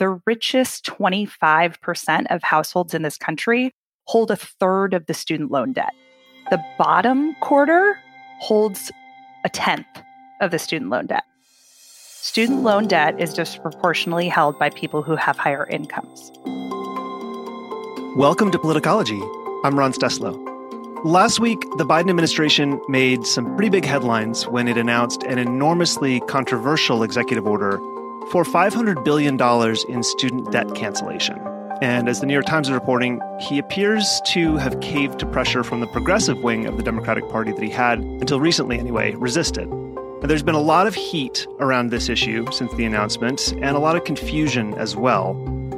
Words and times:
the 0.00 0.18
richest 0.24 0.86
25% 0.86 2.26
of 2.30 2.42
households 2.42 2.94
in 2.94 3.02
this 3.02 3.18
country 3.18 3.70
hold 4.06 4.30
a 4.30 4.36
third 4.36 4.94
of 4.94 5.04
the 5.04 5.12
student 5.12 5.50
loan 5.50 5.74
debt. 5.74 5.92
The 6.48 6.58
bottom 6.78 7.34
quarter 7.42 7.98
holds 8.40 8.90
a 9.44 9.50
tenth 9.50 9.86
of 10.40 10.52
the 10.52 10.58
student 10.58 10.90
loan 10.90 11.04
debt. 11.04 11.24
Student 11.82 12.62
loan 12.62 12.88
debt 12.88 13.20
is 13.20 13.34
disproportionately 13.34 14.26
held 14.30 14.58
by 14.58 14.70
people 14.70 15.02
who 15.02 15.16
have 15.16 15.36
higher 15.36 15.66
incomes. 15.66 16.32
Welcome 18.16 18.50
to 18.52 18.58
Politicology. 18.58 19.20
I'm 19.66 19.78
Ron 19.78 19.92
Steslow. 19.92 20.34
Last 21.04 21.40
week, 21.40 21.60
the 21.76 21.84
Biden 21.84 22.08
administration 22.08 22.80
made 22.88 23.26
some 23.26 23.54
pretty 23.54 23.68
big 23.68 23.84
headlines 23.84 24.48
when 24.48 24.66
it 24.66 24.78
announced 24.78 25.24
an 25.24 25.38
enormously 25.38 26.20
controversial 26.20 27.02
executive 27.02 27.46
order 27.46 27.78
for 28.30 28.44
$500 28.44 29.04
billion 29.04 29.40
in 29.88 30.02
student 30.02 30.52
debt 30.52 30.74
cancellation. 30.74 31.38
And 31.82 32.08
as 32.08 32.20
the 32.20 32.26
New 32.26 32.34
York 32.34 32.46
Times 32.46 32.68
is 32.68 32.74
reporting, 32.74 33.20
he 33.40 33.58
appears 33.58 34.20
to 34.26 34.56
have 34.58 34.80
caved 34.80 35.18
to 35.20 35.26
pressure 35.26 35.64
from 35.64 35.80
the 35.80 35.86
progressive 35.86 36.38
wing 36.42 36.66
of 36.66 36.76
the 36.76 36.82
Democratic 36.82 37.28
Party 37.30 37.52
that 37.52 37.62
he 37.62 37.70
had, 37.70 37.98
until 38.00 38.38
recently 38.38 38.78
anyway, 38.78 39.14
resisted. 39.14 39.66
Now, 39.68 40.26
there's 40.26 40.42
been 40.42 40.54
a 40.54 40.60
lot 40.60 40.86
of 40.86 40.94
heat 40.94 41.46
around 41.58 41.90
this 41.90 42.10
issue 42.10 42.44
since 42.52 42.72
the 42.74 42.84
announcement, 42.84 43.52
and 43.52 43.76
a 43.76 43.78
lot 43.78 43.96
of 43.96 44.04
confusion 44.04 44.74
as 44.74 44.94
well. 44.94 45.34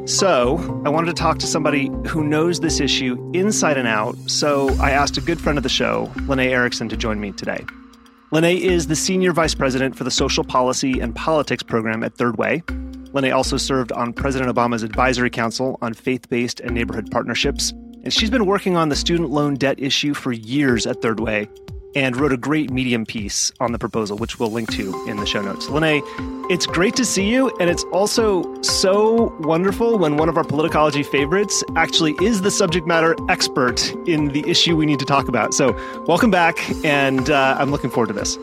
So, 0.06 0.58
I 0.84 0.88
wanted 0.88 1.06
to 1.06 1.22
talk 1.22 1.38
to 1.38 1.46
somebody 1.46 1.88
who 2.08 2.24
knows 2.24 2.58
this 2.58 2.80
issue 2.80 3.30
inside 3.32 3.78
and 3.78 3.86
out. 3.86 4.16
So, 4.26 4.70
I 4.80 4.90
asked 4.90 5.16
a 5.16 5.20
good 5.20 5.40
friend 5.40 5.56
of 5.56 5.62
the 5.62 5.68
show, 5.68 6.10
Lanae 6.22 6.50
Erickson, 6.50 6.88
to 6.88 6.96
join 6.96 7.20
me 7.20 7.30
today. 7.30 7.64
Lanae 8.32 8.58
is 8.58 8.86
the 8.86 8.96
Senior 8.96 9.32
Vice 9.32 9.54
President 9.54 9.94
for 9.94 10.04
the 10.04 10.10
Social 10.10 10.42
Policy 10.42 11.00
and 11.00 11.14
Politics 11.14 11.62
Program 11.62 12.02
at 12.02 12.16
Third 12.16 12.38
Way. 12.38 12.62
Lanae 13.12 13.36
also 13.36 13.58
served 13.58 13.92
on 13.92 14.14
President 14.14 14.50
Obama's 14.50 14.82
Advisory 14.82 15.28
Council 15.28 15.78
on 15.82 15.92
Faith 15.92 16.30
Based 16.30 16.58
and 16.58 16.72
Neighborhood 16.72 17.10
Partnerships. 17.10 17.72
And 18.04 18.10
she's 18.10 18.30
been 18.30 18.46
working 18.46 18.74
on 18.74 18.88
the 18.88 18.96
student 18.96 19.28
loan 19.28 19.56
debt 19.56 19.78
issue 19.78 20.14
for 20.14 20.32
years 20.32 20.86
at 20.86 21.02
Third 21.02 21.20
Way 21.20 21.46
and 21.94 22.16
wrote 22.16 22.32
a 22.32 22.36
great 22.36 22.70
Medium 22.70 23.04
piece 23.04 23.52
on 23.60 23.72
the 23.72 23.78
proposal, 23.78 24.16
which 24.16 24.38
we'll 24.38 24.50
link 24.50 24.72
to 24.72 25.04
in 25.06 25.16
the 25.16 25.26
show 25.26 25.42
notes. 25.42 25.66
Lanae, 25.66 26.02
it's 26.50 26.66
great 26.66 26.96
to 26.96 27.04
see 27.04 27.28
you, 27.28 27.54
and 27.60 27.70
it's 27.70 27.84
also 27.84 28.60
so 28.62 29.34
wonderful 29.40 29.98
when 29.98 30.16
one 30.16 30.28
of 30.28 30.36
our 30.36 30.44
politicology 30.44 31.04
favorites 31.04 31.62
actually 31.76 32.14
is 32.20 32.42
the 32.42 32.50
subject 32.50 32.86
matter 32.86 33.16
expert 33.28 33.92
in 34.06 34.28
the 34.28 34.48
issue 34.48 34.76
we 34.76 34.86
need 34.86 34.98
to 34.98 35.04
talk 35.04 35.28
about. 35.28 35.54
So, 35.54 35.72
welcome 36.06 36.30
back, 36.30 36.58
and 36.84 37.30
uh, 37.30 37.56
I'm 37.58 37.70
looking 37.70 37.90
forward 37.90 38.08
to 38.08 38.14
this. 38.14 38.38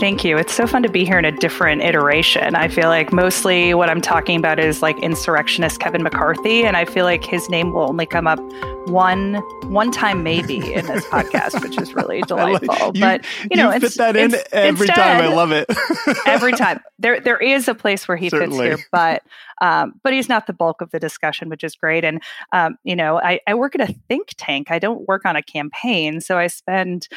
Thank 0.00 0.24
you. 0.24 0.36
It's 0.36 0.52
so 0.52 0.66
fun 0.66 0.82
to 0.82 0.88
be 0.88 1.04
here 1.04 1.18
in 1.18 1.24
a 1.24 1.30
different 1.30 1.82
iteration. 1.82 2.56
I 2.56 2.66
feel 2.66 2.88
like 2.88 3.12
mostly 3.12 3.72
what 3.72 3.88
I'm 3.88 4.00
talking 4.00 4.36
about 4.36 4.58
is 4.58 4.82
like 4.82 4.98
insurrectionist 4.98 5.78
Kevin 5.78 6.02
McCarthy, 6.02 6.64
and 6.64 6.76
I 6.76 6.84
feel 6.84 7.04
like 7.04 7.24
his 7.24 7.48
name 7.48 7.72
will 7.72 7.88
only 7.88 8.06
come 8.06 8.26
up 8.26 8.40
one 8.86 9.34
one 9.70 9.90
time 9.90 10.22
maybe 10.22 10.74
in 10.74 10.86
this 10.86 11.04
podcast, 11.06 11.62
which 11.62 11.80
is 11.80 11.94
really 11.94 12.22
delightful. 12.22 12.68
like, 12.68 12.94
you, 12.94 13.00
but 13.00 13.24
you 13.50 13.56
know, 13.56 13.72
you 13.72 13.80
fit 13.80 13.94
that 13.94 14.16
in 14.16 14.34
every 14.52 14.86
time. 14.86 15.22
I 15.22 15.28
love 15.28 15.52
it. 15.52 15.66
every 16.26 16.52
time 16.52 16.80
there 16.98 17.20
there 17.20 17.38
is 17.38 17.68
a 17.68 17.74
place 17.74 18.06
where 18.08 18.16
he 18.16 18.28
Certainly. 18.28 18.70
fits 18.70 18.80
here, 18.80 18.86
but 18.92 19.22
um, 19.60 19.98
but 20.02 20.12
he's 20.12 20.28
not 20.28 20.46
the 20.46 20.52
bulk 20.52 20.80
of 20.80 20.90
the 20.90 21.00
discussion, 21.00 21.48
which 21.48 21.64
is 21.64 21.74
great. 21.74 22.04
And 22.04 22.22
um, 22.52 22.76
you 22.84 22.94
know, 22.94 23.18
I, 23.18 23.40
I 23.46 23.54
work 23.54 23.74
at 23.74 23.80
a 23.80 23.94
think 24.08 24.28
tank. 24.36 24.70
I 24.70 24.78
don't 24.78 25.06
work 25.08 25.24
on 25.24 25.36
a 25.36 25.42
campaign, 25.42 26.20
so 26.20 26.38
I 26.38 26.46
spend 26.46 27.08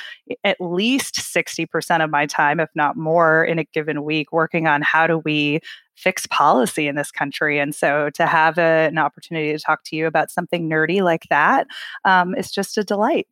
at 0.44 0.58
least 0.59 1.16
sixty 1.17 1.66
percent 1.66 2.04
of 2.04 2.09
my 2.09 2.26
time, 2.26 2.59
if 2.59 2.70
not 2.76 2.98
more, 2.98 3.44
in 3.44 3.59
a 3.59 3.64
given 3.64 4.04
week 4.04 4.31
working 4.31 4.67
on 4.67 4.81
how 4.81 5.08
do 5.08 5.20
we 5.20 5.59
fix 6.00 6.25
policy 6.28 6.88
in 6.88 6.95
this 6.95 7.11
country. 7.11 7.59
And 7.59 7.75
so 7.75 8.09
to 8.11 8.25
have 8.25 8.58
a, 8.58 8.88
an 8.88 8.97
opportunity 8.97 9.52
to 9.52 9.59
talk 9.59 9.83
to 9.86 9.95
you 9.95 10.08
about 10.08 10.31
something 10.31 10.69
nerdy 10.69 11.02
like 11.02 11.28
that 11.30 11.67
um, 12.05 12.33
is 12.36 12.52
just 12.52 12.78
a 12.78 12.83
delight. 12.83 13.28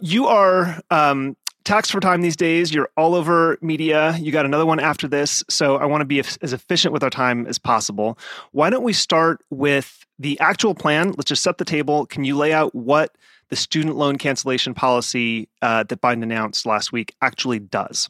You 0.00 0.26
are 0.26 0.80
um, 0.90 1.36
taxed 1.64 1.92
for 1.92 2.00
time 2.00 2.22
these 2.22 2.36
days. 2.36 2.72
You're 2.74 2.90
all 2.96 3.14
over 3.14 3.58
media. 3.60 4.16
You 4.18 4.32
got 4.32 4.46
another 4.46 4.66
one 4.66 4.80
after 4.80 5.06
this. 5.06 5.44
So 5.48 5.76
I 5.76 5.84
want 5.84 6.00
to 6.00 6.06
be 6.06 6.18
as 6.18 6.52
efficient 6.52 6.92
with 6.92 7.04
our 7.04 7.10
time 7.10 7.46
as 7.46 7.58
possible. 7.58 8.18
Why 8.52 8.70
don't 8.70 8.82
we 8.82 8.92
start 8.92 9.44
with 9.50 10.04
the 10.18 10.40
actual 10.40 10.74
plan? 10.74 11.12
Let's 11.16 11.28
just 11.28 11.42
set 11.42 11.58
the 11.58 11.64
table. 11.64 12.06
Can 12.06 12.24
you 12.24 12.36
lay 12.36 12.52
out 12.52 12.74
what 12.74 13.16
the 13.50 13.56
student 13.56 13.96
loan 13.96 14.16
cancellation 14.16 14.74
policy 14.74 15.48
uh, 15.60 15.84
that 15.84 16.00
Biden 16.00 16.22
announced 16.22 16.66
last 16.66 16.92
week 16.92 17.14
actually 17.20 17.60
does? 17.60 18.08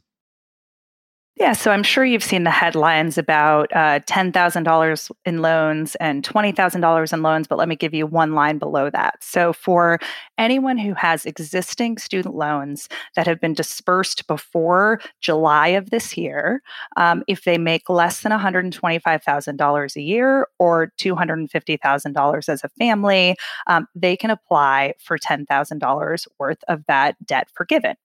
Yeah, 1.36 1.54
so 1.54 1.70
I'm 1.70 1.82
sure 1.82 2.04
you've 2.04 2.22
seen 2.22 2.44
the 2.44 2.50
headlines 2.50 3.16
about 3.16 3.72
uh, 3.74 4.00
$10,000 4.00 5.10
in 5.24 5.40
loans 5.40 5.94
and 5.94 6.22
$20,000 6.22 7.10
in 7.12 7.22
loans, 7.22 7.48
but 7.48 7.56
let 7.56 7.68
me 7.68 7.74
give 7.74 7.94
you 7.94 8.06
one 8.06 8.34
line 8.34 8.58
below 8.58 8.90
that. 8.90 9.24
So, 9.24 9.54
for 9.54 9.98
anyone 10.36 10.76
who 10.76 10.92
has 10.92 11.24
existing 11.24 11.96
student 11.96 12.34
loans 12.34 12.88
that 13.16 13.26
have 13.26 13.40
been 13.40 13.54
dispersed 13.54 14.26
before 14.26 15.00
July 15.22 15.68
of 15.68 15.88
this 15.88 16.18
year, 16.18 16.60
um, 16.96 17.22
if 17.26 17.44
they 17.44 17.56
make 17.56 17.88
less 17.88 18.20
than 18.20 18.30
$125,000 18.30 19.96
a 19.96 20.02
year 20.02 20.46
or 20.58 20.92
$250,000 20.98 22.50
as 22.50 22.62
a 22.62 22.68
family, 22.78 23.36
um, 23.68 23.86
they 23.94 24.16
can 24.18 24.30
apply 24.30 24.92
for 24.98 25.16
$10,000 25.16 26.28
worth 26.38 26.62
of 26.68 26.84
that 26.88 27.16
debt 27.24 27.48
forgiven. 27.54 27.96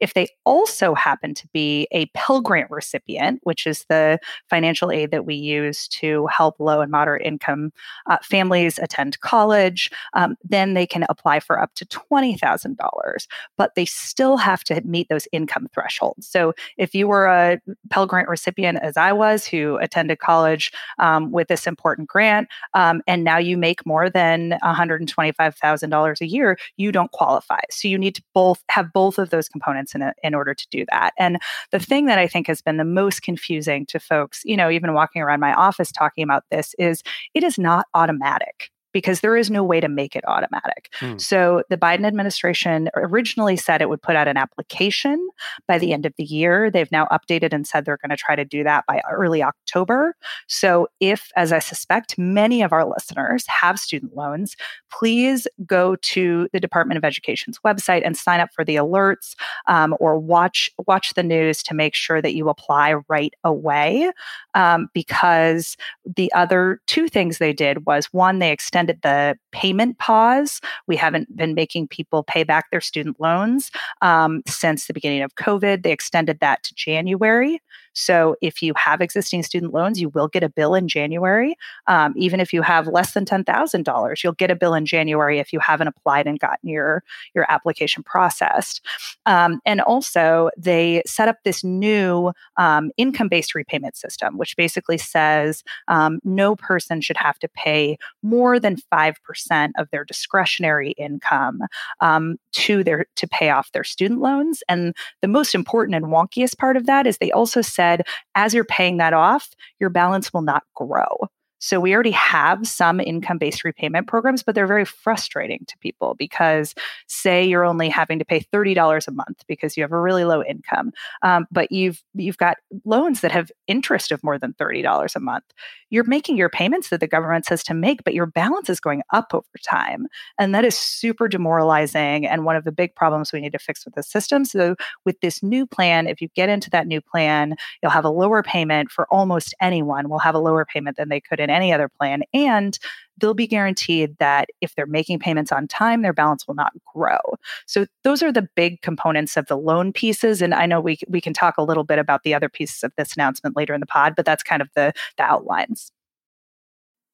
If 0.00 0.14
they 0.14 0.28
also 0.44 0.94
happen 0.94 1.34
to 1.34 1.48
be 1.52 1.88
a 1.92 2.06
Pell 2.14 2.40
Grant 2.40 2.70
recipient, 2.70 3.40
which 3.44 3.66
is 3.66 3.84
the 3.88 4.18
financial 4.48 4.90
aid 4.90 5.10
that 5.10 5.26
we 5.26 5.34
use 5.34 5.88
to 5.88 6.26
help 6.26 6.56
low 6.58 6.80
and 6.80 6.90
moderate 6.90 7.26
income 7.26 7.72
uh, 8.06 8.18
families 8.22 8.78
attend 8.78 9.20
college, 9.20 9.90
um, 10.14 10.36
then 10.44 10.74
they 10.74 10.86
can 10.86 11.04
apply 11.08 11.40
for 11.40 11.60
up 11.60 11.74
to 11.74 11.86
$20,000. 11.86 13.26
But 13.56 13.74
they 13.74 13.84
still 13.84 14.36
have 14.36 14.64
to 14.64 14.80
meet 14.84 15.08
those 15.08 15.28
income 15.32 15.68
thresholds. 15.72 16.26
So 16.26 16.54
if 16.76 16.94
you 16.94 17.08
were 17.08 17.26
a 17.26 17.60
Pell 17.90 18.06
Grant 18.06 18.28
recipient, 18.28 18.78
as 18.82 18.96
I 18.96 19.12
was, 19.12 19.46
who 19.46 19.76
attended 19.78 20.18
college 20.18 20.72
um, 20.98 21.32
with 21.32 21.48
this 21.48 21.66
important 21.66 22.08
grant, 22.08 22.48
um, 22.74 23.02
and 23.06 23.24
now 23.24 23.38
you 23.38 23.56
make 23.56 23.84
more 23.86 24.10
than 24.10 24.58
$125,000 24.62 26.20
a 26.20 26.26
year, 26.26 26.58
you 26.76 26.92
don't 26.92 27.10
qualify. 27.12 27.60
So 27.70 27.88
you 27.88 27.98
need 27.98 28.14
to 28.16 28.22
both 28.34 28.62
have 28.70 28.92
both 28.92 29.18
of 29.18 29.30
those 29.30 29.48
components 29.56 29.94
in, 29.94 30.02
a, 30.02 30.12
in 30.22 30.34
order 30.34 30.54
to 30.54 30.66
do 30.70 30.84
that. 30.90 31.12
And 31.18 31.38
the 31.70 31.78
mm-hmm. 31.78 31.84
thing 31.84 32.06
that 32.06 32.18
I 32.18 32.26
think 32.26 32.46
has 32.46 32.62
been 32.62 32.76
the 32.76 32.84
most 32.84 33.22
confusing 33.22 33.86
to 33.86 33.98
folks, 33.98 34.42
you 34.44 34.56
know, 34.56 34.70
even 34.70 34.94
walking 34.94 35.22
around 35.22 35.40
my 35.40 35.54
office 35.54 35.90
talking 35.90 36.24
about 36.24 36.44
this, 36.50 36.74
is 36.78 37.02
it 37.34 37.42
is 37.42 37.58
not 37.58 37.86
automatic 37.94 38.70
because 38.96 39.20
there 39.20 39.36
is 39.36 39.50
no 39.50 39.62
way 39.62 39.78
to 39.78 39.88
make 39.88 40.16
it 40.16 40.26
automatic. 40.26 40.88
Mm. 41.00 41.20
So 41.20 41.62
the 41.68 41.76
Biden 41.76 42.06
administration 42.06 42.88
originally 42.94 43.54
said 43.54 43.82
it 43.82 43.90
would 43.90 44.00
put 44.00 44.16
out 44.16 44.26
an 44.26 44.38
application 44.38 45.28
by 45.68 45.76
the 45.76 45.92
end 45.92 46.06
of 46.06 46.14
the 46.16 46.24
year. 46.24 46.70
They've 46.70 46.90
now 46.90 47.06
updated 47.12 47.52
and 47.52 47.66
said 47.66 47.84
they're 47.84 47.98
going 47.98 48.08
to 48.08 48.16
try 48.16 48.34
to 48.36 48.44
do 48.46 48.64
that 48.64 48.86
by 48.86 49.02
early 49.10 49.42
October. 49.42 50.14
So 50.48 50.88
if, 50.98 51.30
as 51.36 51.52
I 51.52 51.58
suspect, 51.58 52.16
many 52.16 52.62
of 52.62 52.72
our 52.72 52.86
listeners 52.86 53.44
have 53.48 53.78
student 53.78 54.16
loans, 54.16 54.56
please 54.90 55.46
go 55.66 55.96
to 55.96 56.48
the 56.54 56.60
Department 56.60 56.96
of 56.96 57.04
Education's 57.04 57.58
website 57.66 58.00
and 58.02 58.16
sign 58.16 58.40
up 58.40 58.48
for 58.54 58.64
the 58.64 58.76
alerts 58.76 59.34
um, 59.66 59.94
or 60.00 60.18
watch 60.18 60.70
watch 60.86 61.12
the 61.12 61.22
news 61.22 61.62
to 61.64 61.74
make 61.74 61.94
sure 61.94 62.22
that 62.22 62.34
you 62.34 62.48
apply 62.48 62.94
right 63.10 63.34
away. 63.44 64.10
Um, 64.54 64.88
because 64.94 65.76
the 66.16 66.32
other 66.32 66.80
two 66.86 67.08
things 67.08 67.36
they 67.36 67.52
did 67.52 67.84
was 67.84 68.06
one, 68.06 68.38
they 68.38 68.52
extended 68.52 68.85
the 68.86 69.38
payment 69.52 69.98
pause. 69.98 70.60
We 70.86 70.96
haven't 70.96 71.34
been 71.36 71.54
making 71.54 71.88
people 71.88 72.22
pay 72.22 72.44
back 72.44 72.70
their 72.70 72.80
student 72.80 73.20
loans 73.20 73.70
um, 74.02 74.42
since 74.46 74.86
the 74.86 74.94
beginning 74.94 75.22
of 75.22 75.34
COVID. 75.34 75.82
They 75.82 75.92
extended 75.92 76.40
that 76.40 76.62
to 76.64 76.74
January. 76.74 77.60
So 77.96 78.36
if 78.42 78.62
you 78.62 78.74
have 78.76 79.00
existing 79.00 79.42
student 79.42 79.72
loans, 79.72 79.98
you 79.98 80.10
will 80.10 80.28
get 80.28 80.42
a 80.42 80.50
bill 80.50 80.74
in 80.74 80.86
January. 80.86 81.56
Um, 81.86 82.12
even 82.16 82.40
if 82.40 82.52
you 82.52 82.60
have 82.60 82.86
less 82.86 83.14
than 83.14 83.24
$10,000, 83.24 84.22
you'll 84.22 84.32
get 84.34 84.50
a 84.50 84.54
bill 84.54 84.74
in 84.74 84.84
January 84.84 85.38
if 85.38 85.50
you 85.52 85.58
haven't 85.60 85.88
applied 85.88 86.26
and 86.26 86.38
gotten 86.38 86.68
your, 86.68 87.02
your 87.34 87.50
application 87.50 88.02
processed. 88.02 88.84
Um, 89.24 89.60
and 89.64 89.80
also, 89.80 90.50
they 90.58 91.02
set 91.06 91.28
up 91.28 91.38
this 91.42 91.64
new 91.64 92.32
um, 92.58 92.90
income 92.98 93.28
based 93.28 93.54
repayment 93.54 93.96
system, 93.96 94.36
which 94.36 94.56
basically 94.56 94.98
says 94.98 95.64
um, 95.88 96.20
no 96.22 96.54
person 96.54 97.00
should 97.00 97.16
have 97.16 97.38
to 97.38 97.48
pay 97.48 97.96
more 98.22 98.60
than 98.60 98.76
5% 98.92 99.70
of 99.78 99.88
their 99.90 100.04
discretionary 100.04 100.90
income 100.92 101.62
um, 102.00 102.36
to 102.52 102.84
their 102.84 103.06
to 103.16 103.26
pay 103.26 103.48
off 103.48 103.72
their 103.72 103.84
student 103.84 104.20
loans. 104.20 104.62
And 104.68 104.94
the 105.22 105.28
most 105.28 105.54
important 105.54 105.94
and 105.94 106.06
wonkiest 106.06 106.58
part 106.58 106.76
of 106.76 106.84
that 106.84 107.06
is 107.06 107.16
they 107.16 107.32
also 107.32 107.62
said 107.62 107.85
as 108.34 108.54
you're 108.54 108.64
paying 108.64 108.98
that 108.98 109.12
off, 109.12 109.48
your 109.80 109.90
balance 109.90 110.32
will 110.32 110.42
not 110.42 110.62
grow. 110.74 111.28
So 111.58 111.80
we 111.80 111.94
already 111.94 112.10
have 112.10 112.66
some 112.66 113.00
income 113.00 113.38
based 113.38 113.64
repayment 113.64 114.06
programs, 114.06 114.42
but 114.42 114.54
they're 114.54 114.66
very 114.66 114.84
frustrating 114.84 115.64
to 115.68 115.78
people 115.78 116.14
because, 116.14 116.74
say, 117.06 117.44
you're 117.44 117.64
only 117.64 117.88
having 117.88 118.18
to 118.18 118.24
pay 118.24 118.40
$30 118.52 119.08
a 119.08 119.10
month 119.10 119.42
because 119.48 119.76
you 119.76 119.82
have 119.82 119.92
a 119.92 120.00
really 120.00 120.24
low 120.24 120.42
income, 120.42 120.92
um, 121.22 121.46
but 121.50 121.72
you've 121.72 122.02
you've 122.14 122.36
got 122.36 122.58
loans 122.84 123.20
that 123.20 123.32
have 123.32 123.50
interest 123.66 124.12
of 124.12 124.22
more 124.22 124.38
than 124.38 124.52
$30 124.54 125.16
a 125.16 125.20
month. 125.20 125.44
You're 125.90 126.04
making 126.04 126.36
your 126.36 126.48
payments 126.48 126.88
that 126.90 127.00
the 127.00 127.06
government 127.06 127.46
says 127.46 127.62
to 127.64 127.74
make, 127.74 128.04
but 128.04 128.14
your 128.14 128.26
balance 128.26 128.68
is 128.68 128.80
going 128.80 129.02
up 129.12 129.32
over 129.32 129.44
time. 129.64 130.06
And 130.38 130.54
that 130.54 130.64
is 130.64 130.76
super 130.76 131.28
demoralizing 131.28 132.26
and 132.26 132.44
one 132.44 132.56
of 132.56 132.64
the 132.64 132.72
big 132.72 132.94
problems 132.94 133.32
we 133.32 133.40
need 133.40 133.52
to 133.52 133.58
fix 133.58 133.84
with 133.84 133.94
the 133.94 134.02
system. 134.02 134.44
So, 134.44 134.76
with 135.04 135.20
this 135.20 135.42
new 135.42 135.66
plan, 135.66 136.06
if 136.06 136.20
you 136.20 136.28
get 136.34 136.48
into 136.48 136.70
that 136.70 136.86
new 136.86 137.00
plan, 137.00 137.54
you'll 137.82 137.92
have 137.92 138.04
a 138.04 138.10
lower 138.10 138.42
payment 138.42 138.90
for 138.90 139.06
almost 139.10 139.54
anyone, 139.60 140.08
will 140.08 140.18
have 140.18 140.34
a 140.34 140.40
lower 140.40 140.64
payment 140.64 140.96
than 140.96 141.08
they 141.08 141.20
could 141.20 141.40
in 141.46 141.54
any 141.54 141.72
other 141.72 141.88
plan. 141.88 142.22
And 142.34 142.78
they'll 143.18 143.34
be 143.34 143.46
guaranteed 143.46 144.16
that 144.18 144.48
if 144.60 144.74
they're 144.74 144.86
making 144.86 145.18
payments 145.18 145.52
on 145.52 145.66
time, 145.66 146.02
their 146.02 146.12
balance 146.12 146.46
will 146.46 146.54
not 146.54 146.72
grow. 146.94 147.18
So 147.66 147.86
those 148.04 148.22
are 148.22 148.32
the 148.32 148.48
big 148.56 148.82
components 148.82 149.36
of 149.36 149.46
the 149.46 149.56
loan 149.56 149.92
pieces. 149.92 150.42
And 150.42 150.52
I 150.52 150.66
know 150.66 150.80
we 150.80 150.98
we 151.08 151.20
can 151.20 151.32
talk 151.32 151.56
a 151.56 151.62
little 151.62 151.84
bit 151.84 151.98
about 151.98 152.22
the 152.24 152.34
other 152.34 152.48
pieces 152.48 152.82
of 152.82 152.92
this 152.96 153.14
announcement 153.14 153.56
later 153.56 153.74
in 153.74 153.80
the 153.80 153.86
pod, 153.86 154.14
but 154.16 154.26
that's 154.26 154.42
kind 154.42 154.60
of 154.60 154.68
the 154.74 154.92
the 155.16 155.22
outlines. 155.22 155.92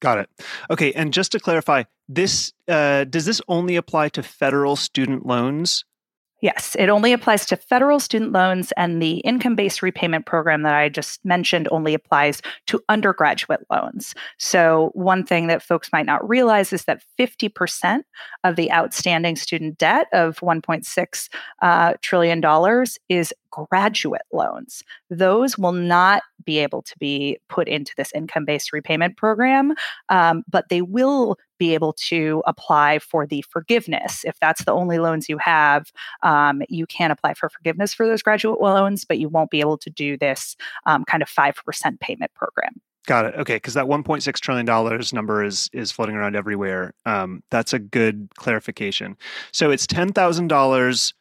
Got 0.01 0.19
it. 0.19 0.31
Okay, 0.69 0.93
and 0.95 1.13
just 1.13 1.31
to 1.31 1.39
clarify, 1.39 1.85
this 2.09 2.53
uh, 2.67 3.05
does 3.05 3.25
this 3.25 3.41
only 3.47 3.77
apply 3.77 4.09
to 4.11 4.23
federal 4.23 4.75
student 4.75 5.25
loans? 5.25 5.85
Yes, 6.43 6.75
it 6.77 6.89
only 6.89 7.13
applies 7.13 7.47
to 7.47 7.57
federal 7.57 8.01
student 8.01 8.33
loans, 8.33 8.73
and 8.77 9.01
the 9.01 9.19
income 9.19 9.55
based 9.55 9.81
repayment 9.81 10.27
program 10.27 10.63
that 10.63 10.75
I 10.75 10.89
just 10.89 11.25
mentioned 11.25 11.69
only 11.71 11.95
applies 11.95 12.43
to 12.67 12.83
undergraduate 12.89 13.61
loans. 13.71 14.13
So, 14.39 14.91
one 14.95 15.25
thing 15.25 15.47
that 15.47 15.63
folks 15.63 15.91
might 15.93 16.05
not 16.05 16.29
realize 16.29 16.73
is 16.73 16.85
that 16.87 17.05
50% 17.17 18.03
of 18.43 18.57
the 18.57 18.73
outstanding 18.73 19.37
student 19.37 19.79
debt 19.79 20.09
of 20.13 20.41
$1.6 20.41 21.29
uh, 21.63 21.95
trillion 22.03 22.41
dollars 22.41 22.99
is 23.09 23.33
graduate 23.53 24.23
loans. 24.33 24.83
Those 25.11 25.57
will 25.57 25.73
not 25.73 26.23
be 26.45 26.59
able 26.59 26.83
to 26.83 26.99
be 26.99 27.39
put 27.49 27.69
into 27.69 27.93
this 27.97 28.11
income 28.15 28.45
based 28.45 28.73
repayment 28.73 29.17
program, 29.17 29.75
um, 30.09 30.43
but 30.51 30.69
they 30.69 30.83
will 30.83 31.37
be 31.59 31.75
able 31.75 31.93
to 31.93 32.43
apply 32.47 32.99
for 32.99 33.27
the 33.27 33.45
forgiveness. 33.49 34.25
If 34.25 34.39
that's 34.41 34.65
the 34.65 34.73
only 34.73 34.99
loans 34.99 35.29
you 35.29 35.39
have, 35.39 35.93
um, 36.23 36.63
you 36.69 36.87
can 36.87 37.11
apply 37.11 37.35
for 37.35 37.49
forgiveness 37.49 37.95
for 37.95 38.07
those 38.07 38.23
graduate 38.23 38.61
loans, 38.61 39.05
but 39.05 39.19
you 39.19 39.29
won't 39.29 39.51
be 39.51 39.61
able 39.61 39.79
to 39.79 39.91
do 39.91 40.17
this 40.17 40.57
um, 40.87 41.05
kind 41.05 41.23
of 41.23 41.29
5% 41.29 42.01
payment 42.01 42.35
program. 42.35 42.81
Got 43.07 43.25
it. 43.27 43.35
Okay, 43.35 43.57
because 43.57 43.75
that 43.75 43.87
1.6 43.87 44.33
trillion 44.41 44.65
dollars 44.65 45.13
number 45.13 45.43
is 45.43 45.69
is 45.73 45.91
floating 45.91 46.15
around 46.15 46.37
everywhere. 46.37 46.95
Um, 47.05 47.43
that's 47.51 47.73
a 47.73 47.81
good 47.81 48.29
clarification. 48.37 49.17
So 49.53 49.73
it's 49.73 49.89
ten 49.89 50.13
thousand 50.13 50.53
uh, 50.53 50.55
dollars 50.55 51.13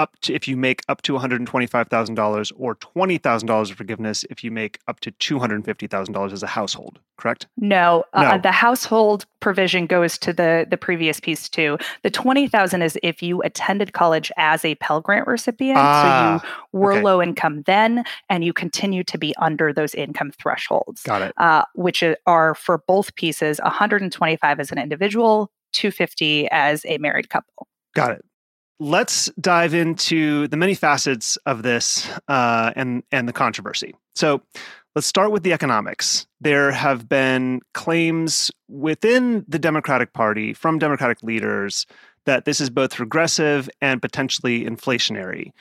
up 0.00 0.18
to 0.22 0.32
if 0.32 0.48
you 0.48 0.56
make 0.56 0.82
up 0.88 1.02
to 1.02 1.12
$125,000 1.12 2.52
or 2.56 2.74
$20,000 2.74 3.70
of 3.70 3.76
forgiveness 3.76 4.24
if 4.30 4.42
you 4.42 4.50
make 4.50 4.78
up 4.88 5.00
to 5.00 5.12
$250,000 5.12 6.32
as 6.32 6.42
a 6.42 6.46
household, 6.46 7.00
correct? 7.18 7.46
No, 7.58 8.04
uh, 8.14 8.22
no. 8.22 8.28
Uh, 8.28 8.38
the 8.38 8.50
household 8.50 9.26
provision 9.40 9.86
goes 9.86 10.16
to 10.18 10.32
the 10.32 10.66
the 10.70 10.76
previous 10.76 11.20
piece 11.20 11.48
too. 11.48 11.76
The 12.02 12.10
20,000 12.10 12.82
is 12.82 12.98
if 13.02 13.22
you 13.22 13.42
attended 13.42 13.92
college 13.92 14.32
as 14.38 14.64
a 14.64 14.74
Pell 14.76 15.00
Grant 15.02 15.26
recipient, 15.26 15.78
ah, 15.78 16.40
so 16.40 16.46
you 16.46 16.80
were 16.80 16.94
okay. 16.94 17.02
low 17.02 17.22
income 17.22 17.62
then 17.66 18.04
and 18.30 18.42
you 18.42 18.52
continue 18.52 19.04
to 19.04 19.18
be 19.18 19.34
under 19.36 19.72
those 19.72 19.94
income 19.94 20.32
thresholds. 20.32 21.02
Got 21.02 21.22
it. 21.22 21.34
Uh, 21.36 21.64
which 21.74 22.02
are 22.26 22.54
for 22.54 22.82
both 22.86 23.14
pieces 23.16 23.60
125 23.62 24.60
as 24.60 24.72
an 24.72 24.78
individual, 24.78 25.52
250 25.72 26.48
as 26.50 26.86
a 26.86 26.96
married 26.98 27.28
couple. 27.28 27.68
Got 27.94 28.12
it 28.12 28.24
let's 28.80 29.26
dive 29.38 29.74
into 29.74 30.48
the 30.48 30.56
many 30.56 30.74
facets 30.74 31.36
of 31.46 31.62
this 31.62 32.08
uh, 32.26 32.72
and 32.74 33.04
and 33.12 33.28
the 33.28 33.32
controversy. 33.32 33.94
So 34.16 34.42
let's 34.96 35.06
start 35.06 35.30
with 35.30 35.44
the 35.44 35.52
economics. 35.52 36.26
There 36.40 36.72
have 36.72 37.08
been 37.08 37.60
claims 37.74 38.50
within 38.68 39.44
the 39.46 39.58
Democratic 39.58 40.12
Party 40.12 40.54
from 40.54 40.78
Democratic 40.78 41.22
leaders 41.22 41.86
that 42.26 42.44
this 42.44 42.60
is 42.60 42.70
both 42.70 42.98
regressive 42.98 43.70
and 43.80 44.02
potentially 44.02 44.64
inflationary. 44.64 45.52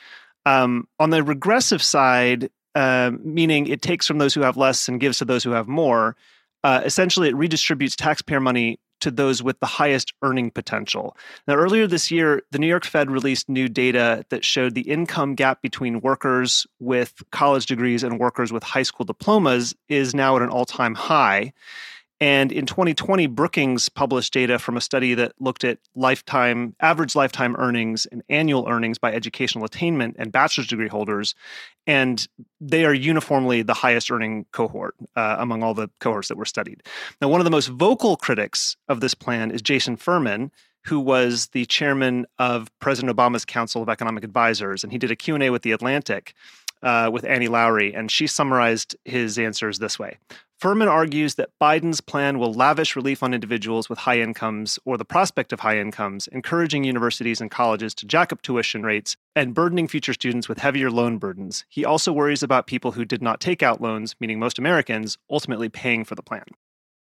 Um, 0.45 0.87
on 0.99 1.09
the 1.09 1.23
regressive 1.23 1.83
side, 1.83 2.49
uh, 2.75 3.11
meaning 3.21 3.67
it 3.67 3.81
takes 3.81 4.07
from 4.07 4.17
those 4.17 4.33
who 4.33 4.41
have 4.41 4.57
less 4.57 4.87
and 4.87 4.99
gives 4.99 5.17
to 5.19 5.25
those 5.25 5.43
who 5.43 5.51
have 5.51 5.67
more. 5.67 6.15
Uh, 6.63 6.81
essentially, 6.83 7.29
it 7.29 7.35
redistributes 7.35 7.95
taxpayer 7.95 8.39
money 8.39 8.79
to 9.01 9.11
those 9.11 9.41
with 9.41 9.59
the 9.59 9.65
highest 9.65 10.13
earning 10.21 10.51
potential. 10.51 11.15
Now, 11.47 11.55
earlier 11.55 11.87
this 11.87 12.11
year, 12.11 12.41
the 12.51 12.59
New 12.59 12.67
York 12.67 12.85
Fed 12.85 13.09
released 13.09 13.49
new 13.49 13.67
data 13.67 14.25
that 14.29 14.45
showed 14.45 14.75
the 14.75 14.81
income 14.81 15.35
gap 15.35 15.61
between 15.61 16.01
workers 16.01 16.67
with 16.79 17.21
college 17.31 17.65
degrees 17.65 18.03
and 18.03 18.19
workers 18.19 18.51
with 18.51 18.63
high 18.63 18.83
school 18.83 19.05
diplomas 19.05 19.75
is 19.87 20.13
now 20.13 20.35
at 20.35 20.41
an 20.41 20.49
all 20.49 20.65
time 20.65 20.95
high. 20.95 21.53
And 22.21 22.51
in 22.51 22.65
2020, 22.65 23.27
Brookings 23.27 23.87
published 23.87 24.33
data 24.33 24.59
from 24.59 24.75
a 24.75 24.81
study 24.81 25.13
that 25.13 25.33
looked 25.39 25.63
at 25.63 25.79
lifetime, 25.95 26.75
average 26.81 27.15
lifetime 27.15 27.55
earnings 27.57 28.05
and 28.07 28.23
annual 28.27 28.67
earnings 28.67 28.97
by 28.97 29.13
educational 29.13 29.63
attainment 29.63 30.17
and 30.19 30.31
bachelor's 30.31 30.67
degree 30.67 30.89
holders. 30.89 31.33
And 31.87 32.27
they 32.59 32.83
are 32.83 32.93
uniformly 32.93 33.61
the 33.61 33.73
highest 33.73 34.11
earning 34.11 34.45
cohort 34.51 34.95
uh, 35.15 35.37
among 35.39 35.63
all 35.63 35.73
the 35.73 35.89
cohorts 35.99 36.27
that 36.27 36.37
were 36.37 36.45
studied. 36.45 36.83
Now, 37.21 37.29
one 37.29 37.39
of 37.39 37.45
the 37.45 37.51
most 37.51 37.67
vocal 37.67 38.17
critics 38.17 38.75
of 38.89 38.99
this 38.99 39.13
plan 39.13 39.49
is 39.49 39.61
Jason 39.61 39.95
Furman, 39.95 40.51
who 40.85 40.99
was 40.99 41.47
the 41.47 41.65
chairman 41.65 42.25
of 42.37 42.69
President 42.79 43.15
Obama's 43.15 43.45
Council 43.45 43.81
of 43.81 43.89
Economic 43.89 44.23
Advisors. 44.23 44.83
And 44.83 44.91
he 44.91 44.97
did 44.97 45.11
a 45.11 45.15
Q&A 45.15 45.49
with 45.49 45.61
The 45.61 45.71
Atlantic 45.71 46.33
uh, 46.83 47.09
with 47.11 47.25
Annie 47.25 47.47
Lowrey, 47.47 47.97
and 47.97 48.11
she 48.11 48.27
summarized 48.27 48.95
his 49.05 49.37
answers 49.37 49.79
this 49.79 49.99
way. 49.99 50.17
Furman 50.59 50.89
argues 50.89 51.35
that 51.35 51.51
Biden's 51.61 52.01
plan 52.01 52.37
will 52.37 52.53
lavish 52.53 52.97
relief 52.97 53.23
on 53.23 53.33
individuals 53.33 53.87
with 53.87 53.99
high 53.99 54.19
incomes 54.19 54.77
or 54.83 54.97
the 54.97 55.05
prospect 55.05 55.53
of 55.53 55.61
high 55.61 55.79
incomes, 55.79 56.27
encouraging 56.27 56.83
universities 56.83 57.39
and 57.39 57.49
colleges 57.49 57.95
to 57.95 58.05
jack 58.05 58.33
up 58.33 58.41
tuition 58.41 58.83
rates 58.83 59.15
and 59.37 59.53
burdening 59.53 59.87
future 59.87 60.11
students 60.13 60.49
with 60.49 60.57
heavier 60.57 60.91
loan 60.91 61.17
burdens. 61.17 61.63
He 61.69 61.85
also 61.85 62.11
worries 62.11 62.43
about 62.43 62.67
people 62.67 62.91
who 62.91 63.05
did 63.05 63.21
not 63.21 63.39
take 63.39 63.63
out 63.63 63.79
loans, 63.79 64.15
meaning 64.19 64.37
most 64.37 64.59
Americans, 64.59 65.17
ultimately 65.29 65.69
paying 65.69 66.03
for 66.03 66.15
the 66.15 66.23
plan. 66.23 66.43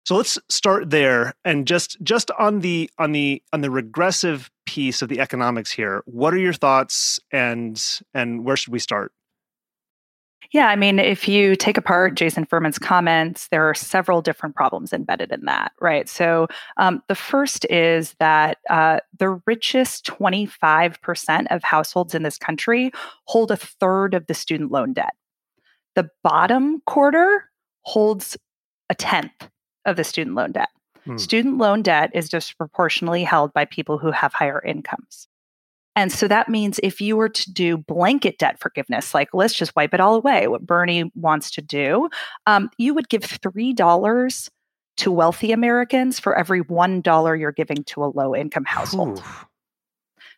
So 0.04 0.16
let's 0.16 0.38
start 0.48 0.88
there 0.88 1.34
and 1.44 1.66
just 1.66 2.02
just 2.02 2.30
on 2.32 2.60
the 2.60 2.90
on 2.98 3.12
the 3.12 3.42
on 3.52 3.60
the 3.60 3.70
regressive 3.70 4.50
piece 4.64 5.02
of 5.02 5.10
the 5.10 5.20
economics 5.20 5.70
here. 5.70 6.02
What 6.06 6.32
are 6.32 6.38
your 6.38 6.54
thoughts 6.54 7.20
and 7.30 7.80
and 8.14 8.44
where 8.44 8.56
should 8.56 8.72
we 8.72 8.78
start? 8.78 9.12
Yeah, 10.52 10.66
I 10.66 10.76
mean, 10.76 10.98
if 10.98 11.26
you 11.26 11.56
take 11.56 11.78
apart 11.78 12.14
Jason 12.14 12.44
Furman's 12.44 12.78
comments, 12.78 13.48
there 13.48 13.68
are 13.68 13.74
several 13.74 14.20
different 14.20 14.54
problems 14.54 14.92
embedded 14.92 15.32
in 15.32 15.46
that, 15.46 15.72
right? 15.80 16.06
So 16.10 16.46
um, 16.76 17.02
the 17.08 17.14
first 17.14 17.64
is 17.70 18.14
that 18.18 18.58
uh, 18.68 19.00
the 19.18 19.40
richest 19.46 20.04
25% 20.04 21.46
of 21.50 21.64
households 21.64 22.14
in 22.14 22.22
this 22.22 22.36
country 22.36 22.92
hold 23.24 23.50
a 23.50 23.56
third 23.56 24.12
of 24.12 24.26
the 24.26 24.34
student 24.34 24.70
loan 24.70 24.92
debt. 24.92 25.14
The 25.94 26.10
bottom 26.22 26.82
quarter 26.86 27.48
holds 27.82 28.36
a 28.90 28.94
tenth 28.94 29.48
of 29.86 29.96
the 29.96 30.04
student 30.04 30.36
loan 30.36 30.52
debt. 30.52 30.68
Hmm. 31.06 31.16
Student 31.16 31.58
loan 31.58 31.80
debt 31.80 32.10
is 32.12 32.28
disproportionately 32.28 33.24
held 33.24 33.54
by 33.54 33.64
people 33.64 33.96
who 33.96 34.10
have 34.10 34.34
higher 34.34 34.60
incomes. 34.60 35.28
And 35.94 36.10
so 36.10 36.26
that 36.28 36.48
means 36.48 36.80
if 36.82 37.00
you 37.00 37.16
were 37.16 37.28
to 37.28 37.52
do 37.52 37.76
blanket 37.76 38.38
debt 38.38 38.58
forgiveness, 38.58 39.14
like 39.14 39.28
let's 39.32 39.54
just 39.54 39.76
wipe 39.76 39.92
it 39.92 40.00
all 40.00 40.14
away, 40.14 40.48
what 40.48 40.66
Bernie 40.66 41.10
wants 41.14 41.50
to 41.52 41.62
do, 41.62 42.08
um, 42.46 42.70
you 42.78 42.94
would 42.94 43.08
give 43.08 43.22
$3 43.22 44.50
to 44.98 45.10
wealthy 45.10 45.52
Americans 45.52 46.18
for 46.18 46.36
every 46.36 46.62
$1 46.62 47.40
you're 47.40 47.52
giving 47.52 47.84
to 47.84 48.04
a 48.04 48.06
low 48.06 48.34
income 48.34 48.64
household. 48.64 49.18
Ooh. 49.18 49.46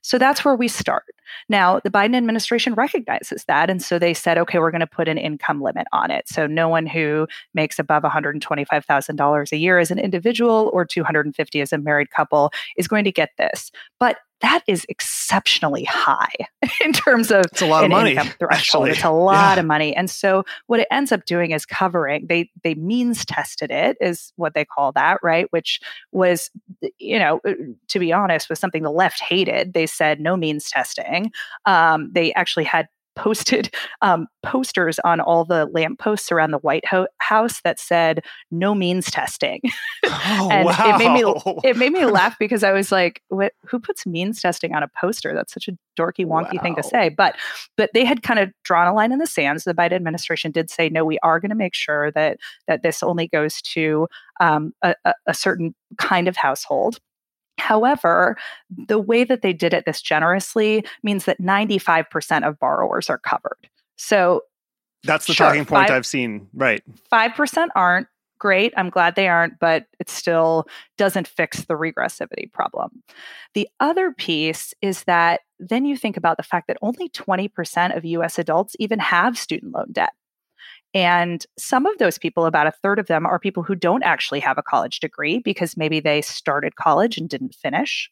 So 0.04 0.18
that's 0.18 0.44
where 0.44 0.54
we 0.54 0.68
start. 0.68 1.04
Now, 1.49 1.80
the 1.80 1.90
Biden 1.90 2.14
administration 2.14 2.75
recognizes 2.75 3.44
that. 3.46 3.70
And 3.70 3.82
so 3.82 3.99
they 3.99 4.12
said, 4.12 4.37
okay, 4.37 4.58
we're 4.58 4.70
going 4.70 4.80
to 4.80 4.87
put 4.87 5.08
an 5.08 5.16
income 5.16 5.62
limit 5.62 5.87
on 5.92 6.11
it. 6.11 6.28
So 6.28 6.46
no 6.46 6.68
one 6.68 6.87
who 6.87 7.26
makes 7.54 7.78
above 7.78 8.02
$125,000 8.02 9.52
a 9.52 9.56
year 9.56 9.78
as 9.78 9.90
an 9.90 9.99
individual 9.99 10.70
or 10.75 10.84
250 10.84 11.61
as 11.62 11.73
a 11.73 11.78
married 11.78 12.11
couple 12.11 12.52
is 12.76 12.87
going 12.87 13.04
to 13.04 13.12
get 13.12 13.30
this. 13.38 13.70
But 13.99 14.18
that 14.44 14.62
is 14.66 14.84
exceptionally 14.90 15.84
high 15.84 16.34
in 16.84 16.92
terms 16.92 17.30
of 17.30 17.46
it's 17.46 17.62
a 17.62 17.66
lot 17.66 17.82
of 17.82 17.90
money 17.90 18.10
income 18.10 18.28
threshold. 18.38 18.88
It's 18.88 19.02
a 19.02 19.10
lot 19.10 19.56
yeah. 19.56 19.60
of 19.60 19.66
money, 19.66 19.96
and 19.96 20.10
so 20.10 20.44
what 20.66 20.80
it 20.80 20.88
ends 20.90 21.12
up 21.12 21.24
doing 21.24 21.52
is 21.52 21.64
covering. 21.64 22.26
They 22.28 22.50
they 22.62 22.74
means 22.74 23.24
tested 23.24 23.70
it 23.70 23.96
is 24.02 24.34
what 24.36 24.52
they 24.52 24.66
call 24.66 24.92
that, 24.92 25.20
right? 25.22 25.46
Which 25.50 25.80
was, 26.12 26.50
you 26.98 27.18
know, 27.18 27.40
uh, 27.48 27.54
to 27.88 27.98
be 27.98 28.12
honest, 28.12 28.50
was 28.50 28.58
something 28.58 28.82
the 28.82 28.90
left 28.90 29.18
hated. 29.20 29.72
They 29.72 29.86
said 29.86 30.20
no 30.20 30.36
means 30.36 30.68
testing. 30.68 31.32
Um, 31.64 32.10
they 32.12 32.34
actually 32.34 32.64
had 32.64 32.88
posted 33.16 33.75
um, 34.02 34.26
posters 34.42 34.99
on 35.00 35.21
all 35.21 35.44
the 35.44 35.66
lampposts 35.66 36.30
around 36.33 36.50
the 36.50 36.59
White 36.59 36.85
House 37.18 37.61
that 37.62 37.78
said 37.78 38.25
"No 38.50 38.75
means 38.75 39.11
testing," 39.11 39.61
oh, 40.04 40.49
and 40.50 40.66
wow. 40.66 40.76
it 40.80 40.99
made 40.99 41.12
me 41.12 41.61
it 41.64 41.76
made 41.76 41.92
me 41.92 42.04
laugh 42.04 42.37
because 42.38 42.62
I 42.62 42.73
was 42.73 42.92
like, 42.92 43.23
"What? 43.28 43.52
Who 43.66 43.78
puts 43.78 44.06
means 44.06 44.40
testing 44.40 44.75
on 44.75 44.83
a 44.83 44.88
poster? 44.88 45.35
That's 45.35 45.52
such 45.52 45.68
a 45.68 45.73
dorky, 45.99 46.25
wonky 46.25 46.54
wow. 46.54 46.62
thing 46.62 46.76
to 46.76 46.83
say." 46.83 47.09
But 47.09 47.37
but 47.76 47.90
they 47.94 48.04
had 48.04 48.23
kind 48.23 48.40
of 48.40 48.50
drawn 48.64 48.87
a 48.87 48.94
line 48.94 49.12
in 49.12 49.18
the 49.18 49.26
sand. 49.26 49.62
So 49.62 49.71
the 49.71 49.76
Biden 49.76 49.92
administration 49.92 50.50
did 50.50 50.71
say, 50.71 50.88
"No, 50.88 51.04
we 51.04 51.18
are 51.23 51.40
going 51.40 51.50
to 51.50 51.56
make 51.56 51.75
sure 51.75 52.11
that 52.12 52.38
that 52.68 52.83
this 52.83 53.02
only 53.02 53.28
goes 53.28 53.61
to 53.62 54.09
um, 54.40 54.73
a, 54.83 54.94
a 55.26 55.35
certain 55.35 55.75
kind 55.99 56.28
of 56.28 56.37
household." 56.37 56.99
However, 57.58 58.37
the 58.70 58.99
way 58.99 59.25
that 59.25 59.42
they 59.42 59.52
did 59.52 59.73
it 59.73 59.84
this 59.87 60.02
generously 60.02 60.84
means 61.02 61.25
that 61.25 61.40
95% 61.40 62.46
of 62.46 62.58
borrowers 62.58 63.08
are 63.08 63.18
covered. 63.18 63.68
So 63.96 64.42
that's 65.04 65.26
the 65.26 65.34
sure, 65.34 65.49
talking 65.49 65.64
point 65.64 65.90
i 65.90 65.96
I've 65.96 66.06
seen. 66.06 66.49
Right. 66.54 66.82
5% 67.12 67.68
aren't. 67.75 68.08
Great. 68.40 68.75
I'm 68.76 68.90
glad 68.90 69.14
they 69.14 69.28
aren't, 69.28 69.58
but 69.58 69.87
it 70.00 70.11
still 70.11 70.66
doesn't 70.99 71.28
fix 71.28 71.64
the 71.64 71.75
regressivity 71.75 72.52
problem. 72.52 73.02
The 73.54 73.68
other 73.80 74.12
piece 74.12 74.75
is 74.82 75.04
that 75.04 75.42
then 75.58 75.84
you 75.84 75.96
think 75.96 76.16
about 76.16 76.37
the 76.37 76.42
fact 76.42 76.66
that 76.66 76.76
only 76.82 77.08
20% 77.11 77.96
of 77.96 78.04
US 78.04 78.38
adults 78.38 78.76
even 78.78 78.99
have 78.99 79.38
student 79.38 79.73
loan 79.73 79.92
debt. 79.92 80.12
And 80.94 81.44
some 81.58 81.86
of 81.86 81.98
those 81.98 82.18
people, 82.18 82.46
about 82.46 82.68
a 82.68 82.72
third 82.72 82.98
of 82.98 83.08
them, 83.08 83.26
are 83.26 83.38
people 83.38 83.64
who 83.64 83.74
don't 83.74 84.04
actually 84.04 84.40
have 84.40 84.58
a 84.58 84.62
college 84.62 85.00
degree 85.00 85.40
because 85.40 85.76
maybe 85.76 85.98
they 86.00 86.22
started 86.22 86.76
college 86.76 87.18
and 87.18 87.28
didn't 87.28 87.54
finish. 87.54 88.08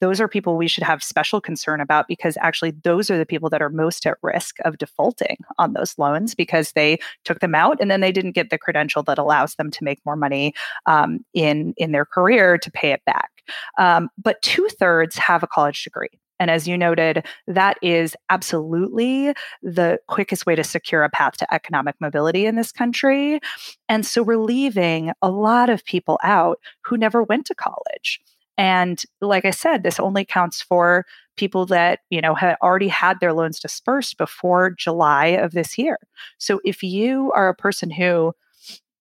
Those 0.00 0.20
are 0.20 0.28
people 0.28 0.56
we 0.56 0.68
should 0.68 0.84
have 0.84 1.02
special 1.02 1.40
concern 1.40 1.80
about 1.80 2.08
because 2.08 2.36
actually 2.40 2.72
those 2.82 3.10
are 3.10 3.18
the 3.18 3.26
people 3.26 3.48
that 3.50 3.62
are 3.62 3.70
most 3.70 4.06
at 4.06 4.18
risk 4.22 4.56
of 4.64 4.78
defaulting 4.78 5.38
on 5.58 5.72
those 5.72 5.98
loans 5.98 6.34
because 6.34 6.72
they 6.72 6.98
took 7.24 7.40
them 7.40 7.54
out 7.54 7.78
and 7.80 7.90
then 7.90 8.00
they 8.00 8.12
didn't 8.12 8.32
get 8.32 8.50
the 8.50 8.58
credential 8.58 9.02
that 9.04 9.18
allows 9.18 9.54
them 9.54 9.70
to 9.70 9.84
make 9.84 10.00
more 10.04 10.16
money 10.16 10.52
um, 10.86 11.24
in 11.32 11.74
in 11.76 11.92
their 11.92 12.04
career 12.04 12.58
to 12.58 12.70
pay 12.70 12.90
it 12.90 13.02
back. 13.06 13.30
Um, 13.78 14.10
but 14.22 14.42
two 14.42 14.68
thirds 14.78 15.16
have 15.16 15.42
a 15.42 15.46
college 15.46 15.82
degree. 15.84 16.10
And 16.40 16.50
as 16.50 16.66
you 16.66 16.76
noted, 16.76 17.24
that 17.46 17.78
is 17.82 18.16
absolutely 18.28 19.34
the 19.62 19.98
quickest 20.08 20.46
way 20.46 20.54
to 20.56 20.64
secure 20.64 21.04
a 21.04 21.10
path 21.10 21.36
to 21.38 21.54
economic 21.54 21.94
mobility 22.00 22.46
in 22.46 22.56
this 22.56 22.72
country. 22.72 23.40
And 23.88 24.04
so 24.04 24.22
we're 24.22 24.36
leaving 24.36 25.12
a 25.22 25.30
lot 25.30 25.70
of 25.70 25.84
people 25.84 26.18
out 26.22 26.58
who 26.84 26.96
never 26.96 27.22
went 27.22 27.46
to 27.46 27.54
college. 27.54 28.20
And 28.56 29.02
like 29.20 29.44
I 29.44 29.50
said, 29.50 29.82
this 29.82 29.98
only 29.98 30.24
counts 30.24 30.62
for 30.62 31.04
people 31.36 31.66
that, 31.66 32.00
you 32.10 32.20
know, 32.20 32.34
had 32.34 32.56
already 32.62 32.88
had 32.88 33.18
their 33.20 33.32
loans 33.32 33.58
dispersed 33.58 34.16
before 34.16 34.70
July 34.70 35.26
of 35.26 35.52
this 35.52 35.76
year. 35.76 35.98
So 36.38 36.60
if 36.64 36.82
you 36.82 37.32
are 37.34 37.48
a 37.48 37.54
person 37.54 37.90
who 37.90 38.32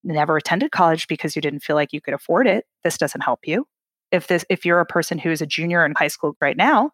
never 0.04 0.38
attended 0.38 0.72
college 0.72 1.08
because 1.08 1.36
you 1.36 1.42
didn't 1.42 1.62
feel 1.62 1.76
like 1.76 1.94
you 1.94 2.02
could 2.02 2.14
afford 2.14 2.48
it, 2.48 2.66
this 2.84 2.98
doesn't 2.98 3.22
help 3.22 3.42
you. 3.46 3.68
If 4.12 4.28
this 4.28 4.46
if 4.50 4.66
you're 4.66 4.80
a 4.80 4.86
person 4.86 5.18
who 5.18 5.32
is 5.32 5.42
a 5.42 5.48
junior 5.48 5.86
in 5.86 5.94
high 5.96 6.08
school 6.08 6.36
right 6.42 6.58
now, 6.58 6.92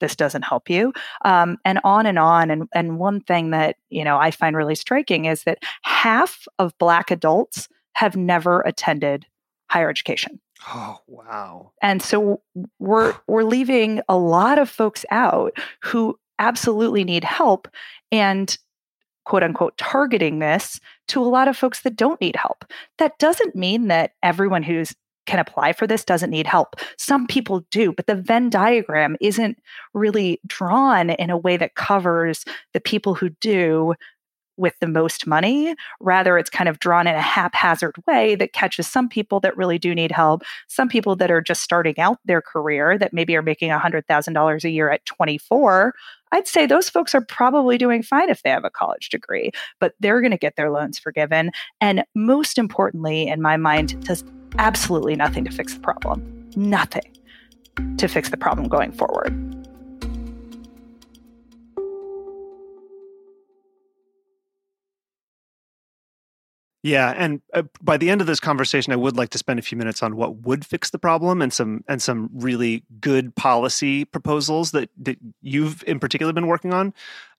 this 0.00 0.16
doesn't 0.16 0.42
help 0.42 0.68
you 0.68 0.92
um, 1.24 1.56
and 1.64 1.80
on 1.84 2.06
and 2.06 2.18
on 2.18 2.50
and, 2.50 2.68
and 2.74 2.98
one 2.98 3.20
thing 3.20 3.50
that 3.50 3.76
you 3.90 4.04
know 4.04 4.18
i 4.18 4.30
find 4.30 4.56
really 4.56 4.74
striking 4.74 5.24
is 5.24 5.44
that 5.44 5.58
half 5.82 6.46
of 6.58 6.76
black 6.78 7.10
adults 7.10 7.68
have 7.96 8.14
never 8.14 8.60
attended 8.60 9.26
higher 9.70 9.88
education. 9.88 10.38
Oh 10.68 10.98
wow. 11.06 11.72
And 11.82 12.02
so 12.02 12.42
we're 12.78 13.14
we're 13.26 13.44
leaving 13.44 14.00
a 14.08 14.16
lot 14.16 14.58
of 14.58 14.70
folks 14.70 15.04
out 15.10 15.56
who 15.82 16.18
absolutely 16.38 17.04
need 17.04 17.24
help 17.24 17.68
and 18.12 18.56
quote 19.24 19.42
unquote 19.42 19.76
targeting 19.78 20.38
this 20.38 20.78
to 21.08 21.22
a 21.22 21.24
lot 21.24 21.48
of 21.48 21.56
folks 21.56 21.82
that 21.82 21.96
don't 21.96 22.20
need 22.20 22.36
help. 22.36 22.64
That 22.98 23.18
doesn't 23.18 23.56
mean 23.56 23.88
that 23.88 24.12
everyone 24.22 24.62
who's 24.62 24.94
can 25.26 25.38
apply 25.38 25.72
for 25.72 25.86
this 25.86 26.04
doesn't 26.04 26.30
need 26.30 26.46
help. 26.46 26.76
Some 26.98 27.26
people 27.26 27.60
do, 27.70 27.92
but 27.92 28.06
the 28.06 28.14
Venn 28.14 28.50
diagram 28.50 29.16
isn't 29.20 29.58
really 29.94 30.40
drawn 30.46 31.10
in 31.10 31.30
a 31.30 31.38
way 31.38 31.56
that 31.56 31.74
covers 31.74 32.44
the 32.72 32.80
people 32.80 33.14
who 33.14 33.30
do 33.40 33.94
with 34.56 34.78
the 34.80 34.86
most 34.86 35.26
money. 35.26 35.74
Rather, 36.00 36.38
it's 36.38 36.50
kind 36.50 36.68
of 36.68 36.78
drawn 36.78 37.06
in 37.06 37.14
a 37.14 37.20
haphazard 37.20 37.96
way 38.06 38.34
that 38.36 38.52
catches 38.52 38.86
some 38.86 39.08
people 39.08 39.40
that 39.40 39.56
really 39.56 39.78
do 39.78 39.94
need 39.94 40.12
help, 40.12 40.42
some 40.68 40.88
people 40.88 41.16
that 41.16 41.30
are 41.30 41.40
just 41.40 41.62
starting 41.62 41.98
out 41.98 42.18
their 42.24 42.42
career 42.42 42.98
that 42.98 43.12
maybe 43.12 43.36
are 43.36 43.42
making 43.42 43.70
$100,000 43.70 44.64
a 44.64 44.70
year 44.70 44.90
at 44.90 45.04
24. 45.06 45.94
I'd 46.32 46.48
say 46.48 46.66
those 46.66 46.88
folks 46.88 47.14
are 47.14 47.20
probably 47.20 47.78
doing 47.78 48.02
fine 48.02 48.28
if 48.28 48.42
they 48.42 48.50
have 48.50 48.64
a 48.64 48.70
college 48.70 49.10
degree, 49.10 49.52
but 49.80 49.94
they're 50.00 50.20
going 50.20 50.32
to 50.32 50.36
get 50.36 50.56
their 50.56 50.70
loans 50.70 50.98
forgiven. 50.98 51.50
And 51.80 52.04
most 52.14 52.58
importantly, 52.58 53.28
in 53.28 53.40
my 53.40 53.56
mind, 53.56 54.04
does 54.04 54.24
absolutely 54.58 55.16
nothing 55.16 55.44
to 55.44 55.50
fix 55.50 55.74
the 55.74 55.80
problem. 55.80 56.50
Nothing 56.56 57.16
to 57.98 58.08
fix 58.08 58.30
the 58.30 58.36
problem 58.36 58.68
going 58.68 58.92
forward. 58.92 59.55
Yeah, 66.86 67.12
and 67.16 67.42
uh, 67.52 67.64
by 67.82 67.96
the 67.96 68.10
end 68.10 68.20
of 68.20 68.28
this 68.28 68.38
conversation, 68.38 68.92
I 68.92 68.96
would 68.96 69.16
like 69.16 69.30
to 69.30 69.38
spend 69.38 69.58
a 69.58 69.62
few 69.62 69.76
minutes 69.76 70.04
on 70.04 70.14
what 70.14 70.42
would 70.42 70.64
fix 70.64 70.90
the 70.90 71.00
problem 71.00 71.42
and 71.42 71.52
some 71.52 71.82
and 71.88 72.00
some 72.00 72.30
really 72.32 72.84
good 73.00 73.34
policy 73.34 74.04
proposals 74.04 74.70
that 74.70 74.88
that 74.98 75.18
you've 75.42 75.82
in 75.88 75.98
particular 75.98 76.32
been 76.32 76.46
working 76.46 76.72
on. 76.72 76.94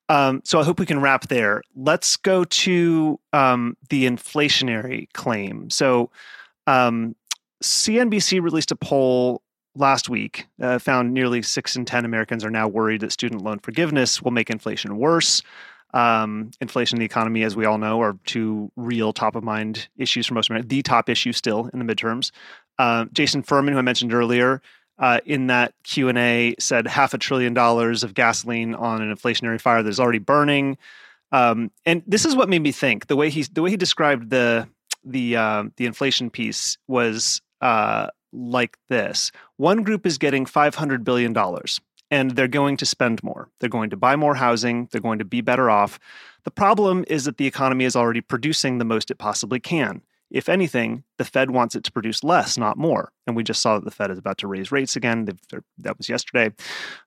Um, 0.10 0.42
so 0.44 0.60
I 0.60 0.66
hope 0.66 0.82
we 0.82 0.86
can 0.86 1.00
wrap 1.00 1.30
there. 1.30 1.62
Let's 1.78 2.18
go 2.18 2.44
to 2.44 3.22
um, 3.32 3.78
the 3.90 4.06
inflationary 4.06 5.08
claim. 5.14 5.70
So 5.70 6.12
um, 6.66 7.16
CNBC 7.64 8.42
released 8.42 8.72
a 8.72 8.76
poll 8.76 9.42
last 9.76 10.10
week, 10.10 10.46
uh, 10.62 10.78
found 10.78 11.14
nearly 11.14 11.42
six 11.42 11.78
in 11.78 11.86
10 11.86 12.04
Americans 12.04 12.44
are 12.44 12.52
now 12.52 12.68
worried 12.68 13.00
that 13.00 13.14
student 13.14 13.44
loan 13.46 13.60
forgiveness 13.60 14.22
will 14.22 14.32
make 14.32 14.50
inflation 14.50 14.98
worse. 14.98 15.42
Um, 15.94 16.52
inflation 16.60 16.98
and 16.98 17.02
the 17.02 17.06
economy, 17.06 17.44
as 17.44 17.56
we 17.56 17.66
all 17.66 17.78
know, 17.78 18.02
are 18.02 18.18
two 18.26 18.72
real 18.76 19.14
top 19.14 19.36
of 19.36 19.44
mind 19.44 19.88
issues 19.98 20.28
for 20.28 20.34
most 20.34 20.50
Americans. 20.50 20.70
The 20.70 20.82
top 20.82 21.10
issue 21.10 21.32
still 21.32 21.70
in 21.74 21.80
the 21.80 21.86
midterms. 21.86 22.32
Uh, 22.78 23.06
Jason 23.14 23.42
Furman, 23.42 23.74
who 23.74 23.80
I 23.80 23.84
mentioned 23.84 24.14
earlier, 24.14 24.62
uh, 25.00 25.20
in 25.26 25.48
that 25.48 25.74
Q 25.84 26.10
and 26.10 26.18
A, 26.18 26.56
said 26.60 26.88
half 26.88 27.14
a 27.14 27.18
trillion 27.18 27.54
dollars 27.54 28.04
of 28.04 28.14
gasoline 28.14 28.76
on 28.76 29.02
an 29.02 29.16
inflationary 29.16 29.62
fire 29.62 29.82
that 29.82 29.90
is 29.90 30.00
already 30.00 30.20
burning. 30.20 30.78
Um, 31.32 31.72
and 31.86 32.04
this 32.08 32.26
is 32.26 32.36
what 32.36 32.50
made 32.50 32.62
me 32.62 32.72
think 32.72 33.08
the 33.08 33.16
way 33.16 33.30
he 33.30 33.44
the 33.44 33.62
way 33.62 33.70
he 33.70 33.78
described 33.78 34.30
the 34.30 34.68
the 35.04 35.36
uh, 35.36 35.64
the 35.78 35.86
inflation 35.86 36.30
piece 36.30 36.78
was 36.88 37.42
uh, 37.62 38.08
like 38.32 38.78
this 38.90 39.32
one 39.58 39.84
group 39.84 40.06
is 40.06 40.18
getting 40.18 40.46
$500 40.46 41.04
billion 41.04 41.34
and 42.10 42.32
they're 42.32 42.48
going 42.48 42.78
to 42.78 42.86
spend 42.86 43.24
more. 43.24 43.50
They're 43.60 43.70
going 43.70 43.90
to 43.90 43.98
buy 43.98 44.16
more 44.16 44.36
housing. 44.36 44.88
They're 44.92 45.02
going 45.02 45.20
to 45.20 45.26
be 45.26 45.42
better 45.42 45.70
off. 45.70 46.00
The 46.44 46.52
problem 46.52 47.04
is 47.08 47.26
that 47.26 47.38
the 47.38 47.48
economy 47.48 47.86
is 47.86 47.96
already 47.96 48.22
producing 48.22 48.78
the 48.78 48.86
most 48.86 49.12
it 49.12 49.18
possibly 49.18 49.60
can. 49.60 50.02
If 50.30 50.50
anything, 50.50 51.04
the 51.18 51.24
Fed 51.24 51.52
wants 51.52 51.76
it 51.76 51.86
to 51.86 51.92
produce 51.92 52.22
less, 52.22 52.58
not 52.58 52.78
more. 52.78 53.14
And 53.26 53.36
we 53.36 53.44
just 53.44 53.62
saw 53.62 53.76
that 53.76 53.86
the 53.86 53.92
Fed 53.92 54.12
is 54.12 54.18
about 54.18 54.38
to 54.40 54.48
raise 54.48 54.74
rates 54.74 54.98
again. 54.98 55.28
That 55.78 55.98
was 55.98 56.10
yesterday. 56.10 56.52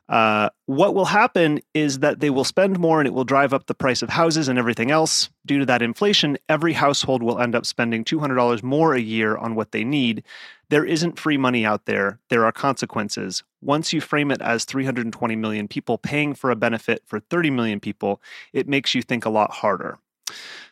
Uh, 0.09 0.49
what 0.65 0.95
will 0.95 1.05
happen 1.05 1.61
is 1.75 1.99
that 1.99 2.21
they 2.21 2.31
will 2.31 2.45
spend 2.45 2.79
more 2.79 2.99
and 2.99 3.07
it 3.07 3.13
will 3.13 3.25
drive 3.25 3.53
up 3.53 3.67
the 3.67 3.75
price 3.75 4.01
of 4.01 4.09
houses 4.09 4.49
and 4.49 4.59
everything 4.59 4.91
else. 4.91 5.29
Due 5.45 5.59
to 5.59 5.67
that 5.67 5.83
inflation, 5.83 6.39
every 6.49 6.73
household 6.73 7.23
will 7.23 7.39
end 7.39 7.55
up 7.55 7.67
spending 7.67 8.05
$200 8.05 8.63
more 8.63 8.95
a 8.95 9.01
year 9.01 9.37
on 9.37 9.55
what 9.55 9.73
they 9.73 9.85
need. 9.85 10.23
There 10.71 10.85
isn't 10.85 11.19
free 11.19 11.37
money 11.37 11.67
out 11.67 11.85
there. 11.85 12.19
There 12.31 12.47
are 12.47 12.53
consequences. 12.53 13.43
Once 13.63 13.93
you 13.93 14.01
frame 14.01 14.31
it 14.31 14.41
as 14.41 14.65
320 14.65 15.37
million 15.37 15.69
people 15.69 15.99
paying 15.99 16.35
for 16.35 16.51
a 16.51 16.57
benefit 16.57 17.03
for 17.07 17.21
30 17.21 17.51
million 17.51 17.81
people, 17.81 18.21
it 18.53 18.69
makes 18.69 18.95
you 18.95 19.03
think 19.03 19.25
a 19.25 19.31
lot 19.31 19.51
harder. 19.51 19.99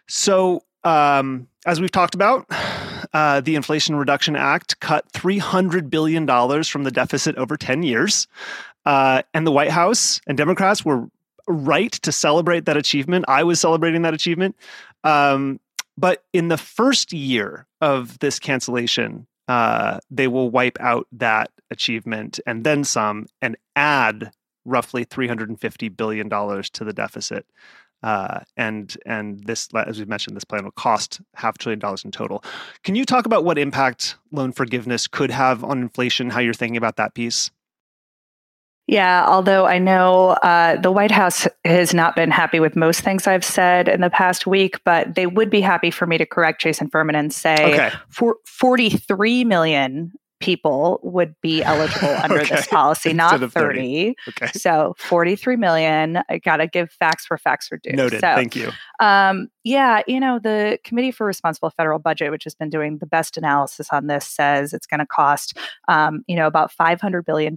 So, 0.06 0.64
um, 0.84 1.48
as 1.66 1.80
we've 1.80 1.90
talked 1.90 2.14
about, 2.14 2.46
uh, 3.12 3.40
the 3.40 3.56
Inflation 3.56 3.96
Reduction 3.96 4.36
Act 4.36 4.80
cut 4.80 5.10
$300 5.12 5.90
billion 5.90 6.26
from 6.64 6.84
the 6.84 6.90
deficit 6.90 7.36
over 7.36 7.56
10 7.56 7.82
years. 7.82 8.26
Uh, 8.86 9.22
and 9.34 9.46
the 9.46 9.52
White 9.52 9.70
House 9.70 10.20
and 10.26 10.38
Democrats 10.38 10.84
were 10.84 11.08
right 11.46 11.92
to 11.92 12.12
celebrate 12.12 12.64
that 12.66 12.76
achievement. 12.76 13.24
I 13.28 13.42
was 13.42 13.60
celebrating 13.60 14.02
that 14.02 14.14
achievement. 14.14 14.56
Um, 15.04 15.60
but 15.96 16.24
in 16.32 16.48
the 16.48 16.56
first 16.56 17.12
year 17.12 17.66
of 17.80 18.18
this 18.20 18.38
cancellation, 18.38 19.26
uh, 19.48 19.98
they 20.10 20.28
will 20.28 20.50
wipe 20.50 20.78
out 20.80 21.06
that 21.12 21.50
achievement 21.70 22.38
and 22.46 22.64
then 22.64 22.84
some 22.84 23.26
and 23.42 23.56
add 23.74 24.30
roughly 24.64 25.04
$350 25.04 25.96
billion 25.96 26.28
to 26.28 26.84
the 26.84 26.92
deficit. 26.92 27.46
Uh, 28.00 28.40
and 28.56 28.96
and 29.06 29.42
this, 29.44 29.68
as 29.74 29.98
we 29.98 30.04
mentioned, 30.04 30.36
this 30.36 30.44
plan 30.44 30.62
will 30.62 30.70
cost 30.70 31.20
half 31.34 31.58
trillion 31.58 31.80
dollars 31.80 32.04
in 32.04 32.12
total. 32.12 32.44
Can 32.84 32.94
you 32.94 33.04
talk 33.04 33.26
about 33.26 33.44
what 33.44 33.58
impact 33.58 34.16
loan 34.30 34.52
forgiveness 34.52 35.08
could 35.08 35.32
have 35.32 35.64
on 35.64 35.80
inflation? 35.82 36.30
How 36.30 36.38
you're 36.38 36.54
thinking 36.54 36.76
about 36.76 36.94
that 36.96 37.14
piece? 37.14 37.50
Yeah, 38.88 39.26
although 39.28 39.66
I 39.66 39.78
know 39.78 40.30
uh, 40.42 40.76
the 40.76 40.90
White 40.90 41.10
House 41.10 41.46
has 41.66 41.92
not 41.92 42.16
been 42.16 42.30
happy 42.30 42.58
with 42.58 42.74
most 42.74 43.02
things 43.02 43.26
I've 43.26 43.44
said 43.44 43.86
in 43.86 44.00
the 44.00 44.08
past 44.08 44.46
week, 44.46 44.82
but 44.82 45.14
they 45.14 45.26
would 45.26 45.50
be 45.50 45.60
happy 45.60 45.90
for 45.90 46.06
me 46.06 46.16
to 46.16 46.24
correct 46.24 46.62
Jason 46.62 46.88
Furman 46.88 47.14
and 47.14 47.30
say 47.30 47.74
okay. 47.74 47.92
for 48.08 48.36
43 48.46 49.44
million 49.44 50.12
people 50.40 51.00
would 51.02 51.34
be 51.42 51.62
eligible 51.62 52.08
under 52.22 52.40
okay. 52.40 52.56
this 52.56 52.66
policy, 52.66 53.12
not 53.12 53.38
30. 53.38 53.50
30. 53.50 54.14
Okay. 54.28 54.52
So 54.52 54.94
43 54.98 55.56
million. 55.56 56.20
I 56.28 56.38
got 56.38 56.58
to 56.58 56.66
give 56.66 56.90
facts 56.90 57.28
where 57.28 57.38
facts 57.38 57.70
are 57.72 57.78
due. 57.78 57.92
Noted. 57.92 58.20
So, 58.20 58.34
Thank 58.34 58.56
you. 58.56 58.70
Um, 59.00 59.48
yeah, 59.64 60.02
you 60.06 60.18
know, 60.18 60.38
the 60.38 60.78
Committee 60.82 61.10
for 61.10 61.26
Responsible 61.26 61.70
Federal 61.70 61.98
Budget, 61.98 62.30
which 62.30 62.44
has 62.44 62.54
been 62.54 62.70
doing 62.70 62.98
the 62.98 63.06
best 63.06 63.36
analysis 63.36 63.88
on 63.92 64.06
this, 64.06 64.26
says 64.26 64.72
it's 64.72 64.86
going 64.86 65.00
to 65.00 65.06
cost, 65.06 65.58
um, 65.88 66.24
you 66.26 66.34
know, 66.34 66.46
about 66.46 66.72
$500 66.72 67.24
billion. 67.24 67.54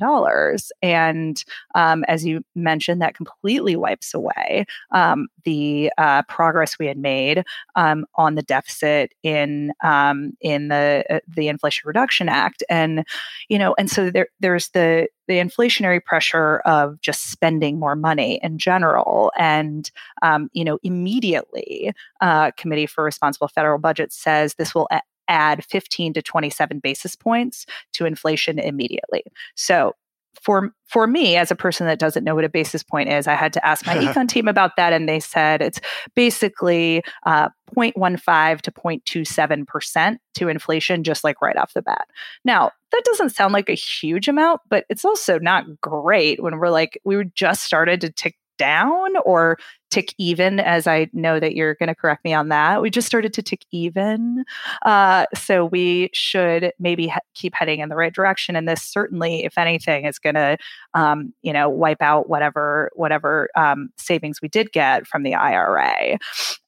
And 0.81 1.43
um, 1.73 2.03
as 2.07 2.25
you 2.25 2.43
mentioned, 2.53 3.01
that 3.01 3.15
completely 3.15 3.75
wipes 3.75 4.13
away 4.13 4.65
um, 4.91 5.27
the 5.45 5.91
uh, 5.97 6.23
progress 6.23 6.77
we 6.77 6.87
had 6.87 6.97
made 6.97 7.43
um, 7.75 8.05
on 8.15 8.35
the 8.35 8.41
deficit 8.41 9.13
in 9.23 9.71
um, 9.83 10.33
in 10.41 10.67
the 10.67 11.05
uh, 11.09 11.19
the 11.27 11.47
Inflation 11.47 11.83
Reduction 11.85 12.29
Act 12.29 12.63
and 12.71 13.05
you 13.49 13.59
know 13.59 13.75
and 13.77 13.91
so 13.91 14.09
there 14.09 14.29
there's 14.39 14.69
the 14.69 15.07
the 15.27 15.35
inflationary 15.35 16.03
pressure 16.03 16.59
of 16.65 16.99
just 17.01 17.29
spending 17.29 17.79
more 17.79 17.95
money 17.95 18.39
in 18.41 18.57
general. 18.57 19.31
And 19.37 19.91
um, 20.21 20.49
you 20.53 20.63
know 20.63 20.79
immediately 20.81 21.93
uh, 22.21 22.51
committee 22.57 22.87
for 22.87 23.03
responsible 23.03 23.47
federal 23.47 23.77
budget 23.77 24.11
says 24.11 24.55
this 24.55 24.73
will 24.73 24.87
add 25.27 25.63
15 25.65 26.13
to 26.13 26.21
27 26.21 26.79
basis 26.79 27.15
points 27.15 27.65
to 27.93 28.05
inflation 28.05 28.59
immediately. 28.59 29.23
So 29.55 29.93
for 30.41 30.73
for 30.85 31.07
me 31.07 31.37
as 31.37 31.51
a 31.51 31.55
person 31.55 31.87
that 31.87 31.99
doesn't 31.99 32.23
know 32.23 32.35
what 32.35 32.43
a 32.43 32.49
basis 32.49 32.83
point 32.83 33.09
is 33.09 33.27
i 33.27 33.35
had 33.35 33.53
to 33.53 33.65
ask 33.65 33.85
my 33.85 33.95
econ 34.05 34.27
team 34.27 34.47
about 34.47 34.75
that 34.75 34.93
and 34.93 35.07
they 35.07 35.19
said 35.19 35.61
it's 35.61 35.79
basically 36.15 37.03
uh, 37.25 37.49
0.15 37.75 38.61
to 38.61 38.71
0.27% 38.71 40.17
to 40.33 40.47
inflation 40.49 41.03
just 41.03 41.23
like 41.23 41.41
right 41.41 41.57
off 41.57 41.73
the 41.73 41.81
bat. 41.81 42.07
Now 42.43 42.71
that 42.91 43.03
doesn't 43.05 43.29
sound 43.29 43.53
like 43.53 43.69
a 43.69 43.73
huge 43.73 44.27
amount 44.27 44.61
but 44.69 44.85
it's 44.89 45.05
also 45.05 45.39
not 45.39 45.65
great 45.79 46.41
when 46.41 46.57
we're 46.57 46.69
like 46.69 46.99
we 47.05 47.23
just 47.35 47.63
started 47.63 48.01
to 48.01 48.11
tick 48.11 48.35
down 48.61 49.17
or 49.25 49.57
tick 49.89 50.13
even 50.19 50.59
as 50.59 50.85
i 50.85 51.09
know 51.13 51.39
that 51.39 51.55
you're 51.55 51.73
going 51.73 51.87
to 51.87 51.95
correct 51.95 52.23
me 52.23 52.31
on 52.31 52.49
that. 52.49 52.79
We 52.79 52.91
just 52.91 53.07
started 53.07 53.33
to 53.33 53.41
tick 53.41 53.65
even 53.71 54.45
uh, 54.85 55.25
so 55.35 55.65
we 55.65 56.11
should 56.13 56.71
maybe 56.79 57.11
keep 57.33 57.55
heading 57.55 57.79
in 57.79 57.89
the 57.89 57.95
right 57.95 58.13
direction 58.13 58.55
and 58.55 58.67
this 58.67 58.83
certainly 58.83 59.43
if 59.43 59.57
anything 59.57 60.05
is 60.05 60.19
going 60.19 60.35
to 60.35 60.57
um, 60.93 61.33
you 61.41 61.51
know 61.51 61.69
wipe 61.69 62.01
out 62.01 62.29
whatever 62.29 62.91
whatever 62.95 63.49
um, 63.55 63.89
savings 63.97 64.41
we 64.41 64.47
did 64.47 64.71
get 64.71 65.07
from 65.07 65.23
the 65.23 65.33
ira 65.33 66.19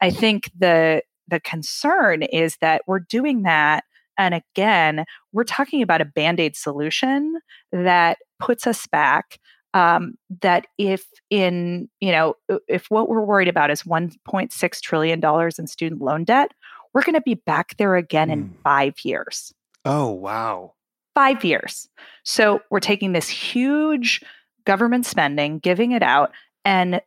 i 0.02 0.10
think 0.10 0.50
the 0.58 1.04
the 1.28 1.40
concern 1.40 2.24
is 2.24 2.58
that 2.60 2.82
we're 2.88 3.00
doing 3.00 3.44
that 3.44 3.84
and 4.18 4.36
again, 4.36 5.06
we're 5.32 5.44
talking 5.44 5.82
about 5.82 6.02
a 6.02 6.06
band 6.06 6.40
aid 6.40 6.56
solution 6.56 7.40
that 7.72 8.20
puts 8.40 8.68
us 8.68 8.86
back 8.88 9.40
um, 9.74 10.18
that 10.42 10.68
if 10.78 11.06
in 11.30 11.90
you 12.00 12.12
know 12.12 12.36
if 12.68 12.86
what 12.90 13.10
we're 13.10 13.24
worried 13.24 13.48
about 13.48 13.72
is 13.72 13.84
1.6 13.84 14.82
trillion 14.82 15.20
dollars 15.20 15.60
in 15.60 15.68
student 15.68 16.02
loan 16.02 16.24
debt 16.24 16.52
we're 16.94 17.02
going 17.04 17.16
to 17.16 17.22
be 17.22 17.36
back 17.36 17.76
there 17.78 17.96
again 17.96 18.30
mm. 18.30 18.34
in 18.34 18.42
hmm. 18.44 18.54
five 18.64 18.94
years 19.04 19.54
oh 19.86 20.12
wow 20.12 20.74
five 21.16 21.44
years 21.44 21.90
so 22.24 22.62
we're 22.70 22.80
taking 22.80 23.14
this 23.14 23.30
huge 23.30 24.22
government 24.66 25.06
spending 25.06 25.60
giving 25.60 25.92
it 25.92 26.04
out 26.04 26.32
and 26.66 27.02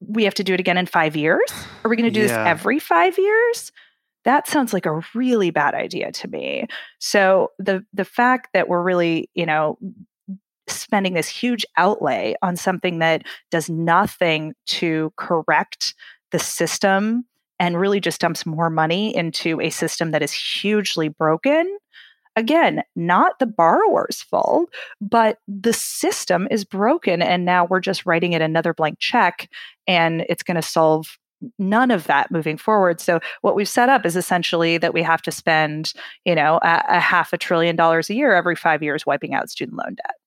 we 0.00 0.24
have 0.24 0.34
to 0.34 0.44
do 0.44 0.52
it 0.52 0.60
again 0.60 0.76
in 0.76 0.86
five 0.86 1.16
years 1.16 1.50
are 1.84 1.90
we 1.90 1.96
going 1.96 2.08
to 2.08 2.10
do 2.10 2.20
yeah. 2.20 2.26
this 2.26 2.36
every 2.36 2.78
five 2.78 3.18
years 3.18 3.72
that 4.24 4.46
sounds 4.46 4.74
like 4.74 4.84
a 4.84 5.00
really 5.14 5.50
bad 5.50 5.74
idea 5.74 6.12
to 6.12 6.28
me 6.28 6.66
so 6.98 7.50
the 7.58 7.84
the 7.92 8.04
fact 8.04 8.48
that 8.52 8.68
we're 8.68 8.82
really 8.82 9.30
you 9.34 9.46
know 9.46 9.78
spending 10.78 11.14
this 11.14 11.28
huge 11.28 11.64
outlay 11.76 12.34
on 12.42 12.56
something 12.56 12.98
that 12.98 13.22
does 13.50 13.68
nothing 13.68 14.54
to 14.66 15.12
correct 15.16 15.94
the 16.30 16.38
system 16.38 17.24
and 17.58 17.78
really 17.78 18.00
just 18.00 18.20
dumps 18.20 18.46
more 18.46 18.70
money 18.70 19.14
into 19.14 19.60
a 19.60 19.70
system 19.70 20.12
that 20.12 20.22
is 20.22 20.32
hugely 20.32 21.08
broken. 21.08 21.78
Again, 22.36 22.82
not 22.96 23.38
the 23.38 23.46
borrower's 23.46 24.22
fault, 24.22 24.70
but 25.00 25.38
the 25.46 25.72
system 25.72 26.48
is 26.50 26.64
broken. 26.64 27.20
And 27.20 27.44
now 27.44 27.66
we're 27.66 27.80
just 27.80 28.06
writing 28.06 28.32
it 28.32 28.40
another 28.40 28.72
blank 28.72 28.98
check 28.98 29.48
and 29.86 30.24
it's 30.28 30.42
going 30.42 30.54
to 30.54 30.62
solve 30.62 31.18
none 31.58 31.90
of 31.90 32.04
that 32.04 32.30
moving 32.30 32.56
forward. 32.56 33.00
So 33.00 33.20
what 33.40 33.54
we've 33.54 33.68
set 33.68 33.88
up 33.88 34.04
is 34.04 34.16
essentially 34.16 34.78
that 34.78 34.94
we 34.94 35.02
have 35.02 35.22
to 35.22 35.32
spend, 35.32 35.92
you 36.24 36.34
know, 36.34 36.58
a, 36.62 36.84
a 36.88 37.00
half 37.00 37.32
a 37.32 37.38
trillion 37.38 37.76
dollars 37.76 38.10
a 38.10 38.14
year 38.14 38.34
every 38.34 38.56
five 38.56 38.82
years 38.82 39.06
wiping 39.06 39.34
out 39.34 39.50
student 39.50 39.78
loan 39.78 39.96
debt. 39.96 40.19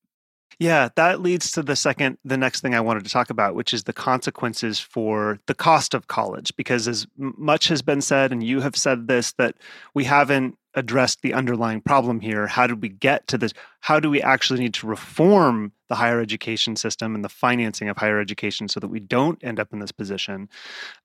Yeah, 0.59 0.89
that 0.95 1.21
leads 1.21 1.51
to 1.53 1.63
the 1.63 1.75
second, 1.75 2.17
the 2.23 2.37
next 2.37 2.61
thing 2.61 2.75
I 2.75 2.81
wanted 2.81 3.03
to 3.03 3.09
talk 3.09 3.29
about, 3.29 3.55
which 3.55 3.73
is 3.73 3.83
the 3.83 3.93
consequences 3.93 4.79
for 4.79 5.39
the 5.47 5.55
cost 5.55 5.93
of 5.93 6.07
college. 6.07 6.55
Because 6.55 6.87
as 6.87 7.07
much 7.17 7.67
has 7.67 7.81
been 7.81 8.01
said, 8.01 8.31
and 8.31 8.43
you 8.43 8.61
have 8.61 8.75
said 8.75 9.07
this, 9.07 9.33
that 9.33 9.55
we 9.93 10.03
haven't 10.03 10.57
addressed 10.75 11.21
the 11.21 11.33
underlying 11.33 11.81
problem 11.81 12.19
here. 12.19 12.47
How 12.47 12.65
did 12.67 12.81
we 12.81 12.89
get 12.89 13.27
to 13.27 13.37
this? 13.37 13.53
How 13.81 13.99
do 13.99 14.09
we 14.09 14.21
actually 14.21 14.59
need 14.59 14.73
to 14.75 14.87
reform 14.87 15.71
the 15.87 15.95
higher 15.95 16.19
education 16.19 16.75
system 16.75 17.13
and 17.13 17.23
the 17.23 17.29
financing 17.29 17.89
of 17.89 17.97
higher 17.97 18.19
education 18.19 18.67
so 18.67 18.79
that 18.79 18.87
we 18.87 18.99
don't 18.99 19.43
end 19.43 19.59
up 19.59 19.71
in 19.71 19.79
this 19.79 19.91
position? 19.91 20.49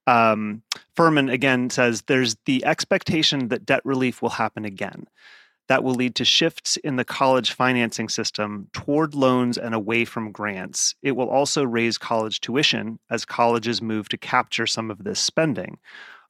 Um, 0.06 0.62
Furman 0.96 1.28
again 1.28 1.68
says 1.70 2.02
there's 2.02 2.36
the 2.46 2.64
expectation 2.64 3.48
that 3.48 3.66
debt 3.66 3.82
relief 3.84 4.22
will 4.22 4.30
happen 4.30 4.64
again 4.64 5.06
that 5.68 5.84
will 5.84 5.94
lead 5.94 6.14
to 6.16 6.24
shifts 6.24 6.76
in 6.78 6.96
the 6.96 7.04
college 7.04 7.52
financing 7.52 8.08
system 8.08 8.68
toward 8.72 9.14
loans 9.14 9.56
and 9.56 9.74
away 9.74 10.04
from 10.04 10.32
grants. 10.32 10.94
It 11.02 11.12
will 11.12 11.28
also 11.28 11.62
raise 11.62 11.98
college 11.98 12.40
tuition 12.40 12.98
as 13.10 13.24
colleges 13.24 13.80
move 13.80 14.08
to 14.08 14.16
capture 14.16 14.66
some 14.66 14.90
of 14.90 15.04
this 15.04 15.20
spending. 15.20 15.78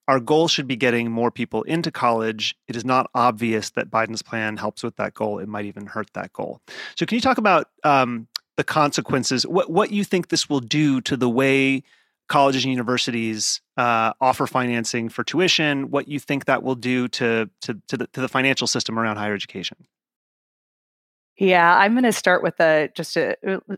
Our 0.08 0.20
goal 0.20 0.48
should 0.48 0.66
be 0.66 0.76
getting 0.76 1.10
more 1.10 1.30
people 1.30 1.62
into 1.64 1.90
college. 1.90 2.56
It 2.66 2.76
is 2.76 2.84
not 2.84 3.10
obvious 3.14 3.70
that 3.70 3.90
Biden's 3.90 4.22
plan 4.22 4.56
helps 4.56 4.82
with 4.82 4.96
that 4.96 5.14
goal. 5.14 5.38
It 5.38 5.48
might 5.48 5.66
even 5.66 5.86
hurt 5.86 6.12
that 6.14 6.32
goal. 6.32 6.60
So, 6.96 7.04
can 7.04 7.16
you 7.16 7.20
talk 7.20 7.36
about 7.36 7.68
um, 7.84 8.26
the 8.56 8.64
consequences? 8.64 9.46
What 9.46 9.70
what 9.70 9.92
you 9.92 10.04
think 10.04 10.28
this 10.28 10.48
will 10.48 10.60
do 10.60 11.02
to 11.02 11.16
the 11.16 11.28
way 11.28 11.82
colleges 12.28 12.64
and 12.64 12.70
universities 12.70 13.60
uh, 13.76 14.12
offer 14.20 14.46
financing 14.46 15.08
for 15.08 15.24
tuition, 15.24 15.90
what 15.90 16.08
you 16.08 16.20
think 16.20 16.44
that 16.44 16.62
will 16.62 16.74
do 16.74 17.08
to, 17.08 17.50
to, 17.62 17.80
to, 17.88 17.96
the, 17.96 18.06
to 18.08 18.20
the 18.20 18.28
financial 18.28 18.66
system 18.66 18.98
around 18.98 19.16
higher 19.16 19.34
education. 19.34 19.76
Yeah, 21.40 21.76
I'm 21.78 21.92
going 21.92 22.02
to 22.02 22.12
start 22.12 22.42
with 22.42 22.58
a 22.58 22.90
just 22.96 23.16
a 23.16 23.36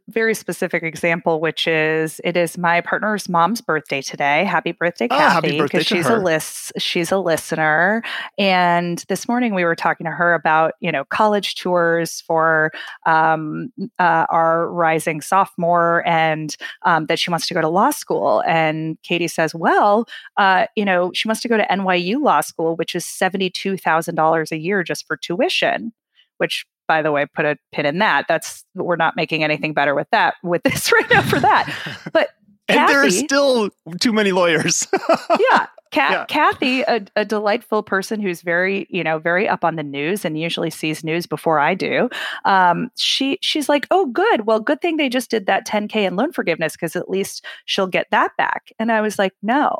very 0.08 0.34
specific 0.34 0.82
example, 0.82 1.40
which 1.40 1.68
is 1.68 2.18
it 2.24 2.34
is 2.34 2.56
my 2.56 2.80
partner's 2.80 3.28
mom's 3.28 3.60
birthday 3.60 4.00
today. 4.00 4.44
Happy 4.44 4.72
birthday, 4.72 5.08
oh, 5.10 5.18
Kathy! 5.18 5.60
Because 5.60 5.84
she's 5.84 6.06
her. 6.06 6.16
a 6.16 6.22
list, 6.22 6.72
she's 6.78 7.12
a 7.12 7.18
listener. 7.18 8.02
And 8.38 9.04
this 9.08 9.28
morning 9.28 9.54
we 9.54 9.64
were 9.64 9.74
talking 9.74 10.06
to 10.06 10.10
her 10.10 10.32
about 10.32 10.72
you 10.80 10.90
know 10.90 11.04
college 11.04 11.54
tours 11.54 12.22
for 12.22 12.72
um, 13.04 13.70
uh, 13.98 14.24
our 14.30 14.70
rising 14.70 15.20
sophomore, 15.20 16.02
and 16.06 16.56
um, 16.86 17.06
that 17.06 17.18
she 17.18 17.30
wants 17.30 17.46
to 17.48 17.52
go 17.52 17.60
to 17.60 17.68
law 17.68 17.90
school. 17.90 18.42
And 18.46 18.96
Katie 19.02 19.28
says, 19.28 19.54
well, 19.54 20.06
uh, 20.38 20.64
you 20.76 20.86
know, 20.86 21.10
she 21.12 21.28
wants 21.28 21.42
to 21.42 21.48
go 21.48 21.58
to 21.58 21.66
NYU 21.70 22.22
Law 22.22 22.40
School, 22.40 22.74
which 22.76 22.94
is 22.94 23.04
seventy 23.04 23.50
two 23.50 23.76
thousand 23.76 24.14
dollars 24.14 24.50
a 24.50 24.58
year 24.58 24.82
just 24.82 25.06
for 25.06 25.18
tuition 25.18 25.92
which 26.40 26.64
by 26.90 27.02
the 27.02 27.12
way, 27.12 27.24
put 27.24 27.44
a 27.44 27.56
pin 27.70 27.86
in 27.86 27.98
that. 27.98 28.24
That's 28.26 28.64
we're 28.74 28.96
not 28.96 29.14
making 29.14 29.44
anything 29.44 29.72
better 29.72 29.94
with 29.94 30.08
that 30.10 30.34
with 30.42 30.64
this 30.64 30.90
right 30.92 31.08
now 31.08 31.22
for 31.22 31.38
that. 31.38 31.72
But 32.12 32.30
and 32.66 32.78
Kathy, 32.78 32.92
there 32.92 33.04
are 33.04 33.10
still 33.10 33.70
too 34.00 34.12
many 34.12 34.32
lawyers. 34.32 34.88
yeah. 35.52 35.66
yeah. 35.94 36.24
Kathy, 36.26 36.82
a, 36.82 37.04
a, 37.14 37.24
delightful 37.24 37.84
person 37.84 38.20
who's 38.20 38.42
very, 38.42 38.88
you 38.90 39.04
know, 39.04 39.18
very 39.18 39.48
up 39.48 39.64
on 39.64 39.76
the 39.76 39.82
news 39.84 40.24
and 40.24 40.38
usually 40.38 40.70
sees 40.70 41.04
news 41.04 41.26
before 41.26 41.60
I 41.60 41.74
do. 41.74 42.08
Um, 42.44 42.90
she 42.96 43.38
she's 43.40 43.68
like, 43.68 43.86
oh, 43.92 44.06
good. 44.06 44.46
Well, 44.46 44.58
good 44.58 44.80
thing 44.80 44.96
they 44.96 45.08
just 45.08 45.30
did 45.30 45.46
that 45.46 45.66
10k 45.66 45.94
in 45.96 46.16
loan 46.16 46.32
forgiveness 46.32 46.72
because 46.72 46.96
at 46.96 47.08
least 47.08 47.44
she'll 47.66 47.86
get 47.86 48.06
that 48.10 48.32
back. 48.36 48.72
And 48.80 48.90
I 48.90 49.00
was 49.00 49.16
like, 49.16 49.32
no, 49.42 49.78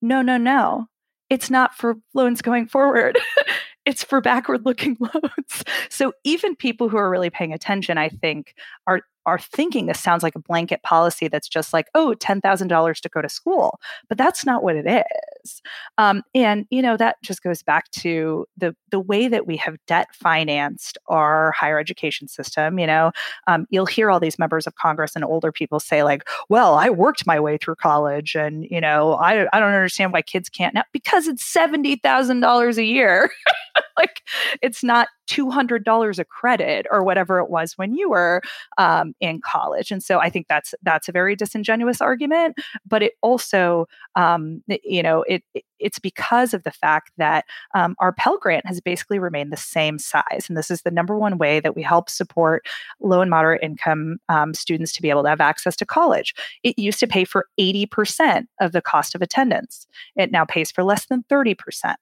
no, 0.00 0.22
no, 0.22 0.36
no. 0.36 0.86
It's 1.30 1.50
not 1.50 1.74
for 1.74 1.96
loans 2.14 2.42
going 2.42 2.66
forward 2.66 3.18
it's 3.86 4.02
for 4.02 4.20
backward 4.20 4.66
looking 4.66 4.96
loans. 5.00 5.64
So 5.88 6.12
even 6.24 6.56
people 6.56 6.88
who 6.88 6.96
are 6.98 7.08
really 7.08 7.30
paying 7.30 7.52
attention, 7.54 7.96
I 7.96 8.08
think, 8.08 8.54
are 8.86 9.02
are 9.26 9.38
thinking 9.38 9.86
this 9.86 10.00
sounds 10.00 10.22
like 10.22 10.36
a 10.36 10.40
blanket 10.40 10.82
policy 10.82 11.28
that's 11.28 11.48
just 11.48 11.72
like, 11.72 11.88
oh, 11.94 12.14
$10,000 12.18 13.00
to 13.00 13.08
go 13.08 13.20
to 13.20 13.28
school. 13.28 13.80
But 14.08 14.16
that's 14.16 14.46
not 14.46 14.62
what 14.62 14.76
it 14.76 15.04
is. 15.44 15.60
Um, 15.98 16.22
and, 16.34 16.66
you 16.70 16.80
know, 16.80 16.96
that 16.96 17.16
just 17.22 17.42
goes 17.42 17.62
back 17.62 17.90
to 17.90 18.46
the, 18.56 18.74
the 18.90 19.00
way 19.00 19.26
that 19.28 19.46
we 19.46 19.56
have 19.58 19.76
debt 19.86 20.08
financed 20.14 20.96
our 21.08 21.52
higher 21.52 21.78
education 21.78 22.28
system. 22.28 22.78
You 22.78 22.86
know, 22.86 23.12
um, 23.48 23.66
you'll 23.68 23.86
hear 23.86 24.10
all 24.10 24.20
these 24.20 24.38
members 24.38 24.66
of 24.66 24.76
Congress 24.76 25.16
and 25.16 25.24
older 25.24 25.50
people 25.50 25.80
say, 25.80 26.04
like, 26.04 26.22
well, 26.48 26.74
I 26.74 26.88
worked 26.90 27.26
my 27.26 27.40
way 27.40 27.58
through 27.58 27.76
college 27.76 28.36
and, 28.36 28.64
you 28.70 28.80
know, 28.80 29.14
I, 29.14 29.46
I 29.52 29.60
don't 29.60 29.72
understand 29.74 30.12
why 30.12 30.22
kids 30.22 30.48
can't 30.48 30.72
now 30.74 30.84
because 30.92 31.26
it's 31.26 31.52
$70,000 31.52 32.76
a 32.76 32.84
year. 32.84 33.30
like 33.96 34.22
it's 34.62 34.84
not 34.84 35.08
$200 35.28 36.18
a 36.18 36.24
credit 36.24 36.86
or 36.90 37.02
whatever 37.02 37.38
it 37.38 37.50
was 37.50 37.72
when 37.76 37.94
you 37.94 38.10
were 38.10 38.40
um, 38.78 39.14
in 39.20 39.40
college 39.40 39.90
and 39.90 40.02
so 40.02 40.18
i 40.18 40.30
think 40.30 40.46
that's 40.48 40.74
that's 40.82 41.08
a 41.08 41.12
very 41.12 41.36
disingenuous 41.36 42.00
argument 42.00 42.56
but 42.86 43.02
it 43.02 43.12
also 43.22 43.86
um, 44.14 44.62
you 44.84 45.02
know 45.02 45.22
it, 45.22 45.42
it, 45.54 45.64
it's 45.78 45.98
because 45.98 46.54
of 46.54 46.62
the 46.62 46.70
fact 46.70 47.10
that 47.18 47.44
um, 47.74 47.94
our 47.98 48.12
pell 48.12 48.38
grant 48.38 48.66
has 48.66 48.80
basically 48.80 49.18
remained 49.18 49.52
the 49.52 49.56
same 49.56 49.98
size 49.98 50.46
and 50.48 50.56
this 50.56 50.70
is 50.70 50.82
the 50.82 50.90
number 50.90 51.16
one 51.16 51.38
way 51.38 51.60
that 51.60 51.76
we 51.76 51.82
help 51.82 52.08
support 52.08 52.66
low 53.00 53.20
and 53.20 53.30
moderate 53.30 53.62
income 53.62 54.18
um, 54.28 54.54
students 54.54 54.92
to 54.92 55.02
be 55.02 55.10
able 55.10 55.22
to 55.22 55.28
have 55.28 55.40
access 55.40 55.76
to 55.76 55.86
college. 55.86 56.34
It 56.62 56.78
used 56.78 57.00
to 57.00 57.06
pay 57.06 57.24
for 57.24 57.46
80% 57.58 58.46
of 58.60 58.72
the 58.72 58.82
cost 58.82 59.14
of 59.14 59.22
attendance. 59.22 59.86
It 60.16 60.30
now 60.30 60.44
pays 60.44 60.70
for 60.70 60.84
less 60.84 61.06
than 61.06 61.24
30% 61.30 61.96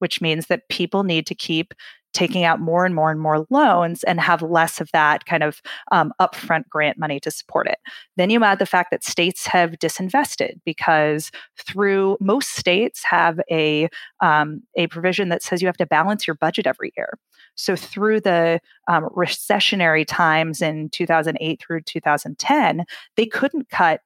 which 0.00 0.20
means 0.20 0.46
that 0.46 0.68
people 0.68 1.02
need 1.02 1.26
to 1.26 1.34
keep 1.34 1.74
taking 2.14 2.44
out 2.44 2.60
more 2.60 2.84
and 2.84 2.94
more 2.94 3.10
and 3.10 3.20
more 3.20 3.46
loans 3.50 4.02
and 4.04 4.20
have 4.20 4.42
less 4.42 4.80
of 4.80 4.90
that 4.92 5.24
kind 5.26 5.42
of 5.42 5.60
um, 5.92 6.12
upfront 6.20 6.68
grant 6.68 6.98
money 6.98 7.20
to 7.20 7.30
support 7.30 7.66
it. 7.66 7.78
Then 8.16 8.30
you 8.30 8.42
add 8.42 8.58
the 8.58 8.66
fact 8.66 8.90
that 8.90 9.04
states 9.04 9.46
have 9.46 9.72
disinvested 9.72 10.60
because 10.64 11.30
through 11.56 12.16
most 12.20 12.50
states 12.54 13.04
have 13.04 13.40
a 13.50 13.88
um, 14.20 14.62
a 14.76 14.86
provision 14.88 15.28
that 15.28 15.42
says 15.42 15.60
you 15.60 15.68
have 15.68 15.76
to 15.76 15.86
balance 15.86 16.26
your 16.26 16.36
budget 16.36 16.66
every 16.66 16.92
year. 16.96 17.18
So 17.54 17.76
through 17.76 18.20
the 18.20 18.60
um, 18.88 19.08
recessionary 19.16 20.04
times 20.06 20.62
in 20.62 20.88
2008 20.90 21.60
through 21.60 21.82
2010, 21.82 22.84
they 23.16 23.26
couldn't 23.26 23.68
cut 23.68 24.00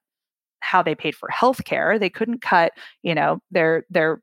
how 0.59 0.81
they 0.81 0.95
paid 0.95 1.15
for 1.15 1.29
healthcare. 1.29 1.99
They 1.99 2.09
couldn't 2.09 2.41
cut, 2.41 2.71
you 3.03 3.13
know, 3.13 3.39
their 3.51 3.85
their 3.89 4.21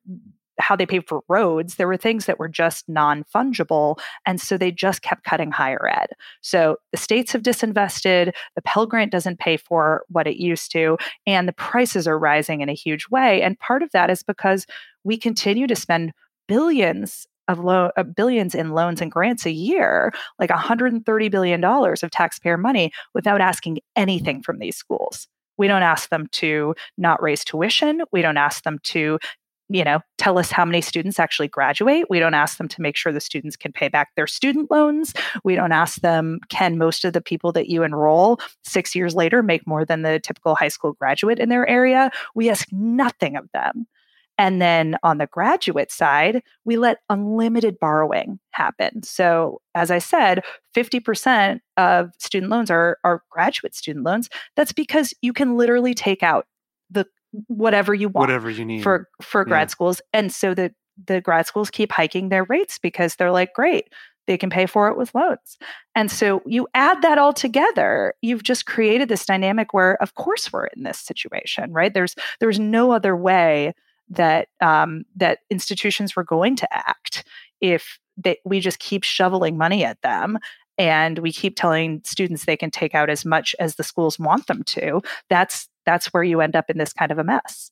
how 0.61 0.77
they 0.77 0.87
paid 0.87 1.07
for 1.07 1.23
roads, 1.29 1.77
there 1.77 1.89
were 1.89 1.97
things 1.97 2.27
that 2.27 2.39
were 2.39 2.49
just 2.49 2.89
non 2.89 3.25
fungible. 3.25 3.99
And 4.27 4.41
so 4.41 4.57
they 4.57 4.71
just 4.71 5.03
kept 5.03 5.25
cutting 5.25 5.51
higher 5.51 5.89
ed. 5.89 6.11
So 6.41 6.77
the 6.93 6.99
states 6.99 7.33
have 7.33 7.43
disinvested, 7.43 8.33
the 8.55 8.63
Pell 8.63 8.87
Grant 8.87 9.13
doesn't 9.13 9.39
pay 9.39 9.57
for 9.57 10.05
what 10.09 10.27
it 10.27 10.37
used 10.37 10.71
to, 10.73 10.99
and 11.27 11.49
the 11.49 11.53
prices 11.53 12.07
are 12.07 12.19
rising 12.19 12.61
in 12.61 12.69
a 12.69 12.75
huge 12.75 13.09
way. 13.11 13.43
And 13.43 13.59
part 13.59 13.83
of 13.83 13.91
that 13.93 14.11
is 14.11 14.23
because 14.23 14.67
we 15.05 15.17
continue 15.17 15.67
to 15.67 15.77
spend 15.77 16.13
billions 16.47 17.27
of 17.49 17.59
lo- 17.59 17.91
uh, 17.97 18.03
billions 18.03 18.55
in 18.55 18.71
loans 18.71 19.01
and 19.01 19.11
grants 19.11 19.45
a 19.45 19.51
year, 19.51 20.13
like 20.39 20.51
130 20.51 21.29
billion 21.29 21.61
dollars 21.61 22.03
of 22.03 22.11
taxpayer 22.11 22.57
money, 22.57 22.93
without 23.15 23.41
asking 23.41 23.81
anything 23.97 24.43
from 24.43 24.59
these 24.59 24.77
schools. 24.77 25.27
We 25.59 25.69
don't 25.69 25.83
ask 25.83 26.09
them 26.09 26.27
to 26.33 26.75
not 26.97 27.23
raise 27.23 27.45
tuition. 27.45 28.03
We 28.13 28.23
don't 28.23 28.39
ask 28.39 28.63
them 28.63 28.79
to 28.85 29.19
you 29.73 29.85
know, 29.85 30.01
tell 30.19 30.37
us 30.37 30.51
how 30.51 30.65
many 30.65 30.81
students 30.81 31.21
actually 31.21 31.47
graduate. 31.47 32.07
We 32.11 32.19
don't 32.19 32.35
ask 32.35 32.59
them 32.59 32.67
to 32.69 32.83
make 32.83 32.97
sure 32.97 33.13
the 33.13 33.21
students 33.21 33.57
can 33.57 33.73
pay 33.73 33.89
back 33.89 34.09
their 34.17 34.27
student 34.27 34.69
loans. 34.71 35.15
We 35.45 35.55
don't 35.55 35.73
ask 35.73 36.01
them, 36.01 36.41
can 36.49 36.77
most 36.77 37.05
of 37.05 37.13
the 37.13 37.21
people 37.21 37.53
that 37.53 37.69
you 37.69 37.85
enroll 37.85 38.41
six 38.65 38.97
years 38.97 39.15
later 39.15 39.43
make 39.45 39.67
more 39.69 39.85
than 39.85 40.03
the 40.03 40.19
typical 40.19 40.57
high 40.57 40.69
school 40.69 40.95
graduate 40.95 41.39
in 41.39 41.49
their 41.51 41.69
area? 41.69 42.11
We 42.35 42.51
ask 42.51 42.67
nothing 42.73 43.37
of 43.37 43.49
them. 43.55 43.87
And 44.37 44.61
then 44.61 44.97
on 45.03 45.19
the 45.19 45.27
graduate 45.27 45.93
side, 45.93 46.43
we 46.65 46.79
let 46.79 46.99
unlimited 47.11 47.79
borrowing 47.79 48.41
happen. 48.53 49.03
So, 49.03 49.61
as 49.75 49.91
I 49.91 49.99
said, 49.99 50.43
50% 50.75 51.61
of 51.77 52.11
student 52.19 52.51
loans 52.51 52.71
are, 52.71 52.97
are 53.05 53.23
graduate 53.31 53.75
student 53.75 54.05
loans. 54.05 54.31
That's 54.57 54.73
because 54.73 55.13
you 55.21 55.35
can 55.35 55.59
literally 55.59 55.93
take 55.93 56.23
out 56.23 56.47
the 56.91 57.07
whatever 57.47 57.95
you 57.95 58.09
want 58.09 58.29
whatever 58.29 58.51
you 58.51 58.65
need. 58.65 58.83
for 58.83 59.09
for 59.23 59.45
grad 59.45 59.69
yeah. 59.69 59.73
schools 59.73 60.01
and 60.13 60.33
so 60.33 60.55
the 60.55 60.73
the 61.07 61.21
grad 61.21 61.47
schools 61.47 61.71
keep 61.71 61.93
hiking 61.93 62.29
their 62.29 62.45
rates 62.45 62.79
because 62.79 63.17
they're 63.17 63.31
like 63.31 63.55
great 63.55 63.89
they 64.27 64.37
can 64.37 64.51
pay 64.51 64.67
for 64.67 64.89
it 64.89 64.97
with 64.97 65.15
loans 65.15 65.59
and 65.95 66.11
so 66.11 66.43
you 66.45 66.69
add 66.75 67.01
that 67.03 67.19
all 67.19 67.33
together 67.33 68.15
you've 68.21 68.43
just 68.43 68.67
created 68.67 69.09
this 69.09 69.25
dynamic 69.25 69.73
where 69.73 70.01
of 70.03 70.15
course 70.15 70.53
we're 70.53 70.67
in 70.67 70.83
this 70.83 70.99
situation 70.99 71.73
right? 71.73 71.95
There's 71.95 72.15
there's 72.39 72.59
no 72.59 72.93
other 72.93 73.17
way 73.17 73.75
that 74.11 74.49
um, 74.61 75.05
that 75.17 75.39
institutions 75.51 76.17
were 76.17 76.25
going 76.25 76.57
to 76.57 76.69
act 76.73 77.25
if 77.61 77.99
they, 78.17 78.39
we 78.45 78.61
just 78.61 78.79
keep 78.79 79.05
shoveling 79.05 79.57
money 79.57 79.85
at 79.85 80.03
them 80.03 80.39
and 80.77 81.19
we 81.19 81.33
keep 81.33 81.57
telling 81.57 82.03
students 82.05 82.45
they 82.45 82.57
can 82.57 82.71
take 82.71 82.95
out 82.95 83.11
as 83.11 83.25
much 83.25 83.55
as 83.59 83.77
the 83.77 83.85
schools 83.85 84.19
want 84.19 84.47
them 84.47 84.63
to. 84.65 85.01
That's 85.29 85.69
that's 85.87 86.07
where 86.09 86.23
you 86.23 86.41
end 86.41 86.57
up 86.57 86.71
in 86.71 86.79
this 86.79 86.93
kind 86.93 87.11
of 87.11 87.19
a 87.19 87.25
mess. 87.25 87.71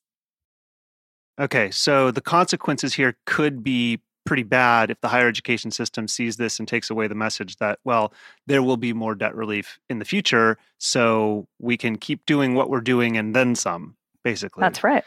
Okay, 1.41 1.71
so 1.71 2.11
the 2.11 2.21
consequences 2.21 2.95
here 2.95 3.17
could 3.27 3.63
be 3.63 4.01
pretty 4.27 4.43
bad 4.43 4.91
if 4.91 5.01
the 5.01 5.09
higher 5.09 5.29
education 5.29 5.71
system 5.71 6.07
sees 6.07 6.37
this 6.37 6.59
and 6.59 6.69
takes 6.69 6.91
away 6.91 7.07
the 7.07 7.15
message 7.15 7.57
that, 7.57 7.79
well, 7.85 8.13
there 8.47 8.63
will 8.63 8.77
be 8.77 8.93
more 8.93 9.15
debt 9.15 9.35
relief 9.35 9.79
in 9.89 10.01
the 10.01 10.05
future, 10.05 10.59
so 10.79 11.47
we 11.59 11.77
can 11.77 11.97
keep 11.97 12.27
doing 12.27 12.55
what 12.55 12.69
we're 12.69 12.81
doing 12.81 13.17
and 13.17 13.35
then 13.35 13.55
some, 13.55 13.97
basically. 14.25 14.61
That's 14.61 14.83
right. 14.85 15.05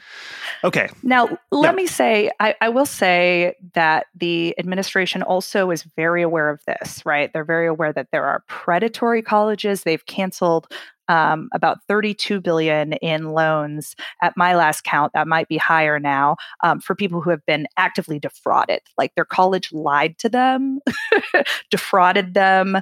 Okay. 0.63 0.89
Now, 1.03 1.37
let 1.51 1.75
me 1.75 1.87
say, 1.87 2.31
I, 2.39 2.55
I 2.61 2.69
will 2.69 2.85
say 2.85 3.55
that 3.73 4.07
the 4.15 4.55
administration 4.57 5.21
also 5.23 5.71
is 5.71 5.83
very 5.95 6.21
aware 6.21 6.49
of 6.49 6.61
this, 6.65 7.05
right? 7.05 7.31
They're 7.31 7.45
very 7.45 7.67
aware 7.67 7.93
that 7.93 8.07
there 8.11 8.25
are 8.25 8.43
predatory 8.47 9.21
colleges. 9.21 9.83
They've 9.83 10.05
canceled 10.05 10.67
um, 11.07 11.49
about 11.53 11.79
32 11.87 12.39
billion 12.39 12.93
in 12.93 13.31
loans 13.31 13.95
at 14.21 14.37
my 14.37 14.55
last 14.55 14.85
count 14.85 15.11
that 15.13 15.27
might 15.27 15.49
be 15.49 15.57
higher 15.57 15.99
now 15.99 16.37
um, 16.63 16.79
for 16.79 16.95
people 16.95 17.19
who 17.19 17.29
have 17.29 17.45
been 17.45 17.67
actively 17.75 18.17
defrauded 18.17 18.79
like 18.97 19.13
their 19.15 19.25
college 19.25 19.73
lied 19.73 20.17
to 20.19 20.29
them 20.29 20.79
defrauded 21.69 22.33
them 22.33 22.77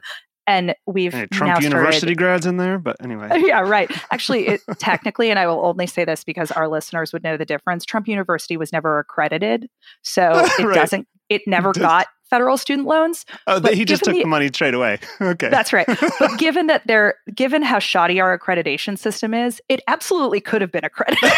and 0.50 0.74
we've 0.88 1.14
hey, 1.14 1.28
Trump 1.28 1.62
University 1.62 2.00
started, 2.00 2.18
grads 2.18 2.46
in 2.48 2.58
there, 2.58 2.80
but 2.80 2.96
anyway. 3.04 3.30
Yeah, 3.50 3.62
right. 3.62 3.90
Actually, 4.12 4.48
it, 4.48 4.62
technically, 4.80 5.30
and 5.30 5.38
I 5.38 5.46
will 5.46 5.64
only 5.64 5.86
say 5.86 6.06
this 6.06 6.24
because 6.24 6.52
our 6.52 6.68
listeners 6.68 7.14
would 7.14 7.24
know 7.24 7.38
the 7.38 7.46
difference. 7.46 7.86
Trump 7.86 8.08
University 8.08 8.58
was 8.58 8.74
never 8.74 8.98
accredited, 8.98 9.70
so 10.02 10.44
it 10.60 10.64
right. 10.64 10.74
doesn't. 10.74 11.08
It 11.30 11.44
never 11.46 11.72
got 11.72 12.08
federal 12.30 12.58
student 12.58 12.88
loans. 12.88 13.26
Oh, 13.48 13.62
he 13.72 13.86
just 13.86 14.04
took 14.04 14.14
the, 14.14 14.22
the, 14.22 14.28
money 14.28 14.48
straight 14.48 14.74
away. 14.74 15.00
okay. 15.22 15.50
That's 15.50 15.74
right. 15.74 15.88
But 16.20 16.32
given 16.38 16.68
that 16.68 16.86
they're 16.86 17.16
given 17.34 17.62
how 17.62 17.80
shoddy 17.80 18.20
our 18.20 18.38
accreditation 18.38 18.98
system 18.98 19.34
is, 19.34 19.62
it 19.70 19.82
absolutely 19.88 20.42
could 20.42 20.62
have 20.62 20.72
been 20.72 20.86
accredited. 20.86 21.32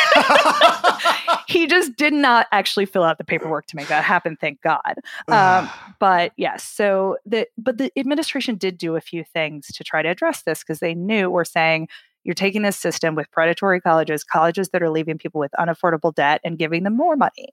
he 1.47 1.67
just 1.67 1.95
did 1.95 2.13
not 2.13 2.47
actually 2.51 2.85
fill 2.85 3.03
out 3.03 3.17
the 3.17 3.23
paperwork 3.23 3.65
to 3.67 3.75
make 3.75 3.87
that 3.87 4.03
happen, 4.03 4.37
thank 4.39 4.61
God. 4.61 4.95
Um, 5.27 5.69
but 5.99 6.33
yes, 6.37 6.63
so 6.63 7.17
the 7.25 7.47
but 7.57 7.77
the 7.77 7.91
administration 7.97 8.55
did 8.55 8.77
do 8.77 8.95
a 8.95 9.01
few 9.01 9.23
things 9.23 9.67
to 9.67 9.83
try 9.83 10.01
to 10.01 10.09
address 10.09 10.43
this 10.43 10.59
because 10.59 10.79
they 10.79 10.93
knew 10.93 11.29
we're 11.29 11.43
saying 11.43 11.87
you're 12.23 12.35
taking 12.35 12.61
this 12.61 12.77
system 12.77 13.15
with 13.15 13.31
predatory 13.31 13.81
colleges, 13.81 14.23
colleges 14.23 14.69
that 14.69 14.83
are 14.83 14.89
leaving 14.89 15.17
people 15.17 15.39
with 15.39 15.51
unaffordable 15.59 16.13
debt 16.13 16.41
and 16.43 16.57
giving 16.57 16.83
them 16.83 16.95
more 16.95 17.15
money. 17.15 17.49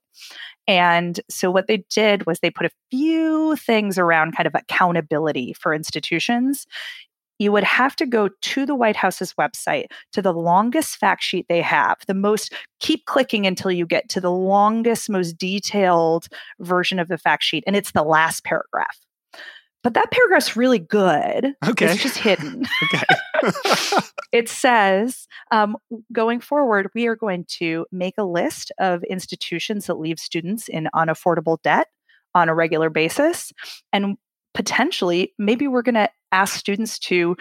And 0.67 1.19
so 1.29 1.49
what 1.49 1.67
they 1.67 1.83
did 1.89 2.25
was 2.25 2.39
they 2.39 2.51
put 2.51 2.67
a 2.67 2.71
few 2.91 3.55
things 3.55 3.97
around 3.97 4.35
kind 4.35 4.47
of 4.47 4.55
accountability 4.55 5.53
for 5.53 5.73
institutions. 5.73 6.67
You 7.39 7.51
would 7.53 7.63
have 7.63 7.95
to 7.95 8.05
go 8.05 8.29
to 8.29 8.65
the 8.65 8.75
White 8.75 8.97
House's 8.97 9.33
website 9.35 9.85
to 10.11 10.21
the 10.21 10.33
longest 10.33 10.97
fact 10.97 11.23
sheet 11.23 11.45
they 11.47 11.61
have, 11.61 11.97
the 12.05 12.13
most, 12.13 12.53
keep 12.79 13.05
clicking 13.05 13.47
until 13.47 13.71
you 13.71 13.85
get 13.85 14.09
to 14.09 14.21
the 14.21 14.31
longest, 14.31 15.09
most 15.09 15.37
detailed 15.37 16.27
version 16.59 16.99
of 16.99 17.07
the 17.07 17.17
fact 17.17 17.43
sheet. 17.43 17.63
And 17.65 17.77
it's 17.77 17.93
the 17.93 18.03
last 18.03 18.43
paragraph 18.43 18.97
but 19.83 19.93
that 19.93 20.11
paragraph's 20.11 20.55
really 20.55 20.79
good. 20.79 21.53
Okay. 21.67 21.91
It's 21.91 22.01
just 22.01 22.17
hidden. 22.17 22.65
okay. 22.93 24.01
it 24.31 24.49
says 24.49 25.27
um, 25.51 25.77
going 26.11 26.41
forward, 26.41 26.89
we 26.93 27.07
are 27.07 27.15
going 27.15 27.45
to 27.59 27.85
make 27.91 28.15
a 28.17 28.23
list 28.23 28.71
of 28.79 29.03
institutions 29.03 29.85
that 29.85 29.99
leave 29.99 30.19
students 30.19 30.67
in 30.67 30.89
unaffordable 30.93 31.61
debt 31.61 31.87
on 32.35 32.49
a 32.49 32.55
regular 32.55 32.89
basis. 32.89 33.53
And 33.93 34.17
potentially, 34.53 35.33
maybe 35.37 35.67
we're 35.67 35.81
going 35.81 35.95
to 35.95 36.09
ask 36.31 36.57
students 36.57 36.99
to 36.99 37.35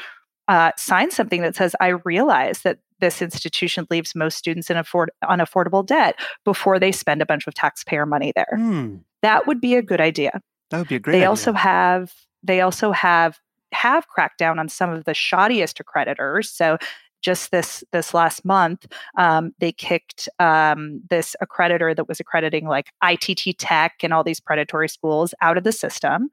uh, 0.46 0.72
sign 0.76 1.10
something 1.10 1.42
that 1.42 1.56
says, 1.56 1.74
I 1.80 1.88
realize 2.04 2.62
that 2.62 2.78
this 3.00 3.20
institution 3.20 3.86
leaves 3.90 4.14
most 4.14 4.38
students 4.38 4.70
in 4.70 4.76
afford- 4.76 5.10
unaffordable 5.24 5.84
debt 5.84 6.18
before 6.44 6.78
they 6.78 6.90
spend 6.92 7.20
a 7.22 7.26
bunch 7.26 7.46
of 7.46 7.54
taxpayer 7.54 8.06
money 8.06 8.32
there. 8.34 8.56
Mm. 8.56 9.00
That 9.22 9.46
would 9.46 9.60
be 9.60 9.74
a 9.74 9.82
good 9.82 10.00
idea. 10.00 10.40
That 10.70 10.78
would 10.78 10.88
be 10.88 10.96
a 10.96 11.00
great 11.00 11.12
they 11.12 11.18
idea. 11.18 11.28
also 11.28 11.52
have 11.52 12.12
they 12.42 12.60
also 12.60 12.92
have 12.92 13.38
have 13.72 14.08
cracked 14.08 14.38
down 14.38 14.58
on 14.58 14.68
some 14.68 14.90
of 14.90 15.04
the 15.04 15.12
shoddiest 15.12 15.80
accreditors. 15.82 16.46
So 16.46 16.78
just 17.20 17.50
this 17.50 17.82
this 17.92 18.14
last 18.14 18.44
month, 18.44 18.86
um, 19.16 19.52
they 19.58 19.72
kicked 19.72 20.28
um, 20.38 21.00
this 21.10 21.34
accreditor 21.42 21.94
that 21.96 22.08
was 22.08 22.20
accrediting 22.20 22.66
like 22.66 22.92
ITT 23.02 23.58
Tech 23.58 23.96
and 24.02 24.12
all 24.12 24.24
these 24.24 24.40
predatory 24.40 24.88
schools 24.88 25.34
out 25.40 25.58
of 25.58 25.64
the 25.64 25.72
system. 25.72 26.30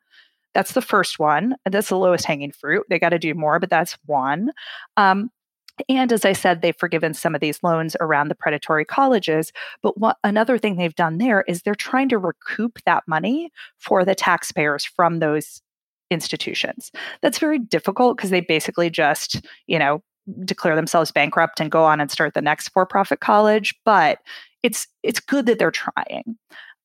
That's 0.54 0.74
the 0.74 0.82
first 0.82 1.20
one. 1.20 1.56
That's 1.66 1.90
the 1.90 1.98
lowest 1.98 2.26
hanging 2.26 2.52
fruit. 2.52 2.86
They 2.90 3.00
got 3.00 3.10
to 3.10 3.20
do 3.20 3.34
more, 3.34 3.60
but 3.60 3.70
that's 3.70 3.98
one. 4.06 4.52
Um, 4.96 5.32
and 5.90 6.14
as 6.14 6.24
I 6.24 6.32
said, 6.32 6.62
they've 6.62 6.76
forgiven 6.76 7.14
some 7.14 7.36
of 7.36 7.42
these 7.42 7.62
loans 7.62 7.98
around 8.00 8.30
the 8.30 8.36
predatory 8.36 8.86
colleges. 8.86 9.52
But 9.82 9.98
what, 9.98 10.18
another 10.24 10.58
thing 10.58 10.78
they've 10.78 10.96
done 10.96 11.18
there 11.18 11.44
is 11.48 11.62
they're 11.62 11.76
trying 11.76 12.08
to 12.10 12.18
recoup 12.18 12.80
that 12.86 13.04
money 13.08 13.52
for 13.78 14.06
the 14.06 14.16
taxpayers 14.16 14.86
from 14.86 15.20
those 15.20 15.62
institutions. 16.12 16.92
That's 17.22 17.40
very 17.40 17.60
difficult 17.60 18.18
because 18.18 18.30
they 18.30 18.42
basically 18.42 18.90
just, 18.90 19.46
you 19.68 19.80
know, 19.80 20.04
declare 20.44 20.76
themselves 20.76 21.12
bankrupt 21.12 21.60
and 21.60 21.72
go 21.72 21.84
on 21.84 22.02
and 22.02 22.10
start 22.10 22.34
the 22.34 22.42
next 22.42 22.70
for-profit 22.70 23.20
college. 23.20 23.74
But 23.86 24.20
it's 24.64 24.88
it's 25.04 25.20
good 25.20 25.46
that 25.46 25.60
they're 25.60 25.72
trying. 25.72 26.38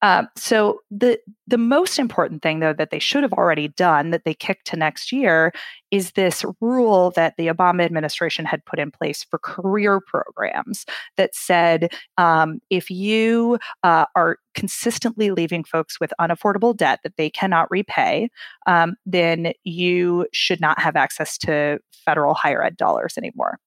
Um, 0.02 0.28
so 0.36 0.80
the 0.90 1.18
the 1.46 1.58
most 1.58 1.98
important 1.98 2.42
thing, 2.42 2.60
though, 2.60 2.72
that 2.72 2.90
they 2.90 2.98
should 2.98 3.22
have 3.22 3.32
already 3.32 3.68
done 3.68 4.10
that 4.10 4.24
they 4.24 4.34
kicked 4.34 4.66
to 4.68 4.76
next 4.76 5.12
year 5.12 5.52
is 5.90 6.12
this 6.12 6.44
rule 6.60 7.10
that 7.16 7.34
the 7.36 7.48
Obama 7.48 7.84
administration 7.84 8.44
had 8.44 8.64
put 8.64 8.78
in 8.78 8.90
place 8.90 9.24
for 9.24 9.38
career 9.38 10.00
programs 10.00 10.86
that 11.16 11.34
said 11.34 11.92
um, 12.18 12.60
if 12.70 12.90
you 12.90 13.58
uh, 13.82 14.06
are 14.14 14.38
consistently 14.54 15.30
leaving 15.32 15.64
folks 15.64 15.98
with 16.00 16.12
unaffordable 16.20 16.76
debt 16.76 17.00
that 17.02 17.16
they 17.16 17.28
cannot 17.28 17.70
repay, 17.70 18.30
um, 18.66 18.94
then 19.04 19.52
you 19.64 20.26
should 20.32 20.60
not 20.60 20.80
have 20.80 20.96
access 20.96 21.36
to 21.36 21.78
federal 21.92 22.34
higher 22.34 22.62
ed 22.62 22.76
dollars 22.76 23.18
anymore. 23.18 23.58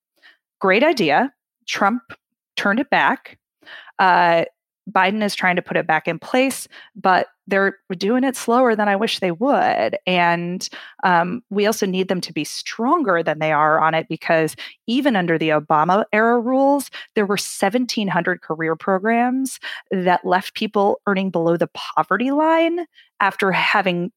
Great 0.60 0.82
idea. 0.82 1.32
Trump 1.66 2.02
turned 2.56 2.80
it 2.80 2.90
back. 2.90 3.38
Uh, 3.98 4.44
Biden 4.90 5.22
is 5.22 5.34
trying 5.34 5.56
to 5.56 5.62
put 5.62 5.76
it 5.76 5.86
back 5.86 6.06
in 6.06 6.18
place, 6.18 6.68
but 6.94 7.28
they're 7.46 7.78
doing 7.96 8.24
it 8.24 8.36
slower 8.36 8.74
than 8.74 8.88
I 8.88 8.96
wish 8.96 9.18
they 9.18 9.30
would. 9.30 9.98
And 10.06 10.68
um, 11.02 11.42
we 11.50 11.66
also 11.66 11.86
need 11.86 12.08
them 12.08 12.20
to 12.22 12.32
be 12.32 12.44
stronger 12.44 13.22
than 13.22 13.38
they 13.38 13.52
are 13.52 13.80
on 13.80 13.94
it 13.94 14.08
because 14.08 14.56
even 14.86 15.16
under 15.16 15.38
the 15.38 15.50
Obama 15.50 16.04
era 16.12 16.38
rules, 16.38 16.90
there 17.14 17.26
were 17.26 17.34
1,700 17.34 18.40
career 18.40 18.76
programs 18.76 19.58
that 19.90 20.24
left 20.24 20.54
people 20.54 21.00
earning 21.06 21.30
below 21.30 21.56
the 21.56 21.70
poverty 21.74 22.30
line 22.30 22.86
after 23.20 23.52
having 23.52 24.10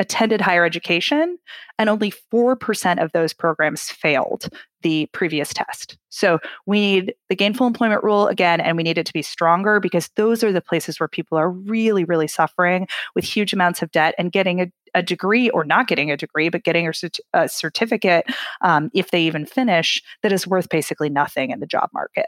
attended 0.00 0.40
higher 0.40 0.64
education, 0.64 1.38
and 1.78 1.88
only 1.88 2.12
4% 2.32 3.02
of 3.02 3.12
those 3.12 3.32
programs 3.32 3.90
failed 3.90 4.48
the 4.82 5.06
previous 5.12 5.52
test. 5.52 5.98
So 6.08 6.38
we 6.66 6.80
need 6.80 7.14
the 7.28 7.36
gainful 7.36 7.66
employment 7.66 8.02
rule 8.02 8.26
again, 8.26 8.60
and 8.60 8.78
we 8.78 8.82
need 8.82 8.96
it 8.96 9.04
to 9.06 9.12
be 9.12 9.22
stronger 9.22 9.78
because 9.78 10.08
those 10.16 10.42
are 10.42 10.52
the 10.52 10.62
places 10.62 10.98
where 10.98 11.08
people 11.08 11.36
are 11.36 11.50
really, 11.50 12.04
really 12.04 12.26
suffering 12.26 12.88
with 13.14 13.24
huge 13.24 13.52
amounts 13.52 13.82
of 13.82 13.92
debt 13.92 14.14
and 14.18 14.32
getting 14.32 14.62
a, 14.62 14.72
a 14.94 15.02
degree 15.02 15.50
or 15.50 15.64
not 15.64 15.86
getting 15.86 16.10
a 16.10 16.16
degree, 16.16 16.48
but 16.48 16.64
getting 16.64 16.86
a, 16.86 16.90
cert- 16.90 17.20
a 17.34 17.46
certificate, 17.46 18.24
um, 18.62 18.90
if 18.94 19.10
they 19.10 19.22
even 19.22 19.44
finish, 19.44 20.02
that 20.22 20.32
is 20.32 20.46
worth 20.46 20.70
basically 20.70 21.10
nothing 21.10 21.50
in 21.50 21.60
the 21.60 21.66
job 21.66 21.90
market. 21.92 22.26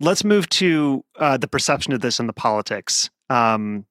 Let's 0.00 0.24
move 0.24 0.48
to 0.50 1.04
uh, 1.18 1.36
the 1.36 1.48
perception 1.48 1.92
of 1.92 2.00
this 2.00 2.18
in 2.18 2.26
the 2.26 2.32
politics. 2.32 3.08
Um, 3.30 3.86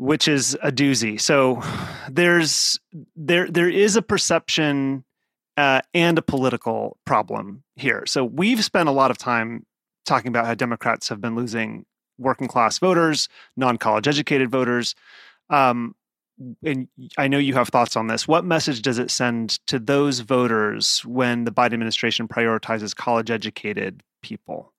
which 0.00 0.26
is 0.26 0.56
a 0.62 0.72
doozy. 0.72 1.20
So 1.20 1.62
there's 2.08 2.80
there 3.14 3.50
there 3.50 3.68
is 3.68 3.96
a 3.96 4.02
perception 4.02 5.04
uh, 5.58 5.82
and 5.92 6.16
a 6.16 6.22
political 6.22 6.96
problem 7.04 7.62
here. 7.76 8.04
So 8.06 8.24
we've 8.24 8.64
spent 8.64 8.88
a 8.88 8.92
lot 8.92 9.10
of 9.10 9.18
time 9.18 9.66
talking 10.06 10.28
about 10.28 10.46
how 10.46 10.54
Democrats 10.54 11.10
have 11.10 11.20
been 11.20 11.36
losing 11.36 11.84
working 12.16 12.48
class 12.48 12.78
voters, 12.78 13.28
non 13.58 13.76
college 13.76 14.08
educated 14.08 14.50
voters. 14.50 14.94
Um, 15.50 15.94
and 16.64 16.88
I 17.18 17.28
know 17.28 17.36
you 17.36 17.52
have 17.52 17.68
thoughts 17.68 17.94
on 17.94 18.06
this. 18.06 18.26
What 18.26 18.46
message 18.46 18.80
does 18.80 18.98
it 18.98 19.10
send 19.10 19.58
to 19.66 19.78
those 19.78 20.20
voters 20.20 21.04
when 21.04 21.44
the 21.44 21.52
Biden 21.52 21.74
administration 21.74 22.26
prioritizes 22.26 22.96
college 22.96 23.30
educated 23.30 24.02
people? 24.22 24.72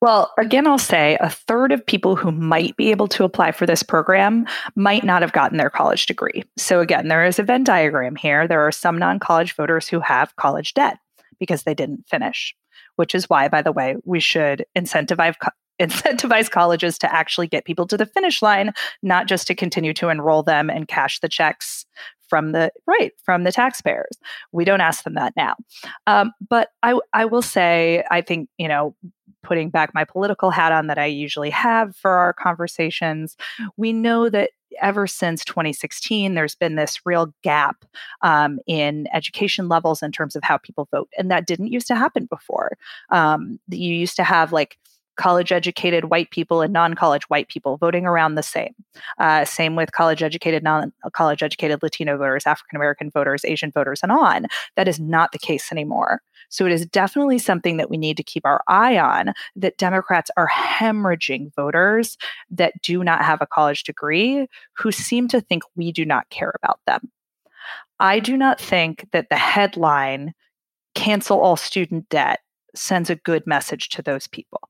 Well, 0.00 0.32
again, 0.38 0.66
I'll 0.66 0.78
say 0.78 1.18
a 1.20 1.28
third 1.28 1.72
of 1.72 1.84
people 1.84 2.14
who 2.14 2.30
might 2.30 2.76
be 2.76 2.90
able 2.90 3.08
to 3.08 3.24
apply 3.24 3.50
for 3.50 3.66
this 3.66 3.82
program 3.82 4.46
might 4.76 5.02
not 5.02 5.22
have 5.22 5.32
gotten 5.32 5.58
their 5.58 5.70
college 5.70 6.06
degree. 6.06 6.44
So, 6.56 6.80
again, 6.80 7.08
there 7.08 7.24
is 7.24 7.38
a 7.38 7.42
Venn 7.42 7.64
diagram 7.64 8.14
here. 8.14 8.46
There 8.46 8.64
are 8.66 8.72
some 8.72 8.98
non 8.98 9.18
college 9.18 9.54
voters 9.54 9.88
who 9.88 9.98
have 10.00 10.36
college 10.36 10.74
debt 10.74 10.98
because 11.40 11.64
they 11.64 11.74
didn't 11.74 12.06
finish, 12.08 12.54
which 12.94 13.14
is 13.14 13.28
why, 13.28 13.48
by 13.48 13.60
the 13.62 13.72
way, 13.72 13.96
we 14.04 14.20
should 14.20 14.64
incentivize. 14.76 15.34
Incentivize 15.80 16.50
colleges 16.50 16.98
to 16.98 17.14
actually 17.14 17.46
get 17.46 17.64
people 17.64 17.86
to 17.86 17.96
the 17.96 18.04
finish 18.04 18.42
line, 18.42 18.72
not 19.00 19.28
just 19.28 19.46
to 19.46 19.54
continue 19.54 19.94
to 19.94 20.08
enroll 20.08 20.42
them 20.42 20.70
and 20.70 20.88
cash 20.88 21.20
the 21.20 21.28
checks 21.28 21.86
from 22.28 22.50
the 22.50 22.72
right 22.88 23.12
from 23.24 23.44
the 23.44 23.52
taxpayers. 23.52 24.18
We 24.50 24.64
don't 24.64 24.80
ask 24.80 25.04
them 25.04 25.14
that 25.14 25.34
now. 25.36 25.54
Um, 26.08 26.32
but 26.48 26.70
I, 26.82 26.98
I 27.12 27.26
will 27.26 27.42
say, 27.42 28.02
I 28.10 28.22
think 28.22 28.48
you 28.58 28.66
know 28.66 28.96
putting 29.42 29.70
back 29.70 29.94
my 29.94 30.04
political 30.04 30.50
hat 30.50 30.72
on 30.72 30.86
that 30.88 30.98
I 30.98 31.06
usually 31.06 31.50
have 31.50 31.96
for 31.96 32.10
our 32.12 32.32
conversations, 32.32 33.36
we 33.76 33.92
know 33.92 34.28
that 34.28 34.50
ever 34.82 35.06
since 35.06 35.44
2016, 35.44 36.34
there's 36.34 36.54
been 36.54 36.76
this 36.76 37.00
real 37.04 37.32
gap 37.42 37.84
um, 38.22 38.58
in 38.66 39.06
education 39.12 39.68
levels 39.68 40.02
in 40.02 40.12
terms 40.12 40.36
of 40.36 40.44
how 40.44 40.58
people 40.58 40.88
vote. 40.90 41.08
And 41.18 41.30
that 41.30 41.46
didn't 41.46 41.72
used 41.72 41.86
to 41.88 41.94
happen 41.94 42.26
before. 42.26 42.76
Um, 43.10 43.58
you 43.68 43.94
used 43.94 44.16
to 44.16 44.24
have 44.24 44.52
like 44.52 44.78
college 45.18 45.52
educated 45.52 46.06
white 46.06 46.30
people 46.30 46.62
and 46.62 46.72
non 46.72 46.94
college 46.94 47.24
white 47.24 47.48
people 47.48 47.76
voting 47.76 48.06
around 48.06 48.36
the 48.36 48.42
same. 48.42 48.74
Uh, 49.18 49.44
same 49.44 49.76
with 49.76 49.92
college 49.92 50.22
educated, 50.22 50.62
non 50.62 50.92
college 51.12 51.42
educated 51.42 51.82
Latino 51.82 52.16
voters, 52.16 52.46
African 52.46 52.76
American 52.76 53.10
voters, 53.10 53.44
Asian 53.44 53.70
voters, 53.70 54.00
and 54.02 54.10
on. 54.10 54.46
That 54.76 54.88
is 54.88 54.98
not 54.98 55.32
the 55.32 55.38
case 55.38 55.70
anymore. 55.70 56.22
So 56.48 56.64
it 56.64 56.72
is 56.72 56.86
definitely 56.86 57.38
something 57.38 57.76
that 57.76 57.90
we 57.90 57.98
need 57.98 58.16
to 58.16 58.22
keep 58.22 58.46
our 58.46 58.62
eye 58.68 58.96
on 58.96 59.34
that 59.56 59.76
Democrats 59.76 60.30
are 60.38 60.48
hemorrhaging 60.48 61.54
voters 61.54 62.16
that 62.50 62.72
do 62.80 63.04
not 63.04 63.22
have 63.22 63.42
a 63.42 63.46
college 63.46 63.82
degree 63.84 64.46
who 64.72 64.90
seem 64.90 65.28
to 65.28 65.40
think 65.42 65.62
we 65.76 65.92
do 65.92 66.06
not 66.06 66.30
care 66.30 66.54
about 66.62 66.80
them. 66.86 67.10
I 68.00 68.20
do 68.20 68.36
not 68.36 68.60
think 68.60 69.08
that 69.12 69.28
the 69.28 69.36
headline, 69.36 70.32
cancel 70.94 71.40
all 71.40 71.56
student 71.56 72.08
debt, 72.08 72.40
sends 72.74 73.10
a 73.10 73.16
good 73.16 73.46
message 73.46 73.88
to 73.90 74.02
those 74.02 74.26
people. 74.28 74.60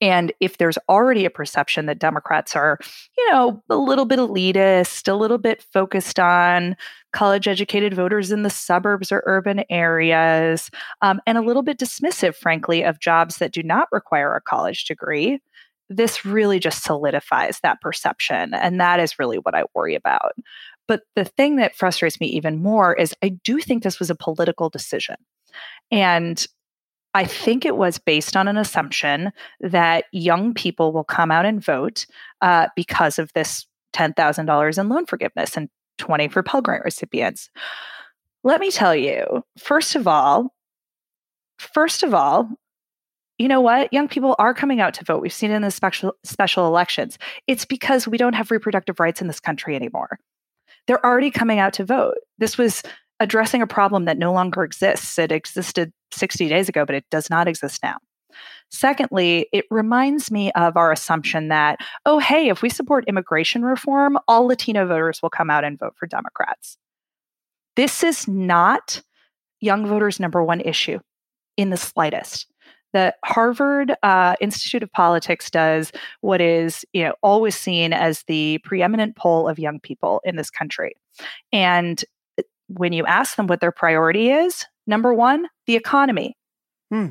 And 0.00 0.32
if 0.40 0.58
there's 0.58 0.78
already 0.88 1.24
a 1.24 1.30
perception 1.30 1.86
that 1.86 1.98
Democrats 1.98 2.56
are, 2.56 2.78
you 3.16 3.30
know, 3.30 3.62
a 3.70 3.76
little 3.76 4.04
bit 4.04 4.18
elitist, 4.18 5.08
a 5.08 5.14
little 5.14 5.38
bit 5.38 5.62
focused 5.72 6.18
on 6.18 6.76
college 7.12 7.48
educated 7.48 7.94
voters 7.94 8.30
in 8.30 8.42
the 8.42 8.50
suburbs 8.50 9.10
or 9.10 9.22
urban 9.26 9.64
areas, 9.70 10.70
um, 11.02 11.20
and 11.26 11.36
a 11.36 11.42
little 11.42 11.62
bit 11.62 11.78
dismissive, 11.78 12.34
frankly, 12.34 12.84
of 12.84 13.00
jobs 13.00 13.38
that 13.38 13.52
do 13.52 13.62
not 13.62 13.88
require 13.90 14.34
a 14.34 14.40
college 14.40 14.84
degree, 14.84 15.40
this 15.88 16.24
really 16.24 16.60
just 16.60 16.84
solidifies 16.84 17.58
that 17.60 17.80
perception. 17.80 18.54
And 18.54 18.80
that 18.80 19.00
is 19.00 19.18
really 19.18 19.38
what 19.38 19.56
I 19.56 19.64
worry 19.74 19.96
about. 19.96 20.32
But 20.86 21.02
the 21.14 21.24
thing 21.24 21.56
that 21.56 21.76
frustrates 21.76 22.20
me 22.20 22.28
even 22.28 22.62
more 22.62 22.94
is 22.94 23.14
I 23.22 23.30
do 23.44 23.60
think 23.60 23.82
this 23.82 23.98
was 23.98 24.10
a 24.10 24.14
political 24.14 24.70
decision. 24.70 25.16
And 25.90 26.46
I 27.14 27.24
think 27.24 27.64
it 27.64 27.76
was 27.76 27.98
based 27.98 28.36
on 28.36 28.46
an 28.46 28.56
assumption 28.56 29.32
that 29.60 30.04
young 30.12 30.54
people 30.54 30.92
will 30.92 31.04
come 31.04 31.30
out 31.30 31.44
and 31.44 31.62
vote 31.62 32.06
uh, 32.40 32.68
because 32.76 33.18
of 33.18 33.32
this 33.32 33.66
$10,000 33.94 34.78
in 34.78 34.88
loan 34.88 35.06
forgiveness 35.06 35.56
and 35.56 35.68
20 35.98 36.28
for 36.28 36.42
Pell 36.42 36.62
Grant 36.62 36.84
recipients. 36.84 37.50
Let 38.44 38.60
me 38.60 38.70
tell 38.70 38.94
you, 38.94 39.44
first 39.58 39.96
of 39.96 40.06
all, 40.06 40.54
first 41.58 42.02
of 42.02 42.14
all, 42.14 42.48
you 43.38 43.48
know 43.48 43.60
what? 43.60 43.92
Young 43.92 44.06
people 44.06 44.36
are 44.38 44.54
coming 44.54 44.80
out 44.80 44.94
to 44.94 45.04
vote. 45.04 45.22
We've 45.22 45.32
seen 45.32 45.50
it 45.50 45.54
in 45.54 45.62
the 45.62 45.70
special 45.70 46.14
special 46.24 46.66
elections. 46.66 47.18
It's 47.46 47.64
because 47.64 48.06
we 48.06 48.18
don't 48.18 48.34
have 48.34 48.50
reproductive 48.50 49.00
rights 49.00 49.22
in 49.22 49.28
this 49.28 49.40
country 49.40 49.74
anymore. 49.74 50.18
They're 50.86 51.04
already 51.04 51.30
coming 51.30 51.58
out 51.58 51.72
to 51.74 51.84
vote. 51.84 52.16
This 52.38 52.58
was 52.58 52.82
addressing 53.20 53.62
a 53.62 53.66
problem 53.66 54.06
that 54.06 54.18
no 54.18 54.32
longer 54.32 54.64
exists. 54.64 55.18
It 55.18 55.30
existed 55.30 55.92
60 56.12 56.48
days 56.48 56.68
ago, 56.68 56.84
but 56.84 56.94
it 56.94 57.04
does 57.10 57.30
not 57.30 57.46
exist 57.46 57.82
now. 57.82 57.98
Secondly, 58.70 59.48
it 59.52 59.64
reminds 59.70 60.30
me 60.30 60.52
of 60.52 60.76
our 60.76 60.92
assumption 60.92 61.48
that, 61.48 61.78
oh, 62.06 62.18
hey, 62.18 62.48
if 62.48 62.62
we 62.62 62.68
support 62.68 63.04
immigration 63.08 63.62
reform, 63.62 64.16
all 64.28 64.46
Latino 64.46 64.86
voters 64.86 65.20
will 65.22 65.30
come 65.30 65.50
out 65.50 65.64
and 65.64 65.78
vote 65.78 65.94
for 65.96 66.06
Democrats. 66.06 66.78
This 67.76 68.02
is 68.02 68.28
not 68.28 69.02
young 69.60 69.86
voters' 69.86 70.20
number 70.20 70.42
one 70.42 70.60
issue 70.60 70.98
in 71.56 71.70
the 71.70 71.76
slightest. 71.76 72.46
the 72.92 73.14
Harvard 73.24 73.94
uh, 74.02 74.34
Institute 74.40 74.82
of 74.82 74.90
Politics 74.90 75.48
does 75.48 75.92
what 76.22 76.40
is, 76.40 76.84
you 76.92 77.04
know, 77.04 77.14
always 77.22 77.54
seen 77.54 77.92
as 77.92 78.24
the 78.24 78.58
preeminent 78.64 79.14
poll 79.14 79.48
of 79.48 79.60
young 79.60 79.78
people 79.78 80.20
in 80.24 80.34
this 80.34 80.50
country. 80.50 80.94
And 81.52 82.04
when 82.76 82.92
you 82.92 83.04
ask 83.06 83.36
them 83.36 83.46
what 83.46 83.60
their 83.60 83.72
priority 83.72 84.30
is, 84.30 84.66
number 84.86 85.12
one, 85.12 85.46
the 85.66 85.76
economy. 85.76 86.36
Hmm. 86.90 87.08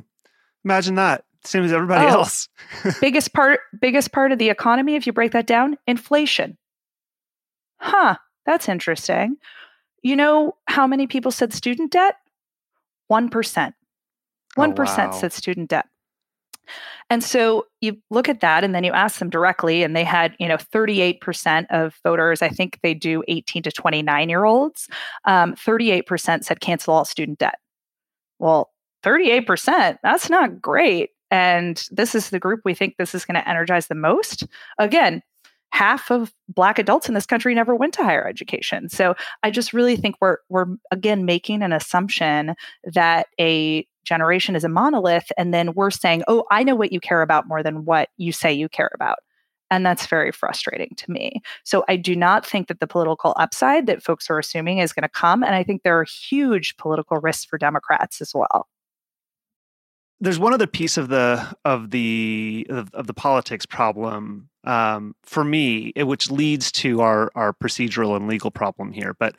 Imagine 0.64 0.96
that. 0.96 1.24
Same 1.44 1.64
as 1.64 1.72
everybody 1.72 2.06
oh, 2.06 2.20
else. 2.20 2.50
biggest 3.02 3.34
part, 3.34 3.62
biggest 3.80 4.12
part 4.12 4.32
of 4.32 4.40
the 4.40 4.50
economy, 4.50 4.96
if 4.96 5.08
you 5.08 5.14
break 5.14 5.32
that 5.32 5.48
down, 5.48 5.78
inflation. 5.88 6.58
Huh, 7.78 8.18
that's 8.46 8.68
interesting. 8.68 9.38
You 10.02 10.16
know 10.16 10.56
how 10.68 10.86
many 10.86 11.08
people 11.08 11.32
said 11.32 11.54
student 11.54 11.92
debt? 11.92 12.16
1%. 13.12 13.30
1% 13.30 13.74
oh, 14.58 14.74
wow. 14.78 15.12
said 15.12 15.34
student 15.34 15.70
debt. 15.70 15.88
And 17.10 17.24
so 17.24 17.66
you 17.82 17.98
look 18.10 18.30
at 18.30 18.42
that 18.42 18.64
and 18.64 18.76
then 18.76 18.84
you 18.84 18.92
ask 18.92 19.20
them 19.20 19.30
directly, 19.30 19.84
and 19.84 19.96
they 19.96 20.04
had, 20.04 20.36
you 20.40 20.48
know, 20.48 20.58
38% 20.58 21.66
of 21.70 22.00
voters, 22.04 22.42
I 22.42 22.50
think 22.50 22.80
they 22.84 22.94
do 22.94 23.24
18 23.28 23.64
to 23.64 23.72
29 23.72 24.30
year 24.30 24.46
olds, 24.46 24.88
um, 25.26 25.56
38% 25.56 26.44
said 26.44 26.60
cancel 26.60 26.94
all 26.94 27.06
student 27.06 27.40
debt. 27.40 27.60
Well, 28.40 28.72
38%, 29.04 29.98
that's 30.04 30.30
not 30.30 30.62
great. 30.62 31.12
And 31.32 31.84
this 31.92 32.16
is 32.16 32.30
the 32.30 32.40
group 32.40 32.62
we 32.66 32.74
think 32.74 32.96
this 32.98 33.14
is 33.14 33.26
going 33.26 33.36
to 33.36 33.48
energize 33.48 33.88
the 33.88 33.96
most. 33.96 34.46
Again, 34.78 35.22
half 35.72 36.10
of 36.10 36.34
black 36.48 36.80
adults 36.80 37.08
in 37.08 37.14
this 37.14 37.26
country 37.26 37.54
never 37.54 37.76
went 37.76 37.94
to 37.94 38.04
higher 38.04 38.28
education. 38.28 38.90
So 38.90 39.16
I 39.44 39.52
just 39.52 39.74
really 39.74 39.96
think 39.96 40.16
we're 40.20 40.38
we're 40.50 40.66
again 40.92 41.26
making 41.26 41.62
an 41.62 41.72
assumption 41.72 42.56
that 42.84 43.28
a 43.40 43.88
generation 44.10 44.56
is 44.56 44.66
a 44.66 44.70
monolith 44.70 45.32
and 45.38 45.54
then 45.54 45.74
we're 45.74 45.92
saying, 45.92 46.24
"Oh, 46.28 46.44
I 46.52 46.64
know 46.64 46.76
what 46.76 46.92
you 46.92 47.00
care 47.00 47.22
about 47.22 47.48
more 47.48 47.64
than 47.64 47.86
what 47.86 48.10
you 48.18 48.34
say 48.34 48.52
you 48.52 48.68
care 48.68 48.92
about." 48.94 49.20
And 49.72 49.86
that's 49.86 50.08
very 50.08 50.32
frustrating 50.32 50.94
to 50.98 51.12
me. 51.12 51.42
So 51.64 51.86
I 51.88 51.96
do 51.96 52.16
not 52.16 52.46
think 52.46 52.68
that 52.68 52.80
the 52.80 52.88
political 52.88 53.34
upside 53.38 53.86
that 53.86 54.04
folks 54.04 54.30
are 54.30 54.40
assuming 54.40 54.80
is 54.80 54.94
going 54.94 55.04
to 55.04 55.10
come 55.10 55.44
and 55.44 55.56
I 55.56 55.64
think 55.64 55.84
there 55.84 56.00
are 56.00 56.06
huge 56.06 56.76
political 56.78 57.18
risks 57.18 57.46
for 57.46 57.58
Democrats 57.58 58.20
as 58.22 58.34
well 58.34 58.68
there's 60.22 60.40
one 60.40 60.54
other 60.54 60.68
piece 60.68 60.98
of 60.98 61.10
the 61.10 61.56
of 61.66 61.92
the 61.92 62.68
of, 62.70 62.94
of 62.94 63.08
the 63.08 63.14
politics 63.14 63.66
problem 63.66 64.50
um, 64.66 65.16
for 65.24 65.44
me, 65.44 65.94
which 65.96 66.30
leads 66.30 66.72
to 66.74 67.02
our 67.02 67.32
our 67.36 67.54
procedural 67.54 68.16
and 68.16 68.28
legal 68.28 68.52
problem 68.52 68.92
here. 68.92 69.16
But 69.18 69.36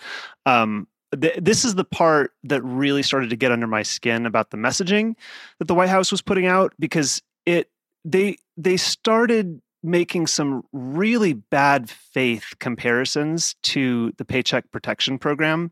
um, 0.46 0.88
th- 1.18 1.38
this 1.40 1.64
is 1.64 1.74
the 1.74 1.84
part 1.84 2.32
that 2.44 2.62
really 2.62 3.02
started 3.02 3.30
to 3.30 3.36
get 3.36 3.52
under 3.52 3.66
my 3.66 3.82
skin 3.82 4.26
about 4.26 4.50
the 4.50 4.56
messaging 4.56 5.14
that 5.58 5.66
the 5.66 5.74
White 5.74 5.88
House 5.88 6.10
was 6.10 6.22
putting 6.22 6.46
out 6.46 6.72
because 6.78 7.22
it 7.46 7.70
they 8.04 8.36
they 8.56 8.76
started 8.76 9.60
making 9.82 10.26
some 10.26 10.62
really 10.72 11.32
bad 11.32 11.88
faith 11.88 12.54
comparisons 12.58 13.54
to 13.62 14.12
the 14.18 14.24
Paycheck 14.24 14.70
Protection 14.70 15.18
Program, 15.18 15.70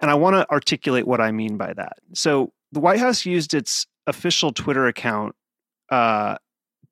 and 0.00 0.10
I 0.10 0.14
want 0.14 0.36
to 0.36 0.48
articulate 0.50 1.06
what 1.06 1.20
I 1.20 1.32
mean 1.32 1.56
by 1.56 1.72
that. 1.74 1.98
So 2.14 2.52
the 2.72 2.80
White 2.80 3.00
House 3.00 3.26
used 3.26 3.54
its 3.54 3.86
official 4.06 4.52
Twitter 4.52 4.86
account 4.86 5.34
uh, 5.90 6.36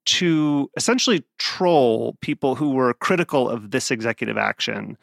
to 0.06 0.70
essentially 0.76 1.24
troll 1.38 2.16
people 2.20 2.54
who 2.54 2.70
were 2.70 2.92
critical 2.94 3.48
of 3.48 3.70
this 3.70 3.90
executive 3.90 4.36
action 4.36 4.96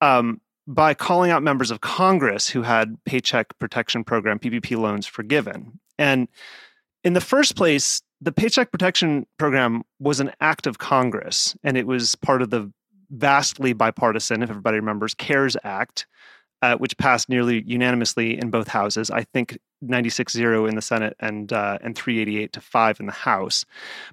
um, 0.00 0.40
by 0.68 0.92
calling 0.92 1.30
out 1.30 1.42
members 1.42 1.70
of 1.70 1.80
Congress 1.80 2.46
who 2.46 2.60
had 2.60 3.02
Paycheck 3.06 3.58
Protection 3.58 4.04
Program 4.04 4.38
PPP 4.38 4.76
loans 4.76 5.06
forgiven. 5.06 5.80
And 5.98 6.28
in 7.02 7.14
the 7.14 7.22
first 7.22 7.56
place, 7.56 8.02
the 8.20 8.32
Paycheck 8.32 8.70
Protection 8.70 9.26
Program 9.38 9.82
was 9.98 10.20
an 10.20 10.30
act 10.42 10.66
of 10.66 10.76
Congress, 10.76 11.56
and 11.64 11.78
it 11.78 11.86
was 11.86 12.14
part 12.16 12.42
of 12.42 12.50
the 12.50 12.70
vastly 13.10 13.72
bipartisan, 13.72 14.42
if 14.42 14.50
everybody 14.50 14.76
remembers, 14.76 15.14
CARES 15.14 15.56
Act, 15.64 16.06
uh, 16.60 16.76
which 16.76 16.98
passed 16.98 17.30
nearly 17.30 17.62
unanimously 17.62 18.38
in 18.38 18.50
both 18.50 18.68
houses. 18.68 19.10
I 19.10 19.22
think 19.22 19.58
96-0 19.82 20.68
in 20.68 20.74
the 20.74 20.82
Senate 20.82 21.16
and 21.18 21.50
uh, 21.50 21.78
and 21.82 21.96
388 21.96 22.52
to 22.52 22.60
5 22.60 23.00
in 23.00 23.06
the 23.06 23.12
House. 23.12 23.64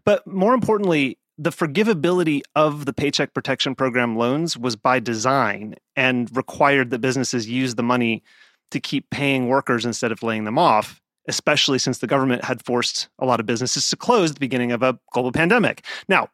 But 0.06 0.26
more 0.26 0.54
importantly, 0.54 1.18
the 1.38 1.50
forgivability 1.50 2.42
of 2.56 2.86
the 2.86 2.94
Paycheck 2.94 3.34
Protection 3.34 3.76
Program 3.76 4.18
loans 4.18 4.58
was 4.58 4.76
by 4.76 5.00
design 5.00 5.76
and 5.96 6.36
required 6.36 6.90
that 6.92 7.00
businesses 7.00 7.50
use 7.50 7.76
the 7.76 7.84
money 7.84 8.24
to 8.72 8.80
keep 8.80 9.10
paying 9.10 9.48
workers 9.48 9.86
instead 9.86 10.12
of 10.12 10.24
laying 10.24 10.46
them 10.46 10.58
off, 10.58 11.02
especially 11.28 11.78
since 11.78 12.00
the 12.00 12.08
government 12.08 12.44
had 12.46 12.64
forced 12.66 13.10
a 13.20 13.26
lot 13.26 13.40
of 13.40 13.46
businesses 13.46 13.90
to 13.90 13.96
close 13.96 14.32
at 14.32 14.36
the 14.36 14.40
beginning 14.40 14.72
of 14.72 14.82
a 14.82 14.98
global 15.12 15.32
pandemic. 15.32 15.86
Now, 16.08 16.30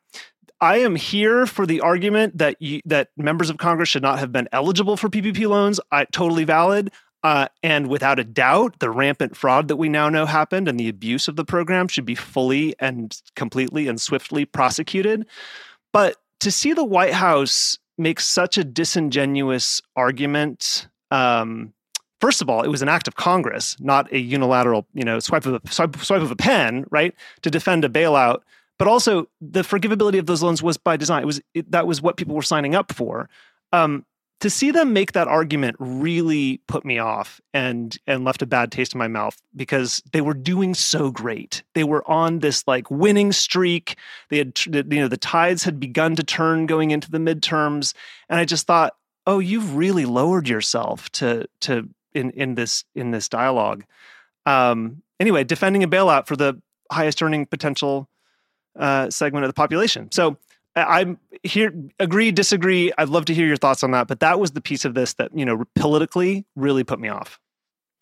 I 0.59 0.77
am 0.77 0.95
here 0.95 1.47
for 1.47 1.65
the 1.65 1.81
argument 1.81 2.37
that 2.37 2.61
you, 2.61 2.81
that 2.85 3.09
members 3.17 3.49
of 3.49 3.57
Congress 3.57 3.89
should 3.89 4.03
not 4.03 4.19
have 4.19 4.31
been 4.31 4.47
eligible 4.51 4.95
for 4.95 5.09
PPP 5.09 5.47
loans. 5.47 5.79
I, 5.91 6.05
totally 6.05 6.43
valid. 6.43 6.91
Uh, 7.23 7.47
and 7.62 7.88
without 7.88 8.19
a 8.19 8.23
doubt, 8.23 8.79
the 8.79 8.89
rampant 8.89 9.38
fraud 9.38 9.67
that 9.67 9.75
we 9.75 9.89
now 9.89 10.10
know 10.10 10.25
happened 10.25 10.67
and 10.67 10.79
the 10.79 10.89
abuse 10.89 11.27
of 11.27 11.36
the 11.36 11.45
program 11.45 11.88
should 11.88 12.05
be 12.05 12.15
fully 12.15 12.73
and 12.79 13.21
completely 13.36 13.88
and 13.88 14.01
swiftly 14.01 14.43
prosecuted. 14.43 15.25
But 15.93 16.17
to 16.39 16.51
see 16.51 16.73
the 16.73 16.84
White 16.84 17.13
House 17.13 17.77
make 17.97 18.19
such 18.19 18.57
a 18.57 18.63
disingenuous 18.63 19.81
argument, 19.95 20.88
um, 21.12 21.73
first 22.19 22.41
of 22.41 22.49
all, 22.49 22.63
it 22.63 22.69
was 22.69 22.81
an 22.81 22.89
act 22.89 23.07
of 23.07 23.15
Congress, 23.15 23.77
not 23.79 24.12
a 24.12 24.17
unilateral, 24.17 24.88
you 24.93 25.03
know, 25.03 25.19
swipe 25.19 25.45
of 25.45 25.62
a 25.63 25.71
swipe, 25.71 25.97
swipe 25.97 26.21
of 26.21 26.31
a 26.31 26.36
pen, 26.36 26.86
right, 26.89 27.13
to 27.43 27.51
defend 27.51 27.86
a 27.86 27.89
bailout. 27.89 28.41
But 28.79 28.88
also, 28.88 29.27
the 29.39 29.62
forgivability 29.62 30.17
of 30.17 30.25
those 30.25 30.41
loans 30.41 30.63
was 30.63 30.77
by 30.77 30.97
design. 30.97 31.21
It 31.21 31.27
was 31.27 31.41
it, 31.53 31.71
that 31.71 31.86
was 31.86 32.01
what 32.01 32.17
people 32.17 32.36
were 32.36 32.41
signing 32.41 32.73
up 32.73 32.91
for. 32.91 33.29
Um, 33.71 34.05
to 34.41 34.49
see 34.49 34.71
them 34.71 34.91
make 34.91 35.12
that 35.13 35.27
argument 35.27 35.75
really 35.80 36.60
put 36.67 36.84
me 36.84 36.97
off 36.99 37.39
and 37.54 37.97
and 38.08 38.25
left 38.25 38.41
a 38.41 38.47
bad 38.47 38.71
taste 38.71 38.93
in 38.93 38.99
my 38.99 39.08
mouth 39.08 39.41
because 39.56 40.04
they 40.12 40.21
were 40.21 40.34
doing 40.34 40.73
so 40.73 41.12
great. 41.12 41.63
They 41.75 41.84
were 41.84 42.08
on 42.10 42.39
this 42.39 42.67
like 42.67 42.89
winning 42.91 43.32
streak. 43.32 43.95
They 44.30 44.39
had 44.39 44.60
you 44.65 44.84
know 44.84 45.08
the 45.08 45.17
tides 45.17 45.63
had 45.63 45.80
begun 45.80 46.15
to 46.15 46.23
turn 46.23 46.65
going 46.65 46.91
into 46.91 47.10
the 47.10 47.19
midterms 47.19 47.93
and 48.30 48.39
I 48.39 48.45
just 48.45 48.67
thought, 48.67 48.95
"Oh, 49.25 49.39
you've 49.39 49.75
really 49.75 50.06
lowered 50.06 50.49
yourself 50.49 51.10
to 51.13 51.47
to 51.62 51.88
in 52.13 52.32
in 52.32 52.56
this 52.56 52.84
in 52.95 53.12
this 53.12 53.30
dialogue." 53.30 53.86
Um 54.45 55.04
anyway, 55.19 55.43
defending 55.43 55.84
a 55.84 55.88
bailout 55.88 56.27
for 56.27 56.36
the 56.36 56.60
highest 56.91 57.21
earning 57.21 57.45
potential 57.45 58.10
uh, 58.77 59.10
segment 59.10 59.43
of 59.43 59.49
the 59.49 59.54
population. 59.54 60.12
So 60.12 60.38
I'm 60.75 61.19
here, 61.43 61.73
agree, 61.99 62.31
disagree. 62.31 62.91
I'd 62.97 63.10
love 63.10 63.25
to 63.25 63.34
hear 63.34 63.45
your 63.45 63.57
thoughts 63.57 63.84
on 63.84 63.91
that. 63.91 64.07
But 64.07 64.21
that 64.21 64.39
was 64.39 64.51
the 64.51 64.62
piece 64.62 64.86
of 64.86 64.93
this 64.93 65.13
that, 65.15 65.31
you 65.36 65.45
know, 65.45 65.63
politically 65.75 66.45
really 66.55 66.84
put 66.84 66.99
me 66.99 67.10
off. 67.10 67.39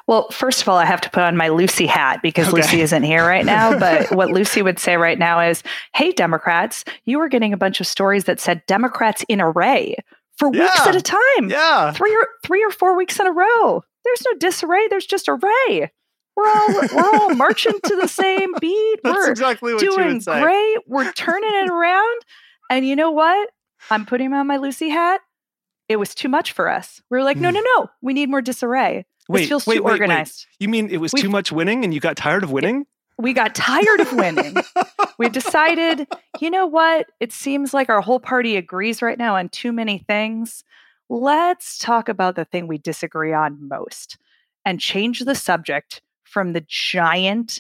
Well, 0.07 0.27
first 0.31 0.63
of 0.63 0.69
all, 0.69 0.77
I 0.77 0.85
have 0.85 1.01
to 1.01 1.09
put 1.11 1.21
on 1.21 1.37
my 1.37 1.49
Lucy 1.49 1.85
hat 1.85 2.21
because 2.23 2.47
okay. 2.47 2.57
Lucy 2.57 2.81
isn't 2.81 3.03
here 3.03 3.23
right 3.25 3.45
now. 3.45 3.69
But 3.79 4.11
what 4.11 4.31
Lucy 4.31 4.61
would 4.61 4.79
say 4.79 4.97
right 4.97 5.19
now 5.19 5.39
is, 5.39 5.61
hey, 5.93 6.11
Democrats, 6.11 6.83
you 7.05 7.19
were 7.19 7.29
getting 7.29 7.53
a 7.53 7.57
bunch 7.57 7.79
of 7.79 7.87
stories 7.87 8.23
that 8.23 8.39
said 8.39 8.63
Democrats 8.65 9.23
in 9.29 9.39
array 9.39 9.95
for 10.37 10.49
yeah. 10.53 10.63
weeks 10.63 10.87
at 10.87 10.95
a 10.95 11.01
time. 11.01 11.49
Yeah. 11.49 11.93
Three 11.93 12.15
or 12.15 12.27
three 12.43 12.63
or 12.63 12.71
four 12.71 12.97
weeks 12.97 13.19
in 13.19 13.27
a 13.27 13.31
row. 13.31 13.83
There's 14.03 14.23
no 14.25 14.37
disarray, 14.39 14.87
there's 14.89 15.05
just 15.05 15.29
array. 15.29 15.91
We're 16.35 16.47
all 16.47 16.67
we're 16.95 17.19
all 17.19 17.35
marching 17.35 17.79
to 17.83 17.95
the 17.95 18.07
same 18.07 18.53
beat. 18.61 18.99
That's 19.03 19.15
we're 19.15 19.29
exactly 19.29 19.73
what 19.73 19.81
doing 19.81 20.19
great. 20.19 20.77
We're 20.87 21.11
turning 21.11 21.51
it 21.53 21.69
around. 21.69 22.21
And 22.69 22.85
you 22.85 22.95
know 22.95 23.11
what? 23.11 23.49
I'm 23.89 24.05
putting 24.05 24.33
on 24.33 24.47
my 24.47 24.57
Lucy 24.57 24.89
hat. 24.89 25.21
It 25.87 25.97
was 25.97 26.13
too 26.13 26.29
much 26.29 26.51
for 26.51 26.69
us. 26.69 27.01
We 27.09 27.17
were 27.17 27.23
like, 27.23 27.37
no, 27.37 27.49
hmm. 27.49 27.55
no, 27.55 27.61
no. 27.77 27.89
We 28.01 28.13
need 28.13 28.29
more 28.29 28.41
disarray. 28.41 29.05
Wait, 29.27 29.41
this 29.41 29.49
feels 29.49 29.67
wait, 29.67 29.77
too 29.77 29.83
wait, 29.83 29.91
organized. 29.91 30.45
Wait. 30.47 30.63
You 30.63 30.69
mean 30.69 30.89
it 30.89 30.97
was 30.97 31.13
we 31.13 31.21
too 31.21 31.29
much 31.29 31.51
winning 31.51 31.83
and 31.83 31.93
you 31.93 31.99
got 31.99 32.17
tired 32.17 32.43
of 32.43 32.51
winning? 32.51 32.85
We 33.17 33.33
got 33.33 33.53
tired 33.53 33.99
of 33.99 34.13
winning. 34.13 34.55
we 35.17 35.29
decided, 35.29 36.07
you 36.39 36.49
know 36.49 36.65
what? 36.65 37.07
It 37.19 37.33
seems 37.33 37.73
like 37.73 37.89
our 37.89 38.01
whole 38.01 38.19
party 38.19 38.55
agrees 38.55 39.01
right 39.01 39.17
now 39.17 39.35
on 39.35 39.49
too 39.49 39.71
many 39.71 39.99
things. 39.99 40.63
Let's 41.09 41.77
talk 41.77 42.07
about 42.07 42.35
the 42.35 42.45
thing 42.45 42.67
we 42.67 42.77
disagree 42.77 43.33
on 43.33 43.67
most 43.67 44.17
and 44.63 44.79
change 44.79 45.19
the 45.19 45.35
subject 45.35 46.01
from 46.23 46.53
the 46.53 46.63
giant 46.67 47.59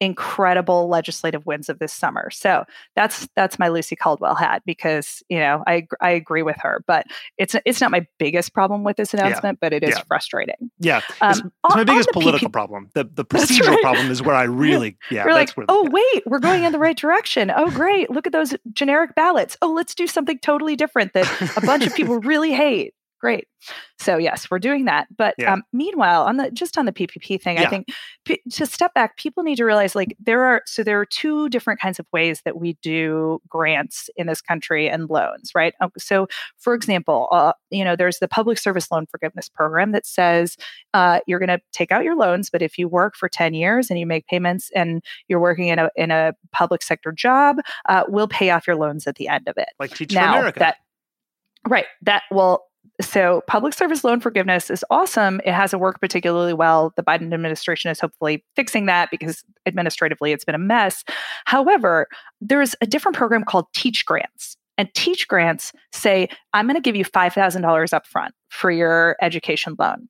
incredible 0.00 0.88
legislative 0.88 1.46
wins 1.46 1.68
of 1.68 1.78
this 1.78 1.92
summer. 1.92 2.30
So 2.30 2.64
that's 2.94 3.28
that's 3.34 3.58
my 3.58 3.68
Lucy 3.68 3.96
Caldwell 3.96 4.34
hat 4.34 4.62
because 4.66 5.22
you 5.28 5.38
know 5.38 5.62
I 5.66 5.86
I 6.00 6.10
agree 6.10 6.42
with 6.42 6.56
her, 6.60 6.82
but 6.86 7.06
it's 7.38 7.56
it's 7.64 7.80
not 7.80 7.90
my 7.90 8.06
biggest 8.18 8.52
problem 8.52 8.84
with 8.84 8.96
this 8.96 9.14
announcement, 9.14 9.56
yeah. 9.56 9.68
but 9.68 9.72
it 9.72 9.82
is 9.82 9.96
yeah. 9.96 10.02
frustrating. 10.06 10.70
Yeah, 10.78 11.00
um, 11.20 11.30
it's, 11.30 11.40
it's 11.40 11.74
my 11.74 11.84
biggest 11.84 12.10
political 12.12 12.48
problem. 12.50 12.90
The 12.94 13.04
the 13.04 13.24
procedural 13.24 13.68
right. 13.68 13.82
problem 13.82 14.10
is 14.10 14.22
where 14.22 14.36
I 14.36 14.42
really 14.44 14.98
yeah. 15.10 15.24
We're 15.24 15.32
like, 15.32 15.50
where, 15.52 15.66
oh 15.68 15.84
yeah. 15.84 15.90
wait, 15.90 16.26
we're 16.26 16.38
going 16.38 16.64
in 16.64 16.72
the 16.72 16.78
right 16.78 16.96
direction. 17.06 17.50
Oh 17.54 17.70
great, 17.70 18.10
look 18.10 18.26
at 18.26 18.32
those 18.32 18.54
generic 18.72 19.14
ballots. 19.14 19.56
Oh 19.62 19.72
let's 19.72 19.94
do 19.94 20.06
something 20.06 20.38
totally 20.38 20.76
different 20.76 21.12
that 21.14 21.26
a 21.56 21.60
bunch 21.60 21.86
of 21.86 21.94
people 21.94 22.18
really 22.20 22.52
hate. 22.52 22.94
Great. 23.18 23.48
So 23.98 24.18
yes, 24.18 24.50
we're 24.50 24.58
doing 24.58 24.84
that. 24.84 25.08
But 25.16 25.34
Yeah. 25.38 25.54
um, 25.54 25.62
meanwhile, 25.72 26.24
on 26.24 26.36
the 26.36 26.50
just 26.50 26.76
on 26.76 26.84
the 26.84 26.92
PPP 26.92 27.40
thing, 27.40 27.58
I 27.58 27.62
think 27.70 27.88
p- 28.26 28.42
to 28.52 28.66
step 28.66 28.92
back, 28.92 29.16
people 29.16 29.42
need 29.42 29.56
to 29.56 29.64
realize 29.64 29.94
like 29.94 30.14
there 30.20 30.42
are 30.44 30.60
so 30.66 30.82
there 30.84 31.00
are 31.00 31.06
two 31.06 31.48
different 31.48 31.80
kinds 31.80 31.98
of 31.98 32.06
ways 32.12 32.42
that 32.44 32.60
we 32.60 32.74
do 32.82 33.40
grants 33.48 34.10
in 34.16 34.26
this 34.26 34.42
country 34.42 34.88
and 34.88 35.08
loans, 35.08 35.52
right? 35.54 35.74
Um, 35.80 35.90
So, 35.96 36.28
for 36.58 36.74
example, 36.74 37.28
uh, 37.32 37.54
you 37.70 37.84
know, 37.84 37.96
there's 37.96 38.18
the 38.18 38.28
public 38.28 38.58
service 38.58 38.90
loan 38.92 39.06
forgiveness 39.06 39.48
program 39.48 39.92
that 39.92 40.04
says 40.06 40.56
uh, 40.92 41.20
you're 41.26 41.38
going 41.38 41.48
to 41.48 41.60
take 41.72 41.90
out 41.90 42.04
your 42.04 42.16
loans, 42.16 42.50
but 42.50 42.60
if 42.60 42.76
you 42.76 42.86
work 42.86 43.16
for 43.16 43.28
10 43.30 43.54
years 43.54 43.88
and 43.90 43.98
you 43.98 44.06
make 44.06 44.26
payments 44.26 44.70
and 44.76 45.02
you're 45.28 45.40
working 45.40 45.68
in 45.68 45.78
a 45.78 45.88
in 45.96 46.10
a 46.10 46.34
public 46.52 46.82
sector 46.82 47.12
job, 47.12 47.56
uh, 47.88 48.04
we'll 48.08 48.28
pay 48.28 48.50
off 48.50 48.66
your 48.66 48.76
loans 48.76 49.06
at 49.06 49.14
the 49.16 49.26
end 49.26 49.48
of 49.48 49.56
it 49.56 49.70
Like 49.80 49.94
Teach 49.94 50.12
for 50.12 50.20
now 50.20 50.34
America. 50.38 50.58
that 50.60 50.76
right 51.66 51.86
that 52.02 52.22
well 52.30 52.64
so 53.00 53.42
public 53.46 53.74
service 53.74 54.04
loan 54.04 54.20
forgiveness 54.20 54.70
is 54.70 54.84
awesome 54.90 55.40
it 55.44 55.52
hasn't 55.52 55.80
worked 55.80 56.00
particularly 56.00 56.52
well 56.52 56.92
the 56.96 57.02
biden 57.02 57.32
administration 57.32 57.90
is 57.90 58.00
hopefully 58.00 58.44
fixing 58.54 58.86
that 58.86 59.10
because 59.10 59.44
administratively 59.66 60.32
it's 60.32 60.44
been 60.44 60.54
a 60.54 60.58
mess 60.58 61.04
however 61.44 62.06
there's 62.40 62.74
a 62.80 62.86
different 62.86 63.16
program 63.16 63.44
called 63.44 63.66
teach 63.74 64.04
grants 64.06 64.56
and 64.78 64.92
teach 64.94 65.28
grants 65.28 65.72
say 65.92 66.28
i'm 66.52 66.66
going 66.66 66.74
to 66.74 66.80
give 66.80 66.96
you 66.96 67.04
$5000 67.04 67.92
up 67.92 68.06
front 68.06 68.34
for 68.50 68.70
your 68.70 69.16
education 69.20 69.74
loan 69.78 70.08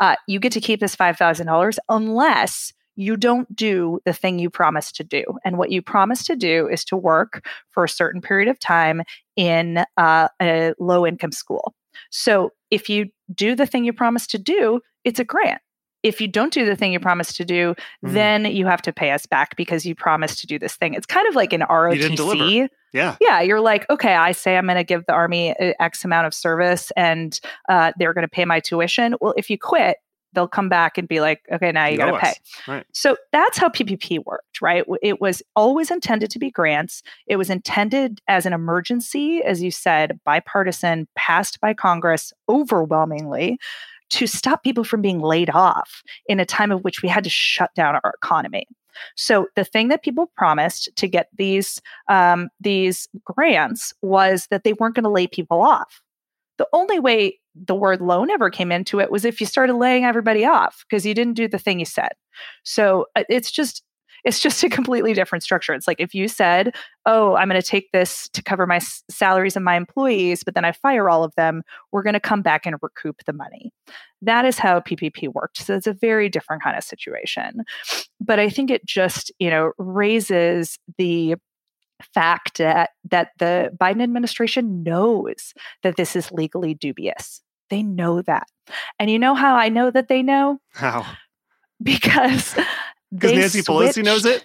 uh, 0.00 0.16
you 0.26 0.40
get 0.40 0.52
to 0.52 0.60
keep 0.60 0.80
this 0.80 0.96
$5000 0.96 1.78
unless 1.88 2.72
you 2.98 3.16
don't 3.16 3.54
do 3.54 4.00
the 4.04 4.12
thing 4.12 4.40
you 4.40 4.50
promised 4.50 4.96
to 4.96 5.04
do. 5.04 5.22
And 5.44 5.56
what 5.56 5.70
you 5.70 5.80
promised 5.80 6.26
to 6.26 6.36
do 6.36 6.68
is 6.68 6.84
to 6.86 6.96
work 6.96 7.46
for 7.70 7.84
a 7.84 7.88
certain 7.88 8.20
period 8.20 8.48
of 8.48 8.58
time 8.58 9.02
in 9.36 9.84
uh, 9.96 10.28
a 10.42 10.74
low 10.80 11.06
income 11.06 11.30
school. 11.30 11.74
So 12.10 12.52
if 12.70 12.88
you 12.88 13.06
do 13.34 13.54
the 13.54 13.66
thing 13.66 13.84
you 13.84 13.92
promised 13.92 14.30
to 14.30 14.38
do, 14.38 14.80
it's 15.04 15.18
a 15.20 15.24
grant. 15.24 15.60
If 16.04 16.20
you 16.20 16.28
don't 16.28 16.52
do 16.52 16.64
the 16.64 16.76
thing 16.76 16.92
you 16.92 17.00
promised 17.00 17.36
to 17.36 17.44
do, 17.44 17.74
Mm. 18.04 18.12
then 18.12 18.44
you 18.44 18.66
have 18.66 18.82
to 18.82 18.92
pay 18.92 19.10
us 19.10 19.26
back 19.26 19.56
because 19.56 19.84
you 19.84 19.94
promised 19.96 20.40
to 20.40 20.46
do 20.46 20.58
this 20.58 20.76
thing. 20.76 20.94
It's 20.94 21.06
kind 21.06 21.26
of 21.26 21.34
like 21.34 21.52
an. 21.52 21.62
ROTC. 21.62 22.68
yeah. 22.92 23.16
Yeah, 23.20 23.40
you're 23.40 23.60
like, 23.60 23.88
okay, 23.90 24.14
I 24.14 24.30
say 24.32 24.56
I'm 24.56 24.66
going 24.66 24.76
to 24.76 24.84
give 24.84 25.04
the 25.06 25.12
army 25.12 25.56
uh, 25.58 25.72
X 25.80 26.04
amount 26.04 26.26
of 26.28 26.34
service 26.34 26.92
and 26.96 27.38
uh, 27.68 27.92
they're 27.98 28.14
going 28.14 28.22
to 28.26 28.28
pay 28.30 28.44
my 28.44 28.60
tuition. 28.60 29.16
Well, 29.20 29.34
if 29.36 29.50
you 29.50 29.58
quit, 29.58 29.96
they'll 30.32 30.48
come 30.48 30.68
back 30.68 30.98
and 30.98 31.08
be 31.08 31.20
like, 31.20 31.40
okay, 31.52 31.72
now 31.72 31.86
you 31.86 31.96
got 31.96 32.10
to 32.10 32.18
pay. 32.18 32.32
Right. 32.66 32.86
So 32.92 33.16
that's 33.32 33.58
how 33.58 33.68
PPP 33.68 34.24
worked, 34.24 34.60
right? 34.60 34.84
It 35.02 35.20
was 35.20 35.42
always 35.56 35.90
intended 35.90 36.30
to 36.30 36.38
be 36.38 36.50
grants. 36.50 37.02
It 37.26 37.36
was 37.36 37.50
intended 37.50 38.20
as 38.28 38.46
an 38.46 38.52
emergency, 38.52 39.42
as 39.42 39.62
you 39.62 39.70
said, 39.70 40.18
bipartisan, 40.24 41.08
passed 41.16 41.60
by 41.60 41.74
Congress 41.74 42.32
overwhelmingly 42.48 43.58
to 44.10 44.26
stop 44.26 44.62
people 44.62 44.84
from 44.84 45.02
being 45.02 45.20
laid 45.20 45.50
off 45.50 46.02
in 46.26 46.40
a 46.40 46.46
time 46.46 46.72
of 46.72 46.82
which 46.82 47.02
we 47.02 47.08
had 47.08 47.24
to 47.24 47.30
shut 47.30 47.74
down 47.74 47.98
our 48.02 48.14
economy. 48.22 48.66
So 49.16 49.46
the 49.54 49.64
thing 49.64 49.88
that 49.88 50.02
people 50.02 50.30
promised 50.36 50.88
to 50.96 51.06
get 51.06 51.28
these 51.36 51.80
um, 52.08 52.48
these 52.60 53.08
grants 53.24 53.92
was 54.02 54.46
that 54.50 54.64
they 54.64 54.72
weren't 54.72 54.94
going 54.94 55.04
to 55.04 55.10
lay 55.10 55.26
people 55.26 55.62
off. 55.62 56.00
The 56.56 56.66
only 56.72 56.98
way 56.98 57.38
the 57.66 57.74
word 57.74 58.00
loan 58.00 58.30
ever 58.30 58.50
came 58.50 58.72
into 58.72 59.00
it 59.00 59.10
was 59.10 59.24
if 59.24 59.40
you 59.40 59.46
started 59.46 59.74
laying 59.74 60.04
everybody 60.04 60.44
off 60.44 60.84
because 60.88 61.04
you 61.04 61.14
didn't 61.14 61.34
do 61.34 61.48
the 61.48 61.58
thing 61.58 61.78
you 61.78 61.84
said. 61.84 62.12
So 62.64 63.06
uh, 63.16 63.24
it's 63.28 63.50
just 63.50 63.82
it's 64.24 64.40
just 64.40 64.62
a 64.64 64.68
completely 64.68 65.14
different 65.14 65.42
structure. 65.42 65.72
It's 65.72 65.86
like 65.86 66.00
if 66.00 66.14
you 66.14 66.28
said, 66.28 66.74
"Oh, 67.06 67.36
I'm 67.36 67.48
going 67.48 67.60
to 67.60 67.66
take 67.66 67.90
this 67.92 68.28
to 68.30 68.42
cover 68.42 68.66
my 68.66 68.76
s- 68.76 69.02
salaries 69.08 69.56
of 69.56 69.62
my 69.62 69.76
employees, 69.76 70.42
but 70.44 70.54
then 70.54 70.64
I 70.64 70.72
fire 70.72 71.08
all 71.08 71.24
of 71.24 71.34
them, 71.36 71.62
we're 71.92 72.02
going 72.02 72.14
to 72.14 72.20
come 72.20 72.42
back 72.42 72.66
and 72.66 72.76
recoup 72.82 73.24
the 73.26 73.32
money." 73.32 73.72
That 74.20 74.44
is 74.44 74.58
how 74.58 74.80
PPP 74.80 75.32
worked. 75.32 75.58
So 75.58 75.76
it's 75.76 75.86
a 75.86 75.92
very 75.92 76.28
different 76.28 76.62
kind 76.62 76.76
of 76.76 76.84
situation. 76.84 77.62
But 78.20 78.38
I 78.38 78.48
think 78.48 78.70
it 78.70 78.84
just, 78.84 79.30
you 79.38 79.50
know, 79.50 79.72
raises 79.78 80.78
the 80.98 81.36
fact 82.14 82.58
that 82.58 82.90
that 83.10 83.30
the 83.38 83.70
Biden 83.80 84.02
administration 84.02 84.82
knows 84.82 85.52
that 85.82 85.96
this 85.96 86.16
is 86.16 86.30
legally 86.32 86.74
dubious. 86.74 87.42
They 87.70 87.82
know 87.82 88.22
that. 88.22 88.48
And 88.98 89.10
you 89.10 89.18
know 89.18 89.34
how 89.34 89.54
I 89.56 89.68
know 89.68 89.90
that 89.90 90.08
they 90.08 90.22
know? 90.22 90.60
How? 90.72 91.04
Because 91.80 92.56
Because 93.12 93.32
Nancy 93.32 93.62
Pelosi 93.62 94.02
knows 94.04 94.24
it. 94.26 94.42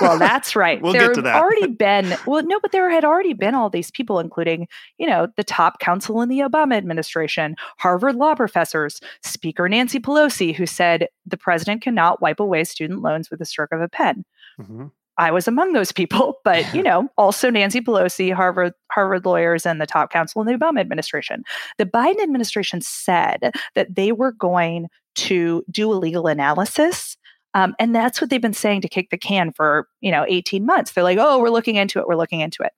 well, 0.00 0.16
that's 0.16 0.54
right. 0.54 0.80
We'll 0.82 0.92
there 0.92 1.08
get 1.08 1.14
to 1.16 1.22
that. 1.22 1.42
already 1.42 1.66
been 1.86 2.16
well, 2.24 2.42
no, 2.44 2.60
but 2.60 2.70
there 2.70 2.88
had 2.88 3.04
already 3.04 3.32
been 3.34 3.54
all 3.56 3.68
these 3.68 3.90
people, 3.90 4.20
including, 4.20 4.68
you 4.96 5.06
know, 5.06 5.26
the 5.36 5.42
top 5.44 5.80
counsel 5.80 6.22
in 6.22 6.28
the 6.28 6.38
Obama 6.38 6.76
administration, 6.76 7.56
Harvard 7.78 8.14
law 8.14 8.34
professors, 8.36 9.00
Speaker 9.24 9.68
Nancy 9.68 9.98
Pelosi, 9.98 10.54
who 10.54 10.66
said 10.66 11.08
the 11.26 11.36
president 11.36 11.82
cannot 11.82 12.22
wipe 12.22 12.38
away 12.38 12.62
student 12.64 13.02
loans 13.02 13.28
with 13.30 13.40
a 13.40 13.44
stroke 13.44 13.72
of 13.72 13.80
a 13.80 13.88
pen. 13.88 14.24
Mhm. 14.60 14.92
I 15.18 15.30
was 15.30 15.48
among 15.48 15.72
those 15.72 15.92
people, 15.92 16.38
but 16.44 16.72
you 16.74 16.82
know, 16.82 17.08
also 17.18 17.50
Nancy 17.50 17.80
Pelosi, 17.80 18.32
Harvard 18.32 18.72
Harvard 18.90 19.26
lawyers, 19.26 19.66
and 19.66 19.80
the 19.80 19.86
top 19.86 20.10
counsel 20.12 20.40
in 20.40 20.46
the 20.46 20.54
Obama 20.54 20.80
administration. 20.80 21.44
The 21.76 21.86
Biden 21.86 22.22
administration 22.22 22.80
said 22.80 23.52
that 23.74 23.94
they 23.94 24.12
were 24.12 24.32
going 24.32 24.88
to 25.16 25.64
do 25.70 25.92
a 25.92 25.94
legal 25.94 26.26
analysis. 26.26 27.16
Um, 27.54 27.74
and 27.78 27.94
that's 27.94 28.20
what 28.20 28.30
they've 28.30 28.40
been 28.40 28.52
saying 28.52 28.82
to 28.82 28.88
kick 28.88 29.10
the 29.10 29.18
can 29.18 29.52
for 29.52 29.88
you 30.00 30.10
know 30.10 30.24
18 30.28 30.64
months. 30.64 30.92
They're 30.92 31.04
like, 31.04 31.18
oh, 31.20 31.40
we're 31.40 31.50
looking 31.50 31.76
into 31.76 31.98
it. 31.98 32.06
We're 32.06 32.16
looking 32.16 32.40
into 32.40 32.62
it. 32.62 32.72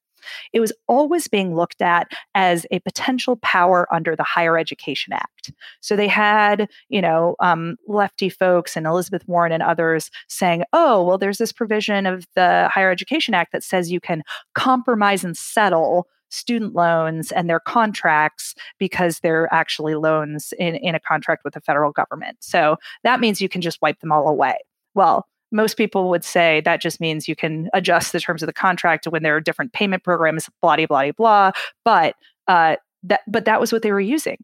It 0.53 0.61
was 0.61 0.73
always 0.89 1.29
being 1.29 1.55
looked 1.55 1.83
at 1.83 2.11
as 2.35 2.67
a 2.71 2.81
potential 2.81 3.37
power 3.37 3.93
under 3.93 4.17
the 4.17 4.23
Higher 4.23 4.59
Education 4.59 5.13
Act. 5.13 5.53
So 5.81 5.97
they 5.97 6.09
had, 6.09 6.69
you 6.89 7.01
know, 7.01 7.37
um, 7.41 7.77
lefty 7.87 8.29
folks 8.29 8.77
and 8.77 8.87
Elizabeth 8.87 9.27
Warren 9.27 9.53
and 9.53 9.63
others 9.63 10.11
saying, 10.29 10.65
oh, 10.73 11.05
well, 11.05 11.19
there's 11.19 11.39
this 11.39 11.53
provision 11.53 12.07
of 12.07 12.27
the 12.35 12.69
Higher 12.73 12.91
Education 12.91 13.35
Act 13.35 13.53
that 13.53 13.65
says 13.65 13.91
you 13.91 14.01
can 14.01 14.23
compromise 14.55 15.25
and 15.25 15.37
settle 15.37 16.07
student 16.31 16.75
loans 16.75 17.33
and 17.33 17.51
their 17.51 17.61
contracts 17.61 18.55
because 18.79 19.19
they're 19.19 19.53
actually 19.53 19.95
loans 19.95 20.55
in, 20.59 20.77
in 20.77 20.95
a 20.95 21.01
contract 21.01 21.43
with 21.45 21.55
the 21.55 21.61
federal 21.61 21.93
government. 21.93 22.37
So 22.41 22.77
that 23.03 23.21
means 23.21 23.41
you 23.41 23.49
can 23.49 23.61
just 23.61 23.83
wipe 23.83 24.01
them 24.01 24.13
all 24.13 24.29
away. 24.29 24.57
Well, 24.95 25.27
most 25.53 25.77
people 25.77 26.09
would 26.11 26.25
say 26.25 26.61
that 26.65 26.81
just 26.81 27.01
means 27.01 27.29
you 27.29 27.37
can 27.37 27.69
adjust 27.73 28.13
the 28.13 28.21
terms 28.21 28.43
of 28.43 28.47
the 28.47 28.53
contract 28.53 29.07
when 29.07 29.23
there 29.23 29.37
are 29.37 29.41
different 29.41 29.73
payment 29.73 30.05
programs, 30.05 30.49
blah 30.63 30.77
blah 30.77 30.87
blah 30.87 31.13
blah. 31.13 31.51
But 31.85 32.15
uh, 32.49 32.77
that 33.05 33.21
but 33.27 33.45
that 33.45 33.61
was 33.61 33.73
what 33.73 33.83
they 33.83 33.93
were 33.93 34.01
using. 34.01 34.39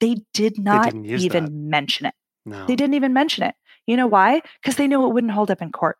They 0.00 0.16
did 0.34 0.58
not 0.58 0.86
didn't 0.86 1.06
even 1.06 1.44
that. 1.44 1.52
mention 1.52 2.06
it. 2.06 2.14
No. 2.44 2.66
They 2.66 2.76
didn't 2.76 2.94
even 2.94 3.12
mention 3.12 3.44
it. 3.44 3.54
You 3.86 3.96
know 3.96 4.06
why? 4.06 4.42
Because 4.60 4.76
they 4.76 4.88
know 4.88 5.06
it 5.06 5.14
wouldn't 5.14 5.32
hold 5.32 5.50
up 5.50 5.62
in 5.62 5.72
court. 5.72 5.96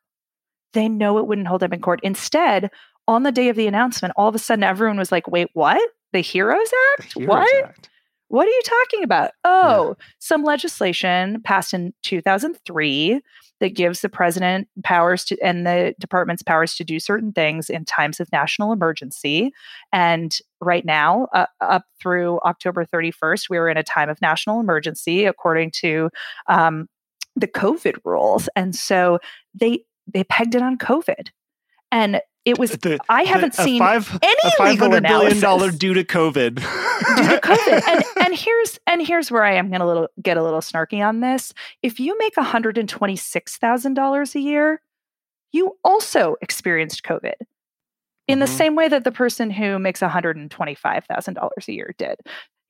They 0.72 0.88
know 0.88 1.18
it 1.18 1.26
wouldn't 1.26 1.48
hold 1.48 1.62
up 1.62 1.72
in 1.72 1.80
court. 1.80 2.00
Instead, 2.02 2.70
on 3.06 3.22
the 3.22 3.32
day 3.32 3.48
of 3.48 3.56
the 3.56 3.66
announcement, 3.66 4.14
all 4.16 4.28
of 4.28 4.34
a 4.34 4.38
sudden 4.38 4.62
everyone 4.62 4.98
was 4.98 5.12
like, 5.12 5.28
wait, 5.28 5.48
what? 5.52 5.80
The 6.12 6.20
Heroes 6.20 6.70
The 6.70 6.76
Act? 6.98 7.12
Heroes 7.14 7.28
what? 7.28 7.64
Act. 7.64 7.90
What 8.28 8.46
are 8.46 8.50
you 8.50 8.62
talking 8.64 9.04
about? 9.04 9.32
Oh, 9.44 9.94
some 10.18 10.42
legislation 10.42 11.42
passed 11.42 11.74
in 11.74 11.92
2003 12.02 13.20
that 13.62 13.76
gives 13.76 14.00
the 14.00 14.08
president 14.08 14.66
powers 14.82 15.24
to 15.24 15.40
and 15.40 15.64
the 15.64 15.94
department's 16.00 16.42
powers 16.42 16.74
to 16.74 16.82
do 16.82 16.98
certain 16.98 17.32
things 17.32 17.70
in 17.70 17.84
times 17.84 18.18
of 18.18 18.30
national 18.32 18.72
emergency. 18.72 19.52
And 19.92 20.36
right 20.60 20.84
now, 20.84 21.28
uh, 21.32 21.46
up 21.60 21.84
through 22.00 22.40
October 22.40 22.84
31st, 22.84 23.48
we 23.48 23.60
were 23.60 23.68
in 23.68 23.76
a 23.76 23.84
time 23.84 24.08
of 24.08 24.20
national 24.20 24.58
emergency 24.58 25.26
according 25.26 25.70
to 25.76 26.10
um, 26.48 26.88
the 27.36 27.46
COVID 27.46 27.98
rules. 28.04 28.48
And 28.56 28.74
so 28.74 29.20
they 29.54 29.84
they 30.12 30.24
pegged 30.24 30.56
it 30.56 30.62
on 30.62 30.76
COVID. 30.76 31.28
And 31.92 32.20
it 32.44 32.58
was 32.58 32.72
The- 32.72 32.98
I 33.08 33.22
haven't 33.22 33.58
a 33.58 33.62
seen 33.62 33.78
five, 33.78 34.18
any 34.22 34.70
legal 34.70 34.88
billion 35.00 35.40
dollar 35.40 35.70
due 35.70 35.94
to 35.94 36.04
COVID. 36.04 36.56
due 36.56 37.28
to 37.28 37.40
COVID. 37.42 37.82
and 37.88 38.04
and 38.26 38.34
here's 38.38 38.78
and 38.86 39.06
here's 39.06 39.30
where 39.30 39.44
I 39.44 39.54
am 39.54 39.68
going 39.70 39.80
to 39.80 40.08
get 40.20 40.36
a 40.36 40.42
little 40.42 40.60
snarky 40.60 41.06
on 41.06 41.20
this. 41.20 41.52
If 41.82 42.00
you 42.00 42.16
make 42.18 42.36
one 42.36 42.46
hundred 42.46 42.78
and 42.78 42.88
twenty 42.88 43.16
six 43.16 43.56
thousand 43.58 43.94
dollars 43.94 44.34
a 44.34 44.40
year, 44.40 44.80
you 45.52 45.76
also 45.84 46.36
experienced 46.40 47.02
COVID. 47.04 47.34
In 48.28 48.38
the 48.38 48.46
Mhm. 48.46 48.56
same 48.56 48.74
way 48.76 48.88
that 48.88 49.04
the 49.04 49.12
person 49.12 49.50
who 49.50 49.78
makes 49.78 50.00
one 50.00 50.10
hundred 50.10 50.36
and 50.36 50.50
twenty 50.50 50.74
five 50.74 51.04
thousand 51.04 51.34
dollars 51.34 51.66
a 51.68 51.72
year 51.72 51.94
did. 51.98 52.16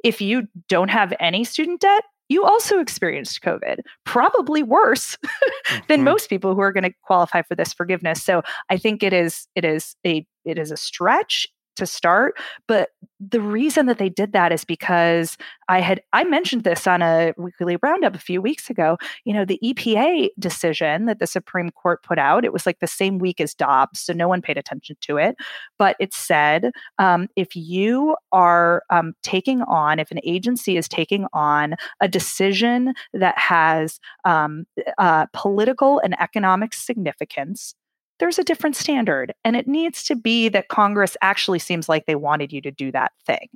If 0.03 0.21
you 0.21 0.49
don't 0.69 0.89
have 0.91 1.13
any 1.21 1.45
student 1.45 1.81
debt, 1.81 2.03
you 2.33 2.45
also 2.45 2.79
experienced 2.81 3.43
COVID, 3.43 3.81
probably 4.05 4.63
worse 4.63 5.17
than 5.89 6.01
Mhm. 6.01 6.05
most 6.05 6.29
people 6.29 6.55
who 6.55 6.61
are 6.61 6.73
going 6.73 6.85
to 6.85 6.95
qualify 7.03 7.43
for 7.43 7.55
this 7.55 7.73
forgiveness. 7.73 8.23
So 8.23 8.43
I 8.71 8.77
think 8.79 9.03
it 9.03 9.13
is 9.13 9.47
it 9.55 9.65
is 9.65 9.95
a 10.07 10.27
it 10.45 10.59
is 10.59 10.71
a 10.71 10.77
stretch. 10.77 11.47
To 11.77 11.87
start. 11.87 12.35
But 12.67 12.91
the 13.21 13.41
reason 13.41 13.87
that 13.87 13.99
they 13.99 14.09
did 14.09 14.33
that 14.33 14.53
is 14.53 14.65
because 14.65 15.37
I 15.69 15.81
had 15.81 16.03
I 16.13 16.25
mentioned 16.25 16.65
this 16.65 16.87
on 16.87 17.03
a 17.03 17.33
weekly 17.37 17.77
roundup 17.83 18.15
a 18.15 18.19
few 18.19 18.43
weeks 18.43 18.69
ago. 18.69 18.99
You 19.25 19.33
know, 19.33 19.45
the 19.45 19.61
EPA 19.63 20.31
decision 20.39 21.07
that 21.07 21.19
the 21.19 21.27
Supreme 21.27 21.71
Court 21.71 22.03
put 22.03 22.19
out, 22.19 22.45
it 22.45 22.53
was 22.53 22.67
like 22.67 22.81
the 22.81 22.87
same 22.87 23.19
week 23.19 23.41
as 23.41 23.55
Dobbs, 23.55 24.01
so 24.01 24.13
no 24.13 24.29
one 24.29 24.43
paid 24.43 24.59
attention 24.59 24.97
to 25.03 25.17
it. 25.19 25.37
But 25.79 25.97
it 26.01 26.13
said 26.13 26.73
um, 26.99 27.29
if 27.37 27.55
you 27.55 28.17
are 28.33 28.83
um, 28.91 29.15
taking 29.23 29.63
on, 29.63 29.99
if 29.99 30.11
an 30.11 30.21
agency 30.25 30.77
is 30.77 30.89
taking 30.89 31.27
on 31.33 31.77
a 32.01 32.09
decision 32.09 32.95
that 33.13 33.39
has 33.39 34.01
um, 34.25 34.67
uh, 34.99 35.27
political 35.33 36.01
and 36.01 36.21
economic 36.21 36.75
significance, 36.75 37.75
there's 38.23 38.39
a 38.39 38.45
different 38.45 38.77
standard. 38.77 39.35
And 39.45 39.57
it 39.57 39.67
needs 39.67 40.05
to 40.05 40.15
be 40.15 40.49
that 40.51 40.69
Congress 40.69 41.17
actually 41.23 41.59
seems 41.59 41.89
like 41.89 42.07
they 42.07 42.15
wanted 42.15 42.53
you 42.53 42.61
to 42.61 42.71
do 42.71 42.93
that 42.93 43.11
thing. 43.27 43.49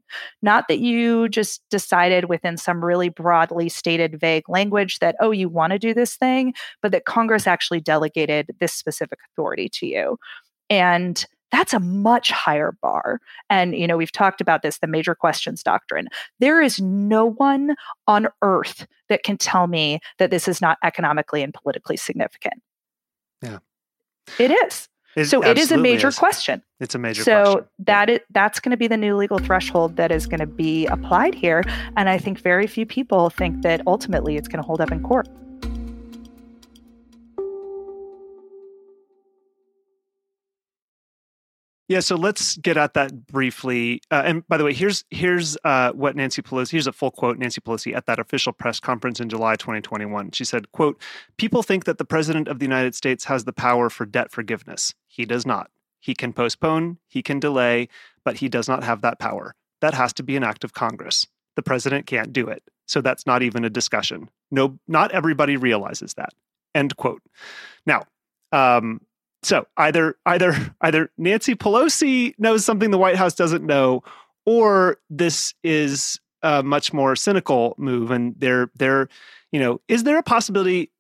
Not 0.42 0.66
that 0.66 0.80
you 0.80 1.28
just 1.28 1.62
decided 1.70 2.24
within 2.24 2.56
some 2.56 2.84
really 2.84 3.08
broadly 3.08 3.68
stated 3.68 4.18
vague 4.18 4.48
language 4.48 4.98
that, 4.98 5.14
oh, 5.20 5.30
you 5.30 5.48
want 5.48 5.70
to 5.70 5.78
do 5.78 5.94
this 5.94 6.16
thing, 6.16 6.52
but 6.82 6.90
that 6.90 7.04
Congress 7.04 7.46
actually 7.46 7.80
delegated 7.80 8.56
this 8.58 8.72
specific 8.72 9.20
authority 9.30 9.68
to 9.74 9.86
you. 9.86 10.18
And 10.68 11.24
that's 11.52 11.72
a 11.72 11.78
much 11.78 12.32
higher 12.32 12.76
bar. 12.82 13.20
And, 13.48 13.72
you 13.72 13.86
know, 13.86 13.96
we've 13.96 14.10
talked 14.10 14.40
about 14.40 14.62
this 14.62 14.78
the 14.78 14.88
major 14.88 15.14
questions 15.14 15.62
doctrine. 15.62 16.08
There 16.40 16.60
is 16.60 16.80
no 16.80 17.24
one 17.24 17.76
on 18.08 18.26
earth 18.42 18.88
that 19.10 19.22
can 19.22 19.38
tell 19.38 19.68
me 19.68 20.00
that 20.18 20.32
this 20.32 20.48
is 20.48 20.60
not 20.60 20.76
economically 20.82 21.44
and 21.44 21.54
politically 21.54 21.96
significant. 21.96 22.60
Yeah. 23.42 23.58
It 24.38 24.50
is. 24.50 24.88
It 25.16 25.26
so 25.26 25.42
it 25.42 25.56
is 25.56 25.72
a 25.72 25.78
major 25.78 26.08
is. 26.08 26.18
question. 26.18 26.62
It's 26.78 26.94
a 26.94 26.98
major 26.98 27.22
so 27.22 27.42
question. 27.42 27.68
that 27.78 28.10
it, 28.10 28.26
that's 28.32 28.60
going 28.60 28.70
to 28.70 28.76
be 28.76 28.86
the 28.86 28.98
new 28.98 29.16
legal 29.16 29.38
threshold 29.38 29.96
that 29.96 30.12
is 30.12 30.26
going 30.26 30.40
to 30.40 30.46
be 30.46 30.86
applied 30.86 31.34
here. 31.34 31.64
And 31.96 32.10
I 32.10 32.18
think 32.18 32.38
very 32.40 32.66
few 32.66 32.84
people 32.84 33.30
think 33.30 33.62
that 33.62 33.80
ultimately 33.86 34.36
it's 34.36 34.46
going 34.46 34.62
to 34.62 34.66
hold 34.66 34.82
up 34.82 34.92
in 34.92 35.02
court. 35.02 35.26
Yeah, 41.88 42.00
so 42.00 42.16
let's 42.16 42.56
get 42.56 42.76
at 42.76 42.94
that 42.94 43.28
briefly. 43.28 44.00
Uh, 44.10 44.22
and 44.24 44.48
by 44.48 44.56
the 44.56 44.64
way, 44.64 44.72
here's 44.72 45.04
here's 45.10 45.56
uh, 45.62 45.92
what 45.92 46.16
Nancy 46.16 46.42
Pelosi. 46.42 46.72
Here's 46.72 46.88
a 46.88 46.92
full 46.92 47.12
quote 47.12 47.38
Nancy 47.38 47.60
Pelosi 47.60 47.94
at 47.94 48.06
that 48.06 48.18
official 48.18 48.52
press 48.52 48.80
conference 48.80 49.20
in 49.20 49.28
July 49.28 49.54
2021. 49.54 50.32
She 50.32 50.44
said, 50.44 50.72
"quote 50.72 51.00
People 51.36 51.62
think 51.62 51.84
that 51.84 51.98
the 51.98 52.04
president 52.04 52.48
of 52.48 52.58
the 52.58 52.64
United 52.64 52.96
States 52.96 53.24
has 53.26 53.44
the 53.44 53.52
power 53.52 53.88
for 53.88 54.04
debt 54.04 54.32
forgiveness. 54.32 54.94
He 55.06 55.24
does 55.24 55.46
not. 55.46 55.70
He 56.00 56.14
can 56.14 56.32
postpone, 56.32 56.98
he 57.06 57.22
can 57.22 57.38
delay, 57.38 57.88
but 58.24 58.38
he 58.38 58.48
does 58.48 58.68
not 58.68 58.82
have 58.82 59.00
that 59.02 59.20
power. 59.20 59.54
That 59.80 59.94
has 59.94 60.12
to 60.14 60.22
be 60.24 60.36
an 60.36 60.44
act 60.44 60.64
of 60.64 60.72
Congress. 60.72 61.26
The 61.54 61.62
president 61.62 62.06
can't 62.06 62.32
do 62.32 62.48
it. 62.48 62.64
So 62.86 63.00
that's 63.00 63.26
not 63.26 63.42
even 63.42 63.64
a 63.64 63.70
discussion. 63.70 64.28
No, 64.50 64.78
not 64.88 65.12
everybody 65.12 65.56
realizes 65.56 66.14
that." 66.14 66.30
End 66.74 66.96
quote. 66.96 67.22
Now, 67.86 68.02
um, 68.52 69.00
so 69.46 69.64
either 69.76 70.16
either 70.26 70.74
either 70.80 71.10
Nancy 71.16 71.54
Pelosi 71.54 72.34
knows 72.36 72.64
something 72.64 72.90
the 72.90 72.98
White 72.98 73.14
House 73.14 73.34
doesn't 73.34 73.64
know, 73.64 74.02
or 74.44 74.98
this 75.08 75.54
is 75.62 76.20
a 76.42 76.64
much 76.64 76.92
more 76.92 77.14
cynical 77.14 77.76
move, 77.78 78.10
and 78.10 78.34
they're 78.38 78.70
they're 78.74 79.08
you 79.52 79.60
know 79.60 79.80
is 79.86 80.02
there 80.02 80.18
a 80.18 80.22
possibility? 80.22 80.90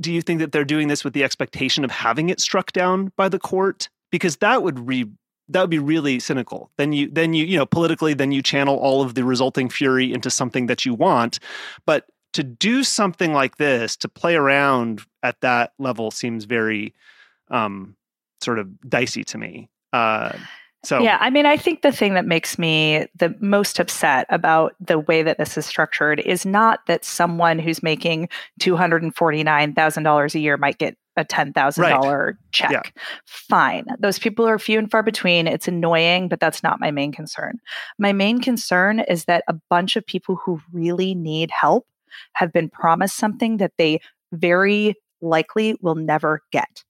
Do 0.00 0.12
you 0.12 0.22
think 0.22 0.40
that 0.40 0.50
they're 0.50 0.64
doing 0.64 0.88
this 0.88 1.04
with 1.04 1.12
the 1.12 1.22
expectation 1.22 1.84
of 1.84 1.92
having 1.92 2.30
it 2.30 2.40
struck 2.40 2.72
down 2.72 3.12
by 3.16 3.28
the 3.28 3.38
court? 3.38 3.88
Because 4.10 4.38
that 4.38 4.64
would 4.64 4.88
re 4.88 5.06
that 5.48 5.60
would 5.60 5.70
be 5.70 5.78
really 5.78 6.18
cynical. 6.18 6.72
Then 6.76 6.92
you 6.92 7.08
then 7.08 7.32
you 7.32 7.44
you 7.44 7.56
know 7.56 7.66
politically 7.66 8.12
then 8.12 8.32
you 8.32 8.42
channel 8.42 8.76
all 8.76 9.02
of 9.02 9.14
the 9.14 9.24
resulting 9.24 9.68
fury 9.68 10.12
into 10.12 10.30
something 10.30 10.66
that 10.66 10.84
you 10.84 10.94
want, 10.94 11.38
but 11.86 12.06
to 12.32 12.42
do 12.42 12.82
something 12.82 13.32
like 13.32 13.58
this 13.58 13.96
to 13.98 14.08
play 14.08 14.34
around 14.34 15.02
at 15.22 15.40
that 15.42 15.74
level 15.78 16.10
seems 16.10 16.44
very 16.44 16.92
um, 17.50 17.96
sort 18.42 18.58
of 18.58 18.68
dicey 18.88 19.24
to 19.24 19.38
me. 19.38 19.68
Uh, 19.92 20.36
so 20.84 21.00
yeah, 21.00 21.16
I 21.20 21.30
mean, 21.30 21.46
I 21.46 21.56
think 21.56 21.80
the 21.80 21.92
thing 21.92 22.14
that 22.14 22.26
makes 22.26 22.58
me 22.58 23.06
the 23.16 23.34
most 23.40 23.80
upset 23.80 24.26
about 24.28 24.74
the 24.80 24.98
way 24.98 25.22
that 25.22 25.38
this 25.38 25.56
is 25.56 25.64
structured 25.64 26.20
is 26.20 26.44
not 26.44 26.80
that 26.86 27.04
someone 27.04 27.58
who's 27.58 27.82
making 27.82 28.28
two 28.60 28.76
hundred 28.76 29.02
and 29.02 29.14
forty 29.14 29.42
nine 29.42 29.72
thousand 29.72 30.02
dollars 30.02 30.34
a 30.34 30.40
year 30.40 30.56
might 30.56 30.78
get 30.78 30.96
a 31.16 31.24
ten 31.24 31.52
thousand 31.52 31.84
right. 31.84 32.34
check. 32.52 32.70
Yeah. 32.70 32.82
Fine, 33.26 33.86
those 33.98 34.18
people 34.18 34.46
are 34.46 34.58
few 34.58 34.78
and 34.78 34.90
far 34.90 35.02
between. 35.02 35.46
It's 35.46 35.68
annoying, 35.68 36.28
but 36.28 36.38
that's 36.38 36.62
not 36.62 36.80
my 36.80 36.90
main 36.90 37.12
concern. 37.12 37.60
My 37.98 38.12
main 38.12 38.40
concern 38.40 39.00
is 39.00 39.24
that 39.24 39.44
a 39.48 39.54
bunch 39.70 39.96
of 39.96 40.06
people 40.06 40.36
who 40.44 40.60
really 40.72 41.14
need 41.14 41.50
help 41.50 41.86
have 42.34 42.52
been 42.52 42.68
promised 42.68 43.16
something 43.16 43.56
that 43.56 43.72
they 43.78 44.00
very 44.32 44.94
likely 45.22 45.76
will 45.80 45.94
never 45.94 46.42
get 46.52 46.84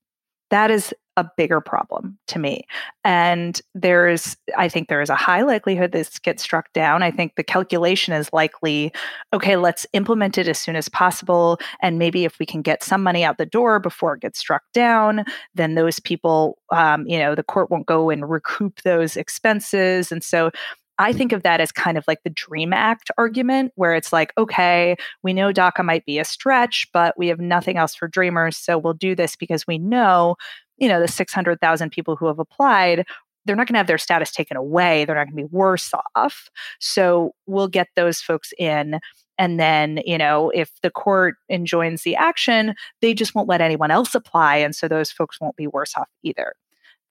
that 0.50 0.70
is 0.70 0.94
a 1.16 1.26
bigger 1.36 1.60
problem 1.60 2.18
to 2.26 2.38
me. 2.38 2.64
And 3.04 3.60
there's, 3.74 4.36
I 4.56 4.68
think 4.68 4.88
there 4.88 5.00
is 5.00 5.10
a 5.10 5.14
high 5.14 5.42
likelihood 5.42 5.92
this 5.92 6.18
gets 6.18 6.42
struck 6.42 6.72
down. 6.72 7.02
I 7.02 7.10
think 7.10 7.36
the 7.36 7.44
calculation 7.44 8.12
is 8.12 8.32
likely, 8.32 8.92
okay, 9.32 9.56
let's 9.56 9.86
implement 9.92 10.38
it 10.38 10.48
as 10.48 10.58
soon 10.58 10.74
as 10.74 10.88
possible. 10.88 11.58
And 11.80 11.98
maybe 11.98 12.24
if 12.24 12.38
we 12.38 12.46
can 12.46 12.62
get 12.62 12.82
some 12.82 13.02
money 13.02 13.24
out 13.24 13.38
the 13.38 13.46
door 13.46 13.78
before 13.78 14.14
it 14.14 14.22
gets 14.22 14.40
struck 14.40 14.62
down, 14.72 15.24
then 15.54 15.76
those 15.76 16.00
people, 16.00 16.58
um, 16.70 17.06
you 17.06 17.18
know, 17.18 17.34
the 17.34 17.44
court 17.44 17.70
won't 17.70 17.86
go 17.86 18.10
and 18.10 18.28
recoup 18.28 18.82
those 18.82 19.16
expenses. 19.16 20.10
And 20.10 20.24
so 20.24 20.50
I 20.98 21.12
think 21.12 21.32
of 21.32 21.42
that 21.42 21.60
as 21.60 21.72
kind 21.72 21.98
of 21.98 22.04
like 22.06 22.22
the 22.22 22.30
Dream 22.30 22.72
Act 22.72 23.10
argument, 23.18 23.72
where 23.74 23.94
it's 23.94 24.12
like, 24.12 24.32
okay, 24.38 24.96
we 25.22 25.32
know 25.32 25.52
DACA 25.52 25.84
might 25.84 26.06
be 26.06 26.18
a 26.18 26.24
stretch, 26.24 26.86
but 26.92 27.18
we 27.18 27.28
have 27.28 27.40
nothing 27.40 27.76
else 27.76 27.94
for 27.94 28.06
dreamers. 28.06 28.56
So 28.56 28.78
we'll 28.78 28.94
do 28.94 29.14
this 29.14 29.36
because 29.36 29.66
we 29.66 29.78
know, 29.78 30.36
you 30.76 30.88
know, 30.88 31.00
the 31.00 31.08
600,000 31.08 31.90
people 31.90 32.16
who 32.16 32.26
have 32.26 32.38
applied, 32.38 33.06
they're 33.44 33.56
not 33.56 33.66
going 33.66 33.74
to 33.74 33.78
have 33.78 33.86
their 33.86 33.98
status 33.98 34.30
taken 34.30 34.56
away. 34.56 35.04
They're 35.04 35.16
not 35.16 35.26
going 35.26 35.36
to 35.36 35.48
be 35.48 35.56
worse 35.56 35.90
off. 36.14 36.48
So 36.80 37.32
we'll 37.46 37.68
get 37.68 37.88
those 37.96 38.20
folks 38.20 38.52
in. 38.58 39.00
And 39.36 39.58
then, 39.58 40.00
you 40.04 40.16
know, 40.16 40.50
if 40.50 40.70
the 40.82 40.90
court 40.90 41.34
enjoins 41.50 42.02
the 42.02 42.14
action, 42.16 42.74
they 43.02 43.14
just 43.14 43.34
won't 43.34 43.48
let 43.48 43.60
anyone 43.60 43.90
else 43.90 44.14
apply. 44.14 44.56
And 44.58 44.74
so 44.74 44.86
those 44.86 45.10
folks 45.10 45.40
won't 45.40 45.56
be 45.56 45.66
worse 45.66 45.92
off 45.96 46.08
either. 46.22 46.54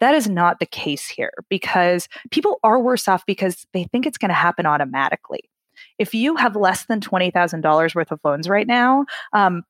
That 0.04 0.16
is 0.16 0.28
not 0.28 0.60
the 0.60 0.66
case 0.66 1.08
here 1.08 1.32
because 1.48 2.10
people 2.30 2.60
are 2.62 2.78
worse 2.78 3.08
off 3.08 3.26
because 3.26 3.66
they 3.72 3.86
think 3.86 4.06
it's 4.06 4.18
going 4.18 4.28
to 4.28 4.36
happen 4.36 4.66
automatically. 4.66 5.50
If 5.98 6.14
you 6.14 6.36
have 6.36 6.58
less 6.58 6.88
than 6.88 7.00
$20,000 7.00 7.96
worth 7.96 8.12
of 8.12 8.20
loans 8.26 8.50
right 8.50 8.68
now, 8.68 9.06
um, 9.32 9.64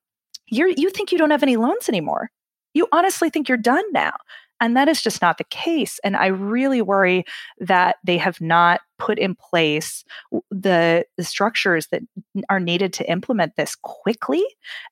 you're, 0.48 0.66
you 0.66 0.90
think 0.90 1.12
you 1.12 1.18
don't 1.18 1.30
have 1.30 1.44
any 1.44 1.56
loans 1.56 1.88
anymore. 1.88 2.32
You 2.72 2.88
honestly 2.90 3.30
think 3.30 3.48
you're 3.48 3.56
done 3.56 3.84
now. 3.92 4.14
And 4.60 4.76
that 4.76 4.88
is 4.88 5.00
just 5.00 5.22
not 5.22 5.38
the 5.38 5.44
case. 5.44 6.00
And 6.02 6.16
I 6.16 6.26
really 6.26 6.82
worry 6.82 7.24
that 7.60 7.98
they 8.02 8.18
have 8.18 8.40
not 8.40 8.80
put 8.98 9.18
in 9.18 9.34
place 9.34 10.04
the, 10.50 11.04
the 11.16 11.24
structures 11.24 11.88
that 11.88 12.02
are 12.48 12.60
needed 12.60 12.92
to 12.94 13.10
implement 13.10 13.56
this 13.56 13.74
quickly 13.76 14.44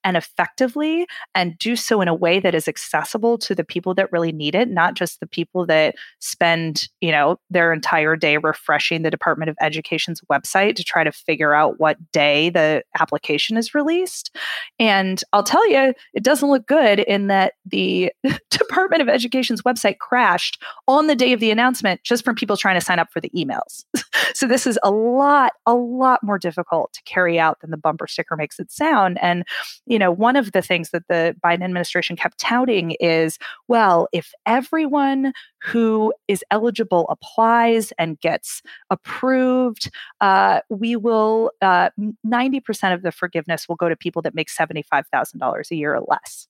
and 0.05 0.17
effectively 0.17 1.07
and 1.35 1.59
do 1.59 1.77
so 1.77 2.01
in 2.01 2.09
a 2.09 2.15
way 2.15 2.41
that 2.41 2.55
is 2.55 2.69
accessible 2.69 3.39
to 3.39 3.55
the 3.55 3.65
people 3.65 3.95
that 3.95 4.11
really 4.13 4.33
need 4.33 4.55
it 4.55 4.69
not 4.69 4.95
just 4.95 5.21
the 5.21 5.27
people 5.27 5.67
that 5.67 5.95
spend 6.19 6.89
you 7.01 7.11
know 7.11 7.39
their 7.51 7.73
entire 7.73 8.17
day 8.17 8.37
refreshing 8.37 9.03
the 9.03 9.11
department 9.11 9.49
of 9.49 9.57
education's 9.61 10.21
website 10.31 10.77
to 10.77 10.85
try 10.85 11.05
to 11.05 11.13
figure 11.13 11.55
out 11.55 11.79
what 11.79 11.97
day 12.13 12.51
the 12.51 12.83
application 12.99 13.57
is 13.57 13.75
released. 13.75 14.35
And 14.79 15.23
i'll 15.33 15.43
tell 15.43 15.69
you 15.69 15.95
it 16.15 16.25
doesn't 16.25 16.49
look 16.49 16.67
good 16.67 17.01
in 17.01 17.29
that 17.29 17.55
the 17.67 18.13
department 18.51 19.03
of 19.03 19.09
education's 19.09 19.63
website 19.63 19.99
crashed 19.99 20.63
on 20.89 21.07
the 21.07 21.15
day 21.15 21.33
of 21.33 21.41
the 21.41 21.51
announcement 21.51 22.03
just 22.03 22.25
from 22.25 22.35
people 22.35 22.57
trying 22.57 22.79
to 22.79 22.85
sign 22.85 22.99
up 22.99 23.13
for 23.13 23.21
the 23.21 23.31
emails 23.31 23.85
so 24.35 24.47
this 24.47 24.67
is 24.67 24.79
a 24.83 24.91
lot, 24.91 25.53
a 25.67 25.75
lot 25.75 26.23
more 26.23 26.39
difficult 26.39 26.93
to 26.93 27.03
carry 27.05 27.39
out 27.39 27.61
than 27.61 27.71
the 27.71 27.77
bumper 27.77 28.07
sticker 28.07 28.37
makes 28.37 28.59
it 28.59 28.71
sound. 28.71 29.19
And, 29.21 29.45
you 29.87 29.99
know, 29.99 30.11
one 30.11 30.37
of 30.37 30.53
the 30.53 30.63
things 30.63 30.91
that 30.91 31.07
the 31.09 31.37
Biden 31.45 31.63
administration 31.63 32.17
kept 32.17 32.39
touting 32.39 32.93
is, 33.01 33.39
well, 33.69 34.09
if 34.13 34.33
everyone 34.47 35.33
who 35.63 36.13
is 36.29 36.45
eligible 36.51 37.07
applies 37.09 37.93
and 37.99 38.19
gets 38.21 38.63
approved, 38.91 39.91
uh, 40.21 40.61
we 40.69 40.97
will, 40.97 41.51
uh, 41.61 41.91
90% 42.27 42.95
of 42.95 43.03
the 43.03 43.13
forgiveness 43.13 43.69
will 43.69 43.77
go 43.77 43.89
to 43.89 43.97
people 43.97 44.23
that 44.23 44.35
make 44.35 44.49
$75,000 44.49 45.71
a 45.71 45.77
year 45.77 45.95
or 45.95 46.05
less. 46.09 46.49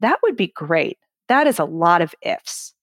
That 0.00 0.18
would 0.22 0.36
be 0.36 0.48
great. 0.48 0.98
That 1.28 1.46
is 1.46 1.58
a 1.58 1.64
lot 1.64 2.02
of 2.02 2.14
ifs 2.20 2.73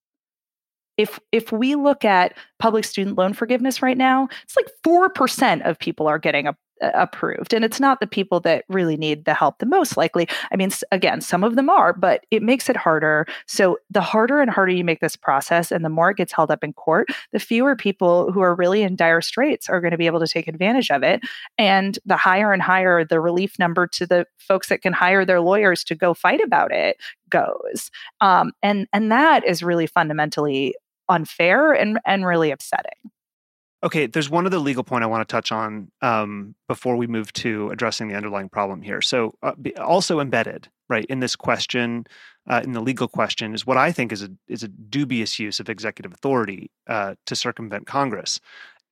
if 1.02 1.20
if 1.32 1.52
we 1.52 1.76
look 1.76 2.06
at 2.06 2.34
public 2.60 2.86
student 2.86 3.18
loan 3.18 3.34
forgiveness 3.34 3.82
right 3.82 3.98
now, 3.98 4.30
it's 4.44 4.56
like 4.56 4.68
4% 4.86 5.68
of 5.68 5.80
people 5.80 6.08
are 6.08 6.20
getting 6.20 6.48
a 6.48 6.56
approved. 6.82 7.54
And 7.54 7.64
it's 7.64 7.80
not 7.80 8.00
the 8.00 8.08
people 8.08 8.40
that 8.42 8.66
really 8.68 8.98
need 8.98 9.26
the 9.26 9.34
help 9.34 9.60
the 9.60 9.66
most 9.66 9.98
likely. 9.98 10.28
I 10.52 10.56
mean, 10.56 10.72
again, 10.92 11.22
some 11.22 11.44
of 11.44 11.56
them 11.56 11.70
are, 11.70 11.94
but 11.94 12.26
it 12.32 12.42
makes 12.42 12.70
it 12.70 12.78
harder. 12.78 13.26
So 13.46 13.78
the 13.90 14.02
harder 14.02 14.42
and 14.42 14.50
harder 14.50 14.72
you 14.72 14.84
make 14.84 15.00
this 15.00 15.16
process 15.16 15.72
and 15.72 15.86
the 15.86 15.90
more 15.90 16.12
it 16.12 16.18
gets 16.18 16.34
held 16.34 16.52
up 16.52 16.64
in 16.64 16.74
court, 16.74 17.10
the 17.32 17.40
fewer 17.40 17.76
people 17.76 18.32
who 18.32 18.42
are 18.42 18.56
really 18.56 18.82
in 18.82 18.96
dire 18.96 19.22
straits 19.22 19.70
are 19.70 19.80
going 19.80 19.92
to 19.92 19.98
be 19.98 20.08
able 20.08 20.20
to 20.20 20.28
take 20.28 20.48
advantage 20.48 20.90
of 20.90 21.04
it. 21.04 21.22
And 21.58 22.00
the 22.06 22.18
higher 22.18 22.52
and 22.52 22.62
higher 22.62 23.06
the 23.06 23.20
relief 23.20 23.60
number 23.60 23.88
to 23.88 24.06
the 24.06 24.26
folks 24.40 24.70
that 24.70 24.82
can 24.82 24.94
hire 24.94 25.26
their 25.26 25.42
lawyers 25.42 25.84
to 25.86 25.96
go 25.96 26.14
fight 26.14 26.42
about 26.42 26.72
it 26.72 26.98
goes. 27.30 27.92
Um, 28.20 28.52
and 28.62 28.88
and 28.92 29.12
that 29.12 29.46
is 29.48 29.64
really 29.64 29.88
fundamentally 29.88 30.76
unfair 31.10 31.74
and 31.74 32.00
and 32.06 32.26
really 32.26 32.52
upsetting. 32.52 33.12
Okay, 33.84 34.06
there's 34.06 34.30
one 34.30 34.46
other 34.46 34.60
legal 34.60 34.84
point 34.84 35.04
I 35.04 35.08
want 35.08 35.28
to 35.28 35.32
touch 35.32 35.52
on 35.52 35.92
um, 36.02 36.54
before 36.68 36.96
we 36.96 37.08
move 37.08 37.34
to 37.34 37.70
addressing 37.72 38.08
the 38.08 38.16
underlying 38.16 38.48
problem 38.48 38.84
here. 38.84 39.02
So, 39.02 39.34
uh, 39.42 39.54
also 39.80 40.20
embedded 40.20 40.70
right 40.88 41.06
in 41.06 41.20
this 41.20 41.36
question, 41.36 42.06
uh, 42.48 42.62
in 42.64 42.74
the 42.74 42.82
legal 42.82 43.08
question, 43.08 43.56
is 43.56 43.66
what 43.66 43.78
I 43.78 43.92
think 43.92 44.12
is 44.12 44.22
a 44.22 44.30
is 44.48 44.62
a 44.62 44.68
dubious 44.68 45.40
use 45.40 45.60
of 45.60 45.68
executive 45.68 46.14
authority 46.14 46.70
uh, 46.88 47.16
to 47.26 47.36
circumvent 47.36 47.88
Congress, 47.88 48.40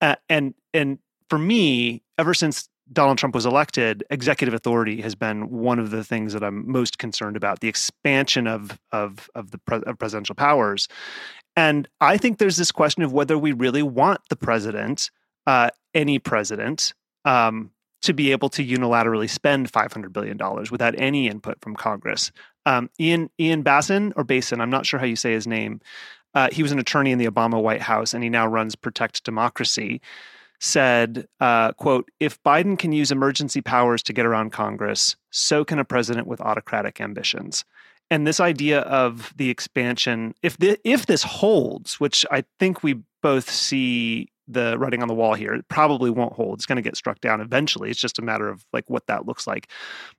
and 0.02 0.56
and 0.74 0.98
for 1.30 1.38
me, 1.38 2.02
ever 2.18 2.34
since 2.34 2.68
Donald 2.92 3.18
Trump 3.18 3.36
was 3.36 3.46
elected, 3.46 4.04
executive 4.10 4.54
authority 4.54 5.02
has 5.02 5.16
been 5.16 5.50
one 5.50 5.80
of 5.80 5.92
the 5.92 6.04
things 6.04 6.34
that 6.34 6.44
I'm 6.44 6.70
most 6.70 6.98
concerned 6.98 7.38
about. 7.38 7.60
The 7.60 7.68
expansion 7.68 8.48
of 8.48 8.80
of 8.92 9.30
of 9.36 9.52
the 9.52 9.58
pre- 9.60 9.84
of 9.86 9.98
presidential 10.00 10.36
powers, 10.36 10.88
and 11.56 11.88
I 12.02 12.18
think 12.18 12.38
there's 12.38 12.58
this 12.58 12.72
question 12.72 13.04
of 13.04 13.14
whether 13.14 13.38
we 13.38 13.52
really 13.52 13.84
want 13.84 14.22
the 14.30 14.36
president, 14.36 15.12
uh, 15.46 15.70
any 15.94 16.20
president, 16.20 16.94
um, 17.26 17.72
to 18.02 18.14
be 18.14 18.32
able 18.32 18.50
to 18.50 18.66
unilaterally 18.66 19.30
spend 19.30 19.72
$500 19.72 20.14
billion 20.14 20.38
without 20.72 20.96
any 20.98 21.28
input 21.28 21.60
from 21.62 21.76
Congress. 21.76 22.32
Um, 22.66 22.90
Ian 23.00 23.30
Ian 23.40 23.62
Bassin 23.62 24.14
or 24.16 24.24
Basin, 24.24 24.62
I'm 24.62 24.70
not 24.70 24.86
sure 24.86 25.00
how 25.00 25.06
you 25.06 25.16
say 25.16 25.34
his 25.34 25.48
name. 25.48 25.82
Uh, 26.34 26.50
he 26.52 26.64
was 26.64 26.72
an 26.72 26.80
attorney 26.80 27.12
in 27.12 27.18
the 27.18 27.28
Obama 27.28 27.62
White 27.62 27.82
House, 27.82 28.14
and 28.14 28.24
he 28.24 28.30
now 28.30 28.46
runs 28.48 28.76
Protect 28.76 29.24
Democracy. 29.24 30.02
Said, 30.60 31.28
uh, 31.40 31.72
"quote 31.74 32.10
If 32.20 32.42
Biden 32.44 32.78
can 32.78 32.92
use 32.92 33.12
emergency 33.12 33.62
powers 33.62 34.04
to 34.04 34.14
get 34.14 34.26
around 34.26 34.52
Congress, 34.52 35.16
so 35.32 35.64
can 35.64 35.80
a 35.80 35.86
president 35.86 36.28
with 36.28 36.42
autocratic 36.42 37.02
ambitions." 37.02 37.66
and 38.12 38.26
this 38.26 38.40
idea 38.40 38.80
of 38.82 39.32
the 39.36 39.52
expansion 39.52 40.34
if 40.42 40.58
the, 40.58 40.80
if 40.84 41.06
this 41.06 41.22
holds 41.22 42.00
which 42.00 42.26
i 42.32 42.44
think 42.58 42.82
we 42.82 42.96
both 43.22 43.48
see 43.50 44.28
the 44.48 44.78
writing 44.80 45.02
on 45.02 45.08
the 45.08 45.14
wall 45.14 45.36
here 45.36 45.54
it 45.54 45.68
probably 45.68 46.10
won't 46.10 46.34
hold. 46.34 46.56
It's 46.56 46.66
going 46.66 46.78
to 46.78 46.82
get 46.82 46.98
struck 46.98 47.22
down 47.22 47.40
eventually. 47.40 47.92
It's 47.92 48.00
just 48.00 48.18
a 48.18 48.24
matter 48.24 48.50
of 48.50 48.66
like 48.74 48.90
what 48.90 49.06
that 49.06 49.28
looks 49.28 49.46
like. 49.46 49.70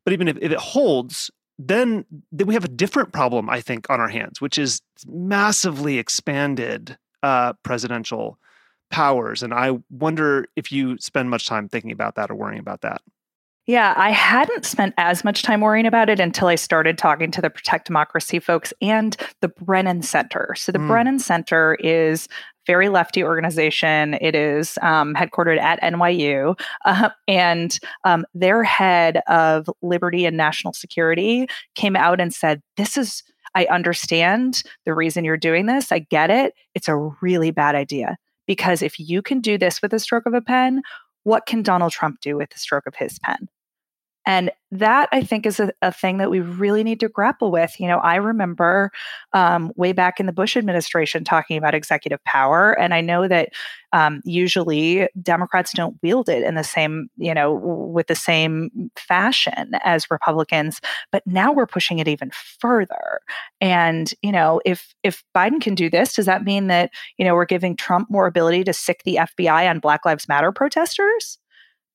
But 0.04 0.12
even 0.12 0.28
if, 0.28 0.38
if 0.40 0.52
it 0.52 0.58
holds 0.58 1.30
then 1.58 2.06
then 2.32 2.46
we 2.46 2.54
have 2.54 2.64
a 2.64 2.68
different 2.68 3.12
problem 3.12 3.50
i 3.50 3.60
think 3.60 3.90
on 3.90 4.00
our 4.00 4.08
hands 4.08 4.40
which 4.40 4.56
is 4.56 4.80
massively 5.06 5.98
expanded 5.98 6.96
uh, 7.22 7.52
presidential 7.62 8.38
powers 8.90 9.42
and 9.42 9.54
i 9.54 9.72
wonder 9.90 10.46
if 10.56 10.72
you 10.72 10.98
spend 10.98 11.30
much 11.30 11.46
time 11.46 11.68
thinking 11.68 11.92
about 11.92 12.14
that 12.16 12.30
or 12.30 12.34
worrying 12.34 12.60
about 12.60 12.80
that 12.80 13.02
yeah, 13.70 13.94
I 13.96 14.10
hadn't 14.10 14.64
spent 14.64 14.94
as 14.96 15.22
much 15.22 15.44
time 15.44 15.60
worrying 15.60 15.86
about 15.86 16.08
it 16.08 16.18
until 16.18 16.48
I 16.48 16.56
started 16.56 16.98
talking 16.98 17.30
to 17.30 17.40
the 17.40 17.50
Protect 17.50 17.86
Democracy 17.86 18.40
folks 18.40 18.72
and 18.82 19.16
the 19.42 19.48
Brennan 19.48 20.02
Center. 20.02 20.54
So, 20.56 20.72
the 20.72 20.80
mm. 20.80 20.88
Brennan 20.88 21.20
Center 21.20 21.76
is 21.76 22.26
very 22.66 22.88
lefty 22.88 23.22
organization. 23.22 24.14
It 24.20 24.34
is 24.34 24.76
um, 24.82 25.14
headquartered 25.14 25.60
at 25.60 25.80
NYU, 25.82 26.58
uh, 26.84 27.10
and 27.28 27.78
um, 28.02 28.24
their 28.34 28.64
head 28.64 29.20
of 29.28 29.70
liberty 29.82 30.24
and 30.24 30.36
national 30.36 30.72
security 30.72 31.46
came 31.76 31.94
out 31.94 32.20
and 32.20 32.34
said, 32.34 32.62
"This 32.76 32.96
is." 32.96 33.22
I 33.54 33.66
understand 33.66 34.62
the 34.84 34.94
reason 34.94 35.24
you're 35.24 35.36
doing 35.36 35.66
this. 35.66 35.90
I 35.90 35.98
get 35.98 36.30
it. 36.30 36.54
It's 36.76 36.86
a 36.86 36.96
really 36.96 37.50
bad 37.50 37.74
idea 37.74 38.16
because 38.50 38.82
if 38.82 38.98
you 38.98 39.22
can 39.22 39.40
do 39.40 39.56
this 39.56 39.80
with 39.80 39.94
a 39.94 40.00
stroke 40.00 40.26
of 40.26 40.34
a 40.34 40.40
pen, 40.40 40.82
what 41.22 41.46
can 41.46 41.62
Donald 41.62 41.92
Trump 41.92 42.20
do 42.20 42.36
with 42.36 42.50
the 42.50 42.58
stroke 42.58 42.84
of 42.84 42.96
his 42.96 43.16
pen? 43.20 43.48
And 44.26 44.50
that 44.70 45.08
I 45.12 45.22
think 45.22 45.46
is 45.46 45.58
a, 45.58 45.72
a, 45.82 45.90
thing 45.90 46.18
that 46.18 46.30
we 46.30 46.40
really 46.40 46.84
need 46.84 47.00
to 47.00 47.08
grapple 47.08 47.50
with. 47.50 47.80
You 47.80 47.88
know, 47.88 47.98
I 47.98 48.16
remember 48.16 48.92
um, 49.32 49.72
way 49.76 49.92
back 49.92 50.20
in 50.20 50.26
the 50.26 50.32
Bush 50.32 50.56
administration 50.56 51.24
talking 51.24 51.56
about 51.56 51.74
executive 51.74 52.22
power, 52.24 52.78
and 52.78 52.92
I 52.92 53.00
know 53.00 53.26
that 53.26 53.48
um, 53.92 54.20
usually 54.24 55.08
Democrats 55.20 55.72
don't 55.72 55.96
wield 56.02 56.28
it 56.28 56.44
in 56.44 56.54
the 56.54 56.62
same, 56.62 57.08
you 57.16 57.34
know, 57.34 57.52
with 57.52 58.06
the 58.06 58.14
same 58.14 58.90
fashion 58.96 59.72
as 59.82 60.10
Republicans. 60.10 60.80
But 61.10 61.26
now 61.26 61.50
we're 61.50 61.66
pushing 61.66 61.98
it 61.98 62.06
even 62.06 62.30
further. 62.32 63.20
And 63.60 64.12
you 64.22 64.30
know, 64.30 64.60
if 64.64 64.94
if 65.02 65.24
Biden 65.34 65.60
can 65.60 65.74
do 65.74 65.90
this, 65.90 66.14
does 66.14 66.26
that 66.26 66.44
mean 66.44 66.66
that 66.68 66.90
you 67.16 67.24
know 67.24 67.34
we're 67.34 67.46
giving 67.46 67.74
Trump 67.74 68.10
more 68.10 68.26
ability 68.26 68.64
to 68.64 68.72
sic 68.72 69.02
the 69.04 69.16
FBI 69.16 69.68
on 69.68 69.80
Black 69.80 70.04
Lives 70.04 70.28
Matter 70.28 70.52
protesters? 70.52 71.38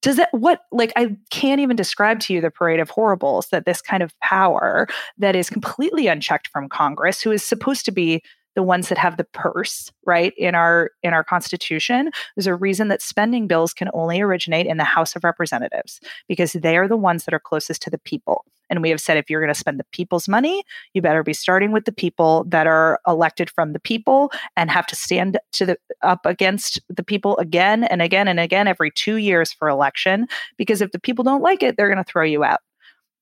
Does 0.02 0.18
that 0.18 0.30
what 0.32 0.62
like 0.72 0.92
i 0.96 1.16
can't 1.30 1.62
even 1.62 1.76
describe 1.76 2.20
to 2.20 2.34
you 2.34 2.42
the 2.42 2.52
parade 2.52 2.80
of 2.80 2.90
horribles 2.90 3.48
that 3.48 3.66
this 3.66 3.82
kind 3.82 4.04
of 4.04 4.18
power 4.20 4.88
that 5.18 5.36
is 5.36 5.50
completely 5.50 6.08
unchecked 6.08 6.48
from 6.50 6.70
congress 6.70 7.22
who 7.22 7.32
is 7.32 7.44
supposed 7.44 7.86
to 7.86 7.92
be 7.92 8.22
the 8.56 8.64
ones 8.64 8.90
that 8.90 8.98
have 8.98 9.18
the 9.18 9.24
purse 9.24 9.92
right 10.06 10.34
in 10.38 10.56
our 10.56 10.92
in 11.04 11.14
our 11.14 11.24
constitution 11.24 12.10
there's 12.36 12.48
a 12.48 12.56
reason 12.56 12.88
that 12.88 13.02
spending 13.02 13.48
bills 13.48 13.74
can 13.74 13.90
only 13.94 14.22
originate 14.22 14.66
in 14.66 14.78
the 14.78 14.84
house 14.84 15.16
of 15.16 15.24
representatives 15.24 16.00
because 16.28 16.54
they 16.54 16.78
are 16.78 16.88
the 16.88 16.98
ones 16.98 17.26
that 17.26 17.34
are 17.34 17.40
closest 17.40 17.82
to 17.82 17.90
the 17.90 17.98
people. 17.98 18.46
And 18.70 18.82
we 18.82 18.90
have 18.90 19.00
said 19.00 19.18
if 19.18 19.30
you're 19.30 19.42
going 19.42 19.54
to 19.54 19.60
spend 19.60 19.80
the 19.80 19.86
people's 19.92 20.28
money 20.28 20.64
you 20.94 21.02
better 21.02 21.24
be 21.24 21.34
starting 21.34 21.72
with 21.72 21.86
the 21.86 21.92
people 21.92 22.46
that 22.48 22.66
are 22.66 23.00
elected 23.06 23.50
from 23.50 23.74
the 23.74 23.80
people 23.80 24.32
and 24.58 24.72
have 24.72 24.88
to 24.88 24.96
stand 24.96 25.38
to 25.52 25.66
the 25.66 25.78
up 26.02 26.26
against 26.26 26.80
the 26.90 27.04
people 27.04 27.38
again 27.38 27.84
and 27.84 28.02
again 28.02 28.28
and 28.28 28.40
again 28.40 28.68
every 28.68 28.90
2 28.92 29.18
years 29.18 29.54
for 29.54 29.70
election 29.70 30.28
because 30.58 30.82
if 30.82 30.92
the 30.92 31.00
people 31.00 31.24
don't 31.24 31.44
like 31.44 31.62
it 31.62 31.78
they're 31.78 31.90
going 31.90 32.04
to 32.04 32.12
throw 32.12 32.24
you 32.24 32.44
out 32.44 32.60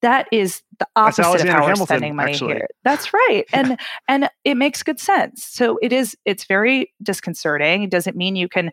that 0.03 0.27
is 0.33 0.61
the 0.79 0.87
opposite 0.97 1.21
of 1.21 1.47
how 1.47 1.61
we're 1.61 1.69
Hamilton, 1.69 1.85
spending 1.85 2.15
money 2.15 2.33
actually. 2.33 2.55
here. 2.55 2.67
That's 2.83 3.13
right. 3.13 3.45
And 3.53 3.79
and 4.07 4.29
it 4.43 4.55
makes 4.55 4.83
good 4.83 4.99
sense. 4.99 5.45
So 5.45 5.79
it 5.81 5.93
is 5.93 6.15
it's 6.25 6.43
very 6.43 6.91
disconcerting. 7.01 7.83
It 7.83 7.89
doesn't 7.89 8.17
mean 8.17 8.35
you 8.35 8.49
can, 8.49 8.71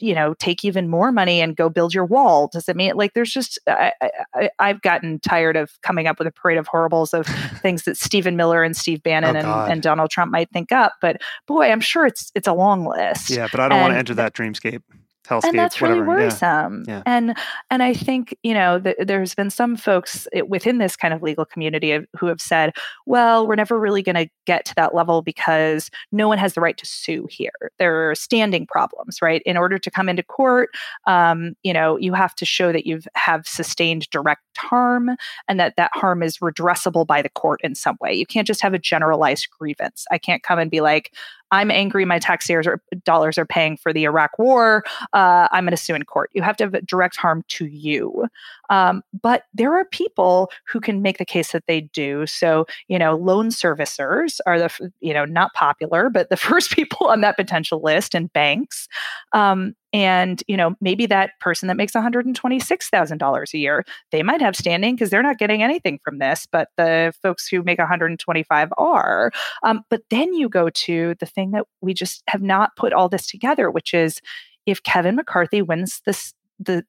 you 0.00 0.14
know, 0.14 0.34
take 0.34 0.64
even 0.64 0.88
more 0.88 1.12
money 1.12 1.40
and 1.40 1.54
go 1.54 1.68
build 1.68 1.94
your 1.94 2.04
wall. 2.04 2.50
Does 2.52 2.68
it 2.68 2.74
mean 2.74 2.96
like 2.96 3.14
there's 3.14 3.32
just 3.32 3.60
I, 3.68 3.92
I, 4.34 4.50
I've 4.58 4.82
gotten 4.82 5.20
tired 5.20 5.56
of 5.56 5.70
coming 5.82 6.08
up 6.08 6.18
with 6.18 6.26
a 6.26 6.32
parade 6.32 6.58
of 6.58 6.66
horribles 6.66 7.14
of 7.14 7.26
things 7.62 7.84
that 7.84 7.96
Stephen 7.96 8.36
Miller 8.36 8.64
and 8.64 8.76
Steve 8.76 9.02
Bannon 9.02 9.36
oh, 9.36 9.38
and, 9.38 9.72
and 9.72 9.82
Donald 9.82 10.10
Trump 10.10 10.32
might 10.32 10.50
think 10.50 10.72
up. 10.72 10.94
But 11.00 11.22
boy, 11.46 11.70
I'm 11.70 11.80
sure 11.80 12.06
it's 12.06 12.32
it's 12.34 12.48
a 12.48 12.54
long 12.54 12.84
list. 12.86 13.30
Yeah, 13.30 13.46
but 13.50 13.60
I 13.60 13.68
don't 13.68 13.78
and, 13.78 13.82
want 13.82 13.94
to 13.94 13.98
enter 13.98 14.14
that 14.14 14.34
dreamscape 14.34 14.82
hellscape, 15.28 15.50
and 15.50 15.58
that's 15.58 15.80
whatever. 15.80 16.02
really 16.02 16.22
worrisome. 16.24 16.84
Yeah. 16.86 16.96
Yeah. 16.96 17.02
And 17.06 17.36
and 17.70 17.82
I 17.82 17.94
think 17.94 18.36
you 18.42 18.54
know 18.54 18.80
th- 18.80 18.96
there's 19.00 19.34
been 19.34 19.50
some 19.50 19.76
folks 19.76 20.26
within 20.46 20.78
this 20.78 20.96
kind 20.96 21.14
of 21.14 21.22
legal 21.22 21.44
community 21.44 21.98
who 22.18 22.26
have 22.26 22.40
said, 22.40 22.74
well, 23.06 23.46
we're 23.46 23.56
never 23.56 23.78
really 23.78 24.02
going 24.02 24.16
to 24.16 24.28
get 24.46 24.64
to 24.66 24.74
that 24.76 24.94
level 24.94 25.22
because 25.22 25.90
no 26.10 26.28
one 26.28 26.38
has 26.38 26.54
the 26.54 26.60
right 26.60 26.76
to 26.76 26.86
sue 26.86 27.26
here. 27.30 27.52
There 27.78 28.10
are 28.10 28.14
standing 28.14 28.66
problems, 28.66 29.22
right? 29.22 29.42
In 29.46 29.56
order 29.56 29.78
to 29.78 29.90
come 29.90 30.08
into 30.08 30.22
court, 30.22 30.70
um, 31.06 31.54
you 31.62 31.72
know, 31.72 31.96
you 31.96 32.12
have 32.12 32.34
to 32.36 32.44
show 32.44 32.72
that 32.72 32.86
you 32.86 33.00
have 33.14 33.46
sustained 33.46 34.08
direct 34.10 34.42
harm 34.56 35.10
and 35.48 35.58
that 35.60 35.74
that 35.76 35.90
harm 35.94 36.22
is 36.22 36.38
redressable 36.38 37.06
by 37.06 37.22
the 37.22 37.30
court 37.30 37.60
in 37.62 37.74
some 37.74 37.96
way. 38.00 38.12
You 38.12 38.26
can't 38.26 38.46
just 38.46 38.60
have 38.60 38.74
a 38.74 38.78
generalized 38.78 39.48
grievance. 39.58 40.06
I 40.10 40.18
can't 40.18 40.42
come 40.42 40.58
and 40.58 40.70
be 40.70 40.80
like, 40.80 41.12
I'm 41.52 41.70
angry 41.70 42.04
my 42.04 42.18
taxpayers 42.18 42.66
dollars 43.04 43.38
are 43.38 43.46
paying 43.46 43.76
for 43.76 43.92
the 43.92 44.04
Iraq 44.04 44.38
war. 44.38 44.82
Uh, 45.12 45.46
I'm 45.52 45.64
going 45.64 45.70
to 45.72 45.76
sue 45.76 45.94
in 45.94 46.04
court. 46.04 46.30
You 46.32 46.42
have 46.42 46.56
to 46.56 46.64
have 46.64 46.86
direct 46.86 47.16
harm 47.16 47.44
to 47.48 47.66
you. 47.66 48.26
Um, 48.70 49.02
but 49.22 49.44
there 49.54 49.76
are 49.76 49.84
people 49.84 50.50
who 50.66 50.80
can 50.80 51.02
make 51.02 51.18
the 51.18 51.24
case 51.24 51.52
that 51.52 51.66
they 51.68 51.82
do. 51.82 52.26
So, 52.26 52.66
you 52.88 52.98
know, 52.98 53.16
loan 53.16 53.50
servicers 53.50 54.40
are 54.46 54.58
the, 54.58 54.92
you 55.00 55.12
know, 55.12 55.26
not 55.26 55.52
popular, 55.52 56.08
but 56.10 56.30
the 56.30 56.36
first 56.38 56.72
people 56.72 57.06
on 57.08 57.20
that 57.20 57.36
potential 57.36 57.82
list 57.82 58.14
and 58.14 58.32
banks. 58.32 58.88
Um, 59.32 59.74
and 59.92 60.42
you 60.48 60.56
know 60.56 60.74
maybe 60.80 61.06
that 61.06 61.30
person 61.40 61.66
that 61.68 61.76
makes 61.76 61.92
$126000 61.92 63.54
a 63.54 63.58
year 63.58 63.84
they 64.10 64.22
might 64.22 64.40
have 64.40 64.56
standing 64.56 64.94
because 64.94 65.10
they're 65.10 65.22
not 65.22 65.38
getting 65.38 65.62
anything 65.62 65.98
from 66.02 66.18
this 66.18 66.46
but 66.50 66.68
the 66.76 67.12
folks 67.22 67.46
who 67.48 67.62
make 67.62 67.78
125 67.78 68.68
are 68.78 69.30
um, 69.62 69.82
but 69.90 70.02
then 70.10 70.32
you 70.34 70.48
go 70.48 70.70
to 70.70 71.14
the 71.20 71.26
thing 71.26 71.50
that 71.52 71.64
we 71.80 71.94
just 71.94 72.22
have 72.28 72.42
not 72.42 72.70
put 72.76 72.92
all 72.92 73.08
this 73.08 73.26
together 73.26 73.70
which 73.70 73.94
is 73.94 74.20
if 74.66 74.82
kevin 74.82 75.16
mccarthy 75.16 75.62
wins 75.62 76.00
this 76.06 76.34
the 76.58 76.84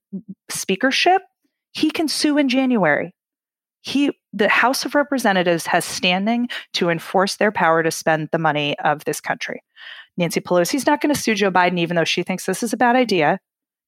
speakership 0.49 1.23
he 1.73 1.89
can 1.91 2.07
sue 2.07 2.37
in 2.37 2.49
January. 2.49 3.13
He, 3.81 4.11
the 4.31 4.47
House 4.47 4.85
of 4.85 4.95
Representatives 4.95 5.65
has 5.65 5.83
standing 5.83 6.47
to 6.73 6.89
enforce 6.89 7.35
their 7.35 7.51
power 7.51 7.83
to 7.83 7.91
spend 7.91 8.29
the 8.31 8.39
money 8.39 8.79
of 8.79 9.03
this 9.03 9.19
country. 9.19 9.61
Nancy 10.17 10.41
Pelosi's 10.41 10.85
not 10.85 11.01
going 11.01 11.13
to 11.13 11.19
sue 11.19 11.35
Joe 11.35 11.51
Biden, 11.51 11.79
even 11.79 11.95
though 11.95 12.03
she 12.03 12.23
thinks 12.23 12.45
this 12.45 12.63
is 12.63 12.73
a 12.73 12.77
bad 12.77 12.95
idea. 12.95 13.39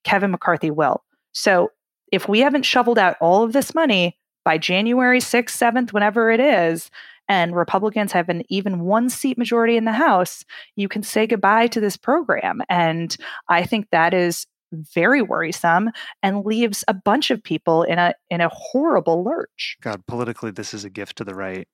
Kevin 0.03 0.32
McCarthy 0.32 0.71
will. 0.71 1.03
So 1.34 1.71
if 2.11 2.28
we 2.28 2.39
haven't 2.39 2.63
shoveled 2.63 2.99
out 2.99 3.17
all 3.19 3.43
of 3.43 3.53
this 3.53 3.76
money 3.76 4.17
by 4.43 4.57
January 4.57 5.19
6th, 5.19 5.49
7th, 5.49 5.93
whenever 5.93 6.32
it 6.32 6.39
is, 6.39 6.89
and 7.28 7.55
Republicans 7.55 8.11
have 8.11 8.30
an 8.30 8.43
even 8.49 8.82
one 8.82 9.09
seat 9.09 9.38
majority 9.38 9.78
in 9.78 9.86
the 9.86 9.91
House, 9.91 10.45
you 10.76 10.88
can 10.88 11.03
say 11.03 11.26
goodbye 11.26 11.67
to 11.67 11.80
this 11.80 11.97
program. 11.97 12.61
And 12.69 13.15
I 13.49 13.63
think 13.65 13.88
that 13.91 14.13
is 14.13 14.45
very 14.71 15.21
worrisome 15.21 15.89
and 16.21 16.45
leaves 16.45 16.84
a 16.88 16.93
bunch 16.93 17.32
of 17.32 17.41
people 17.41 17.84
in 17.84 17.97
a 17.97 18.13
in 18.30 18.41
a 18.41 18.49
horrible 18.49 19.23
lurch. 19.23 19.78
God, 19.82 20.05
politically, 20.05 20.51
this 20.51 20.73
is 20.73 20.84
a 20.84 20.89
gift 20.89 21.17
to 21.17 21.23
the 21.23 21.36
right. 21.36 21.67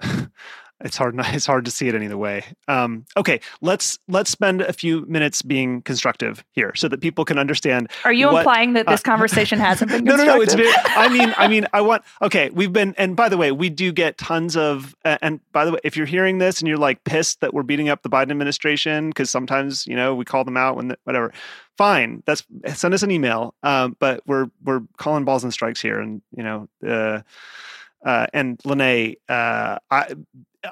it's 0.80 0.96
hard 0.96 1.14
it's 1.18 1.46
hard 1.46 1.64
to 1.64 1.70
see 1.70 1.88
it 1.88 1.94
any 1.94 2.06
other 2.06 2.18
way. 2.18 2.44
Um, 2.68 3.06
okay 3.16 3.40
let's 3.60 3.98
let's 4.08 4.30
spend 4.30 4.60
a 4.60 4.72
few 4.72 5.04
minutes 5.06 5.42
being 5.42 5.82
constructive 5.82 6.44
here 6.52 6.74
so 6.74 6.88
that 6.88 7.00
people 7.00 7.24
can 7.24 7.38
understand 7.38 7.90
are 8.04 8.12
you 8.12 8.26
what, 8.26 8.40
implying 8.40 8.74
that 8.74 8.86
this 8.86 9.00
uh, 9.00 9.02
conversation 9.04 9.58
hasn't 9.58 9.90
been 9.90 10.04
no 10.04 10.16
no 10.16 10.24
no 10.24 10.40
it's 10.40 10.54
i 10.86 11.08
mean 11.08 11.34
i 11.36 11.48
mean 11.48 11.66
i 11.72 11.80
want 11.80 12.02
okay 12.22 12.50
we've 12.50 12.72
been 12.72 12.94
and 12.98 13.16
by 13.16 13.28
the 13.28 13.36
way 13.36 13.52
we 13.52 13.68
do 13.68 13.92
get 13.92 14.18
tons 14.18 14.56
of 14.56 14.94
uh, 15.04 15.18
and 15.22 15.40
by 15.52 15.64
the 15.64 15.72
way 15.72 15.78
if 15.84 15.96
you're 15.96 16.06
hearing 16.06 16.38
this 16.38 16.60
and 16.60 16.68
you're 16.68 16.76
like 16.76 17.02
pissed 17.04 17.40
that 17.40 17.54
we're 17.54 17.62
beating 17.62 17.88
up 17.88 18.02
the 18.02 18.10
biden 18.10 18.30
administration 18.30 19.08
because 19.10 19.30
sometimes 19.30 19.86
you 19.86 19.96
know 19.96 20.14
we 20.14 20.24
call 20.24 20.44
them 20.44 20.56
out 20.56 20.76
when 20.76 20.88
the, 20.88 20.98
whatever 21.04 21.32
fine 21.76 22.22
that's 22.26 22.44
send 22.74 22.94
us 22.94 23.02
an 23.02 23.10
email 23.10 23.54
um, 23.62 23.96
but 23.98 24.22
we're 24.26 24.48
we're 24.62 24.82
calling 24.96 25.24
balls 25.24 25.44
and 25.44 25.52
strikes 25.52 25.80
here 25.80 25.98
and 25.98 26.22
you 26.36 26.42
know 26.42 26.68
uh, 26.86 27.20
uh, 28.04 28.26
and 28.32 28.58
Lanae, 28.58 29.16
uh, 29.28 29.78
I 29.90 30.14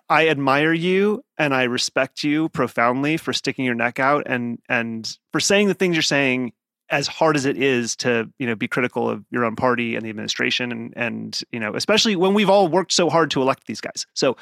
I 0.09 0.29
admire 0.29 0.73
you 0.73 1.25
and 1.39 1.55
I 1.55 1.65
respect 1.65 2.23
you 2.23 2.49
profoundly 2.51 3.17
for 3.17 3.33
sticking 3.33 3.65
your 3.65 3.75
neck 3.75 3.99
out 3.99 4.25
and 4.27 4.59
and 4.69 5.19
for 5.33 5.41
saying 5.41 5.69
the 5.69 5.75
things 5.75 5.97
you're 5.97 6.03
saying 6.03 6.53
as 6.91 7.07
hard 7.07 7.37
as 7.37 7.47
it 7.47 7.57
is 7.57 7.97
to 7.97 8.31
you 8.39 8.47
know 8.47 8.55
be 8.55 8.69
critical 8.69 9.09
of 9.09 9.25
your 9.31 9.45
own 9.45 9.57
party 9.57 9.97
and 9.97 10.05
the 10.05 10.11
administration 10.11 10.71
and 10.73 10.93
and 10.95 11.43
you 11.51 11.59
know 11.59 11.75
especially 11.75 12.17
when 12.17 12.35
we've 12.35 12.51
all 12.51 12.69
worked 12.69 12.93
so 12.93 13.09
hard 13.09 13.31
to 13.31 13.41
elect 13.41 13.67
these 13.67 13.81
guys. 13.81 14.07
So 14.15 14.37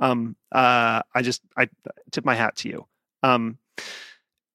um 0.00 0.36
uh 0.52 1.02
i 1.14 1.22
just 1.22 1.42
i 1.56 1.68
tip 2.12 2.24
my 2.24 2.34
hat 2.34 2.56
to 2.56 2.68
you. 2.68 2.86
Um 3.22 3.58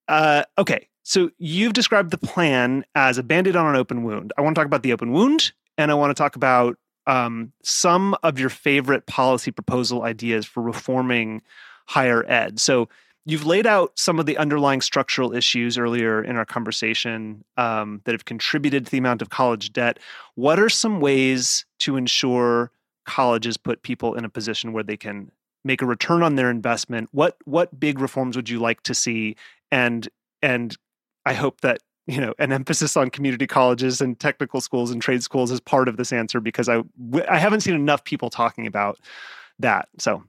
uh 0.08 0.44
okay. 0.58 0.88
So 1.04 1.30
you've 1.38 1.72
described 1.72 2.10
the 2.10 2.18
plan 2.18 2.84
as 2.94 3.18
a 3.18 3.22
band-aid 3.24 3.56
on 3.56 3.66
an 3.66 3.74
open 3.74 4.04
wound. 4.04 4.32
I 4.38 4.42
want 4.42 4.54
to 4.54 4.60
talk 4.60 4.66
about 4.66 4.82
the 4.82 4.92
open 4.92 5.12
wound 5.12 5.52
and 5.78 5.90
i 5.90 5.94
want 5.94 6.10
to 6.10 6.14
talk 6.14 6.36
about 6.36 6.76
um, 7.06 7.52
some 7.62 8.16
of 8.22 8.38
your 8.38 8.48
favorite 8.48 9.06
policy 9.06 9.50
proposal 9.50 10.02
ideas 10.02 10.46
for 10.46 10.62
reforming 10.62 11.42
higher 11.86 12.24
ed. 12.30 12.60
So 12.60 12.88
you've 13.24 13.46
laid 13.46 13.66
out 13.66 13.92
some 13.98 14.18
of 14.18 14.26
the 14.26 14.36
underlying 14.36 14.80
structural 14.80 15.34
issues 15.34 15.78
earlier 15.78 16.22
in 16.22 16.36
our 16.36 16.44
conversation 16.44 17.44
um, 17.56 18.00
that 18.04 18.12
have 18.12 18.24
contributed 18.24 18.86
to 18.86 18.90
the 18.90 18.98
amount 18.98 19.22
of 19.22 19.30
college 19.30 19.72
debt. 19.72 19.98
What 20.34 20.58
are 20.58 20.68
some 20.68 21.00
ways 21.00 21.64
to 21.80 21.96
ensure 21.96 22.70
colleges 23.04 23.56
put 23.56 23.82
people 23.82 24.14
in 24.14 24.24
a 24.24 24.28
position 24.28 24.72
where 24.72 24.84
they 24.84 24.96
can 24.96 25.30
make 25.64 25.82
a 25.82 25.86
return 25.86 26.22
on 26.22 26.36
their 26.36 26.50
investment? 26.50 27.08
What 27.12 27.36
what 27.44 27.78
big 27.78 28.00
reforms 28.00 28.36
would 28.36 28.48
you 28.48 28.60
like 28.60 28.82
to 28.84 28.94
see? 28.94 29.36
And 29.70 30.08
and 30.40 30.76
I 31.24 31.34
hope 31.34 31.60
that 31.60 31.80
you 32.12 32.20
know 32.20 32.34
an 32.38 32.52
emphasis 32.52 32.96
on 32.96 33.10
community 33.10 33.46
colleges 33.46 34.00
and 34.00 34.18
technical 34.20 34.60
schools 34.60 34.90
and 34.90 35.00
trade 35.00 35.22
schools 35.22 35.50
as 35.50 35.60
part 35.60 35.88
of 35.88 35.96
this 35.96 36.12
answer 36.12 36.40
because 36.40 36.68
I 36.68 36.82
I 37.28 37.38
haven't 37.38 37.60
seen 37.62 37.74
enough 37.74 38.04
people 38.04 38.28
talking 38.28 38.66
about 38.66 38.98
that. 39.58 39.88
So 39.98 40.22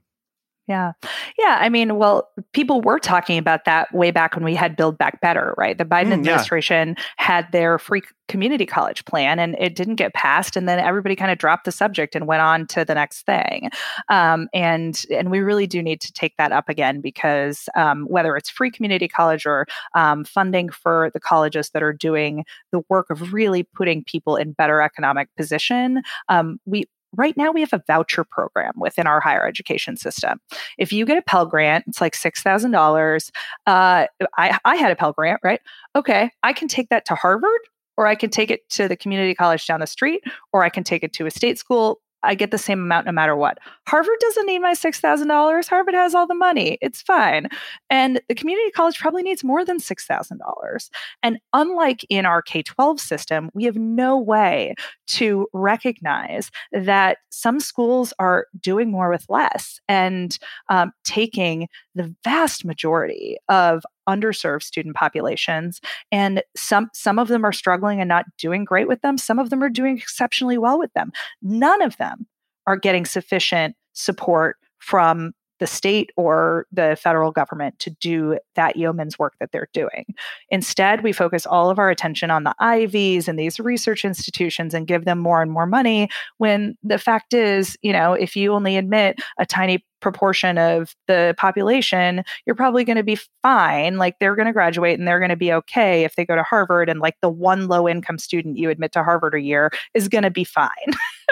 yeah. 0.66 0.92
Yeah. 1.38 1.58
I 1.60 1.68
mean, 1.68 1.96
well, 1.96 2.30
people 2.52 2.80
were 2.80 2.98
talking 2.98 3.36
about 3.36 3.66
that 3.66 3.92
way 3.94 4.10
back 4.10 4.34
when 4.34 4.44
we 4.44 4.54
had 4.54 4.76
Build 4.76 4.96
Back 4.96 5.20
Better, 5.20 5.54
right? 5.58 5.76
The 5.76 5.84
Biden 5.84 6.08
mm, 6.08 6.14
administration 6.14 6.94
yeah. 6.96 7.04
had 7.16 7.52
their 7.52 7.78
free 7.78 8.02
community 8.28 8.64
college 8.64 9.04
plan 9.04 9.38
and 9.38 9.54
it 9.58 9.74
didn't 9.74 9.96
get 9.96 10.14
passed. 10.14 10.56
And 10.56 10.66
then 10.66 10.78
everybody 10.78 11.14
kind 11.14 11.30
of 11.30 11.36
dropped 11.36 11.66
the 11.66 11.72
subject 11.72 12.14
and 12.14 12.26
went 12.26 12.40
on 12.40 12.66
to 12.68 12.84
the 12.84 12.94
next 12.94 13.26
thing. 13.26 13.68
Um, 14.08 14.48
and 14.54 15.04
and 15.10 15.30
we 15.30 15.40
really 15.40 15.66
do 15.66 15.82
need 15.82 16.00
to 16.00 16.12
take 16.12 16.34
that 16.38 16.50
up 16.50 16.70
again 16.70 17.02
because 17.02 17.68
um, 17.76 18.06
whether 18.06 18.34
it's 18.34 18.48
free 18.48 18.70
community 18.70 19.08
college 19.08 19.44
or 19.44 19.66
um, 19.94 20.24
funding 20.24 20.70
for 20.70 21.10
the 21.12 21.20
colleges 21.20 21.70
that 21.70 21.82
are 21.82 21.92
doing 21.92 22.44
the 22.72 22.80
work 22.88 23.10
of 23.10 23.34
really 23.34 23.62
putting 23.62 24.02
people 24.02 24.36
in 24.36 24.52
better 24.52 24.80
economic 24.80 25.28
position, 25.36 26.02
um, 26.30 26.58
we 26.64 26.84
right 27.16 27.36
now 27.36 27.50
we 27.50 27.60
have 27.60 27.72
a 27.72 27.82
voucher 27.86 28.24
program 28.24 28.72
within 28.76 29.06
our 29.06 29.20
higher 29.20 29.46
education 29.46 29.96
system. 29.96 30.40
If 30.78 30.92
you 30.92 31.06
get 31.06 31.18
a 31.18 31.22
Pell 31.22 31.46
Grant, 31.46 31.84
it's 31.86 32.00
like 32.00 32.14
$6,000. 32.14 33.30
Uh, 33.66 34.06
I, 34.36 34.58
I 34.64 34.76
had 34.76 34.90
a 34.90 34.96
Pell 34.96 35.12
Grant, 35.12 35.40
right? 35.42 35.60
Okay, 35.96 36.30
I 36.42 36.52
can 36.52 36.68
take 36.68 36.88
that 36.90 37.04
to 37.06 37.14
Harvard 37.14 37.60
or 37.96 38.06
I 38.06 38.14
can 38.14 38.30
take 38.30 38.50
it 38.50 38.68
to 38.70 38.88
the 38.88 38.96
community 38.96 39.34
college 39.34 39.66
down 39.66 39.80
the 39.80 39.86
street, 39.86 40.24
or 40.52 40.64
I 40.64 40.68
can 40.68 40.84
take 40.84 41.04
it 41.04 41.12
to 41.14 41.26
a 41.26 41.30
state 41.30 41.58
school 41.58 42.00
I 42.24 42.34
get 42.34 42.50
the 42.50 42.58
same 42.58 42.80
amount 42.80 43.06
no 43.06 43.12
matter 43.12 43.36
what. 43.36 43.58
Harvard 43.86 44.16
doesn't 44.20 44.46
need 44.46 44.60
my 44.60 44.72
$6,000. 44.72 45.68
Harvard 45.68 45.94
has 45.94 46.14
all 46.14 46.26
the 46.26 46.34
money. 46.34 46.78
It's 46.80 47.02
fine. 47.02 47.48
And 47.90 48.20
the 48.28 48.34
community 48.34 48.70
college 48.70 48.98
probably 48.98 49.22
needs 49.22 49.44
more 49.44 49.64
than 49.64 49.78
$6,000. 49.78 50.90
And 51.22 51.38
unlike 51.52 52.04
in 52.08 52.26
our 52.26 52.42
K 52.42 52.62
12 52.62 53.00
system, 53.00 53.50
we 53.54 53.64
have 53.64 53.76
no 53.76 54.18
way 54.18 54.74
to 55.08 55.46
recognize 55.52 56.50
that 56.72 57.18
some 57.30 57.60
schools 57.60 58.12
are 58.18 58.46
doing 58.60 58.90
more 58.90 59.10
with 59.10 59.26
less 59.28 59.80
and 59.88 60.38
um, 60.68 60.92
taking 61.04 61.68
the 61.94 62.14
vast 62.24 62.64
majority 62.64 63.36
of 63.48 63.84
underserved 64.08 64.62
student 64.62 64.94
populations 64.94 65.80
and 66.12 66.42
some 66.56 66.90
some 66.92 67.18
of 67.18 67.28
them 67.28 67.44
are 67.44 67.52
struggling 67.52 68.00
and 68.00 68.08
not 68.08 68.24
doing 68.38 68.64
great 68.64 68.88
with 68.88 69.00
them 69.02 69.18
some 69.18 69.38
of 69.38 69.50
them 69.50 69.62
are 69.62 69.68
doing 69.68 69.96
exceptionally 69.96 70.58
well 70.58 70.78
with 70.78 70.92
them 70.94 71.12
none 71.42 71.82
of 71.82 71.96
them 71.96 72.26
are 72.66 72.76
getting 72.76 73.04
sufficient 73.04 73.76
support 73.92 74.56
from 74.78 75.32
the 75.60 75.66
state 75.66 76.10
or 76.16 76.66
the 76.72 76.96
federal 77.00 77.30
government 77.30 77.78
to 77.78 77.90
do 77.90 78.38
that 78.54 78.76
yeoman's 78.76 79.18
work 79.18 79.34
that 79.38 79.52
they're 79.52 79.68
doing. 79.72 80.14
Instead, 80.50 81.02
we 81.02 81.12
focus 81.12 81.46
all 81.46 81.70
of 81.70 81.78
our 81.78 81.90
attention 81.90 82.30
on 82.30 82.44
the 82.44 82.54
Ivies 82.58 83.28
and 83.28 83.38
these 83.38 83.60
research 83.60 84.04
institutions 84.04 84.74
and 84.74 84.86
give 84.86 85.04
them 85.04 85.18
more 85.18 85.42
and 85.42 85.50
more 85.50 85.66
money 85.66 86.08
when 86.38 86.76
the 86.82 86.98
fact 86.98 87.32
is, 87.32 87.76
you 87.82 87.92
know, 87.92 88.14
if 88.14 88.34
you 88.34 88.52
only 88.52 88.76
admit 88.76 89.18
a 89.38 89.46
tiny 89.46 89.84
proportion 90.04 90.58
of 90.58 90.94
the 91.08 91.34
population, 91.38 92.22
you're 92.44 92.54
probably 92.54 92.84
going 92.84 92.98
to 92.98 93.02
be 93.02 93.18
fine. 93.42 93.96
Like 93.96 94.18
they're 94.20 94.36
going 94.36 94.46
to 94.46 94.52
graduate 94.52 94.98
and 94.98 95.08
they're 95.08 95.18
going 95.18 95.30
to 95.30 95.36
be 95.36 95.50
okay 95.50 96.04
if 96.04 96.14
they 96.14 96.26
go 96.26 96.36
to 96.36 96.42
Harvard 96.42 96.90
and 96.90 97.00
like 97.00 97.16
the 97.22 97.30
one 97.30 97.68
low 97.68 97.88
income 97.88 98.18
student 98.18 98.58
you 98.58 98.68
admit 98.68 98.92
to 98.92 99.02
Harvard 99.02 99.34
a 99.34 99.40
year 99.40 99.70
is 99.94 100.08
going 100.08 100.22
to 100.22 100.30
be 100.30 100.44
fine. 100.44 100.68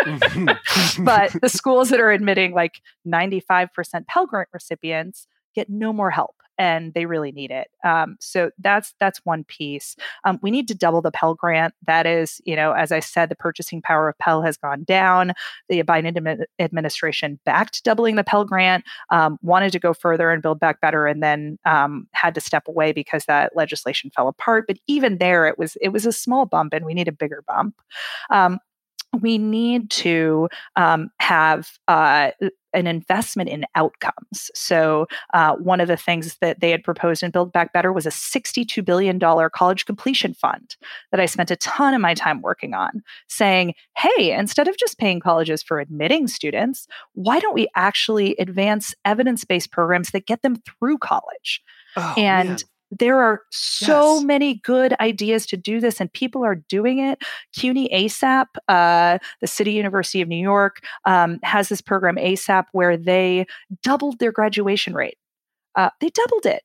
Mm-hmm. 0.01 1.05
but 1.05 1.37
the 1.43 1.51
schools 1.51 1.91
that 1.91 2.01
are 2.01 2.11
admitting 2.11 2.55
like 2.55 2.81
95% 3.07 4.07
Pell 4.09 4.27
Grant 4.27 4.49
recipients 4.55 5.27
get 5.55 5.68
no 5.68 5.93
more 5.93 6.11
help 6.11 6.35
and 6.59 6.94
they 6.94 7.07
really 7.07 7.32
need 7.32 7.50
it. 7.50 7.68
Um, 7.84 8.16
so 8.20 8.50
that's 8.59 8.94
that's 9.00 9.20
one 9.24 9.44
piece. 9.44 9.96
Um, 10.24 10.38
we 10.42 10.50
need 10.50 10.68
to 10.68 10.74
double 10.74 11.03
the 11.03 11.11
Pell 11.11 11.34
Grant. 11.34 11.74
That 11.86 12.07
is, 12.07 12.40
you 12.44 12.57
know, 12.57 12.72
as 12.72 12.92
I 12.92 13.00
said, 13.00 13.28
the 13.28 13.36
purchasing 13.36 13.82
power 13.82 14.09
of 14.09 14.18
Pell 14.18 14.42
has 14.42 14.57
gone 14.57 14.84
down. 14.84 15.32
The 15.68 15.82
Biden 15.82 16.44
administration 16.59 17.38
backed 17.44 17.84
doubling 17.84 18.16
the 18.16 18.24
Pell 18.24 18.44
Grant, 18.44 18.84
um, 19.11 19.38
wanted 19.42 19.72
to 19.72 19.78
go 19.78 19.92
further 19.94 20.30
and 20.30 20.42
build 20.42 20.61
back 20.61 20.80
better, 20.80 21.07
and 21.07 21.22
then 21.22 21.59
um, 21.64 22.07
had 22.12 22.34
to 22.34 22.40
step 22.40 22.68
away 22.68 22.92
because 22.92 23.24
that 23.26 23.57
legislation 23.57 24.11
fell 24.14 24.28
apart. 24.28 24.64
But 24.66 24.78
even 24.86 25.18
there, 25.18 25.46
it 25.46 25.59
was 25.59 25.76
it 25.80 25.90
was 25.90 26.07
a 26.07 26.12
small 26.12 26.46
bump, 26.46 26.72
and 26.72 26.84
we 26.84 26.94
need 26.94 27.09
a 27.09 27.12
bigger 27.12 27.42
bump 27.46 27.74
um, 28.30 28.59
we 29.20 29.38
need 29.38 29.90
to 29.90 30.48
um, 30.76 31.10
have 31.20 31.70
uh, 31.88 32.30
an 32.74 32.86
investment 32.86 33.50
in 33.50 33.64
outcomes. 33.74 34.50
So, 34.54 35.06
uh, 35.34 35.56
one 35.56 35.80
of 35.80 35.88
the 35.88 35.96
things 35.96 36.36
that 36.40 36.60
they 36.60 36.70
had 36.70 36.82
proposed 36.82 37.22
in 37.22 37.30
Build 37.30 37.52
Back 37.52 37.72
Better 37.72 37.92
was 37.92 38.06
a 38.06 38.10
$62 38.10 38.84
billion 38.84 39.20
college 39.50 39.84
completion 39.84 40.34
fund 40.34 40.76
that 41.10 41.20
I 41.20 41.26
spent 41.26 41.50
a 41.50 41.56
ton 41.56 41.94
of 41.94 42.00
my 42.00 42.14
time 42.14 42.40
working 42.40 42.74
on, 42.74 43.02
saying, 43.28 43.74
hey, 43.96 44.32
instead 44.32 44.68
of 44.68 44.76
just 44.76 44.98
paying 44.98 45.20
colleges 45.20 45.62
for 45.62 45.80
admitting 45.80 46.26
students, 46.28 46.86
why 47.14 47.38
don't 47.40 47.54
we 47.54 47.68
actually 47.76 48.36
advance 48.36 48.94
evidence 49.04 49.44
based 49.44 49.70
programs 49.70 50.10
that 50.10 50.26
get 50.26 50.42
them 50.42 50.56
through 50.56 50.98
college? 50.98 51.62
Oh, 51.96 52.14
and. 52.16 52.64
There 52.99 53.20
are 53.20 53.40
so 53.51 54.16
yes. 54.16 54.24
many 54.24 54.55
good 54.55 54.95
ideas 55.01 55.47
to 55.47 55.57
do 55.57 55.80
this, 55.80 56.01
and 56.01 56.12
people 56.12 56.45
are 56.45 56.57
doing 56.57 56.99
it. 56.99 57.22
CUNY 57.55 57.88
ASAP, 57.93 58.47
uh, 58.68 59.18
the 59.40 59.47
City 59.47 59.72
University 59.72 60.20
of 60.20 60.28
New 60.28 60.36
York, 60.36 60.84
um, 61.07 61.38
has 61.43 61.68
this 61.68 61.80
program 61.80 62.16
ASAP 62.16 62.64
where 62.72 62.97
they 62.97 63.47
doubled 63.82 64.18
their 64.18 64.32
graduation 64.32 64.95
rate. 64.95 65.16
Uh, 65.74 65.88
they 66.01 66.11
doubled 66.11 66.45
it 66.45 66.62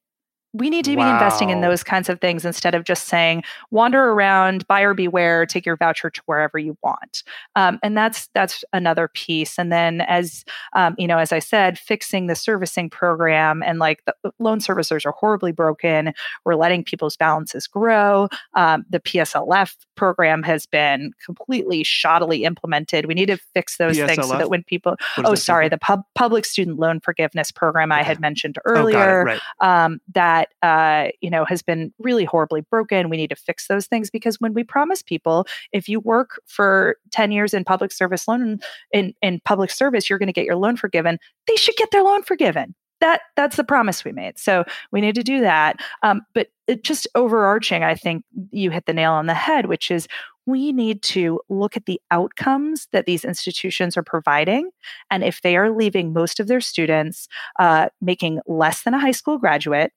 We 0.58 0.70
need 0.70 0.86
to 0.86 0.96
wow. 0.96 1.06
be 1.06 1.10
investing 1.10 1.50
in 1.50 1.62
those 1.62 1.84
kinds 1.84 2.10
of 2.10 2.20
things 2.20 2.46
instead 2.46 2.76
of 2.76 2.84
just 2.84 3.06
saying 3.06 3.44
wander 3.72 4.12
around, 4.12 4.68
buyer 4.68 4.94
beware, 4.94 5.46
take 5.46 5.66
your 5.66 5.78
voucher 5.78 6.10
to 6.10 6.22
wherever 6.26 6.58
you 6.58 6.78
want. 6.84 7.24
Um, 7.56 7.80
and 7.84 7.98
that's 7.98 8.28
that's 8.34 8.64
another 8.74 9.08
piece. 9.08 9.58
And 9.58 9.72
then 9.72 10.02
as 10.02 10.44
um, 10.74 10.96
you 10.98 11.08
know, 11.08 11.18
as 11.18 11.32
I 11.32 11.40
said, 11.40 11.78
fixing 11.78 12.28
the 12.28 12.36
servicing 12.36 12.90
program 12.90 13.64
and 13.64 13.80
like 13.80 14.04
the 14.06 14.32
loan 14.40 14.60
servicers 14.60 15.06
are 15.06 15.12
horribly 15.12 15.52
broken. 15.52 16.14
We're 16.46 16.56
letting 16.56 16.84
people's 16.84 17.18
balances 17.18 17.68
grow. 17.68 18.30
Um, 18.54 18.86
the 18.90 19.00
PSLF 19.00 19.76
program 19.96 20.44
has 20.44 20.66
been 20.66 21.12
completely 21.24 21.84
shoddily 21.84 22.42
implemented. 22.42 23.06
We 23.06 23.14
need 23.14 23.28
to 23.28 23.38
fix 23.54 23.78
those 23.78 23.98
PSLF? 23.98 24.08
things 24.08 24.28
so 24.28 24.38
that 24.38 24.50
when 24.50 24.64
people, 24.64 24.96
oh, 25.18 25.36
sorry, 25.36 25.70
the 25.70 25.78
pub, 25.78 26.04
public 26.16 26.46
student 26.46 26.80
loan 26.80 27.00
forgiveness 27.00 27.52
program 27.52 27.92
okay. 27.92 28.02
I 28.02 28.04
had 28.04 28.20
mentioned 28.20 28.58
earlier, 28.66 29.22
oh, 29.22 29.24
right. 29.24 29.42
um, 29.60 30.00
that 30.62 30.68
uh, 30.68 31.10
you 31.22 31.30
know 31.30 31.46
has 31.46 31.62
been 31.62 31.94
really 32.00 32.26
horribly 32.26 32.62
broken. 32.62 33.10
We 33.10 33.18
need 33.18 33.30
to 33.30 33.36
fix 33.36 33.68
those 33.68 33.88
things 33.88 34.10
because 34.10 34.40
when 34.40 34.54
we 34.54 34.64
promise 34.64 35.02
people, 35.02 35.48
if 35.72 35.88
you 35.88 36.00
work 36.00 36.42
for 36.46 36.98
ten 37.12 37.32
years 37.32 37.54
in 37.54 37.64
public 37.64 37.92
service 37.92 38.28
loan 38.28 38.60
in 38.92 39.14
in 39.22 39.42
public 39.46 39.72
service, 39.72 40.10
you're 40.10 40.20
going 40.20 40.28
to 40.28 40.34
get 40.34 40.46
your 40.46 40.56
loan 40.56 40.78
forgiven. 40.78 41.18
They 41.48 41.56
should 41.56 41.76
get 41.76 41.92
their 41.92 42.04
loan 42.04 42.24
forgiven 42.24 42.76
that 43.00 43.22
that's 43.36 43.58
the 43.58 43.64
promise 43.64 44.04
we 44.04 44.12
made. 44.12 44.40
So 44.40 44.64
we 44.92 45.02
need 45.02 45.16
to 45.16 45.24
do 45.24 45.42
that. 45.42 45.80
Um, 46.02 46.22
but 46.34 46.48
just 46.82 47.08
overarching, 47.16 47.84
I 47.84 47.96
think 47.96 48.24
you 48.52 48.72
hit 48.72 48.88
the 48.88 48.94
nail 48.94 49.12
on 49.12 49.28
the 49.28 49.34
head, 49.34 49.68
which 49.68 49.92
is 49.92 50.08
we 50.46 50.72
need 50.72 51.04
to 51.04 51.42
look 51.50 51.76
at 51.78 51.86
the 51.86 52.02
outcomes 52.10 52.88
that 52.94 53.06
these 53.06 53.26
institutions 53.26 53.98
are 53.98 54.04
providing. 54.04 54.72
And 55.12 55.24
if 55.24 55.42
they 55.42 55.58
are 55.58 55.70
leaving 55.70 56.14
most 56.14 56.40
of 56.40 56.48
their 56.48 56.62
students 56.62 57.28
uh, 57.60 57.90
making 58.02 58.40
less 58.48 58.84
than 58.84 58.94
a 58.94 59.00
high 59.00 59.12
school 59.12 59.38
graduate, 59.38 59.92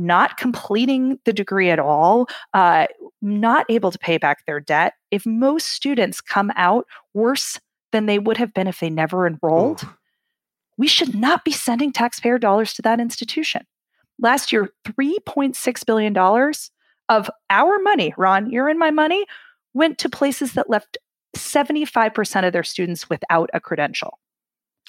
not 0.00 0.36
completing 0.36 1.18
the 1.24 1.32
degree 1.32 1.70
at 1.70 1.78
all, 1.78 2.26
uh, 2.54 2.86
not 3.22 3.66
able 3.68 3.90
to 3.90 3.98
pay 3.98 4.18
back 4.18 4.44
their 4.46 4.58
debt, 4.58 4.94
if 5.10 5.26
most 5.26 5.68
students 5.68 6.20
come 6.20 6.50
out 6.56 6.86
worse 7.14 7.60
than 7.92 8.06
they 8.06 8.18
would 8.18 8.38
have 8.38 8.54
been 8.54 8.66
if 8.66 8.80
they 8.80 8.90
never 8.90 9.26
enrolled, 9.26 9.86
we 10.78 10.88
should 10.88 11.14
not 11.14 11.44
be 11.44 11.52
sending 11.52 11.92
taxpayer 11.92 12.38
dollars 12.38 12.72
to 12.74 12.82
that 12.82 13.00
institution. 13.00 13.66
Last 14.18 14.52
year, 14.52 14.70
$3.6 14.86 15.86
billion 15.86 16.16
of 17.08 17.30
our 17.50 17.78
money, 17.80 18.14
Ron, 18.16 18.50
you're 18.50 18.68
in 18.68 18.78
my 18.78 18.90
money, 18.90 19.26
went 19.74 19.98
to 19.98 20.08
places 20.08 20.52
that 20.54 20.70
left 20.70 20.96
75% 21.36 22.46
of 22.46 22.52
their 22.52 22.62
students 22.62 23.10
without 23.10 23.50
a 23.52 23.60
credential. 23.60 24.18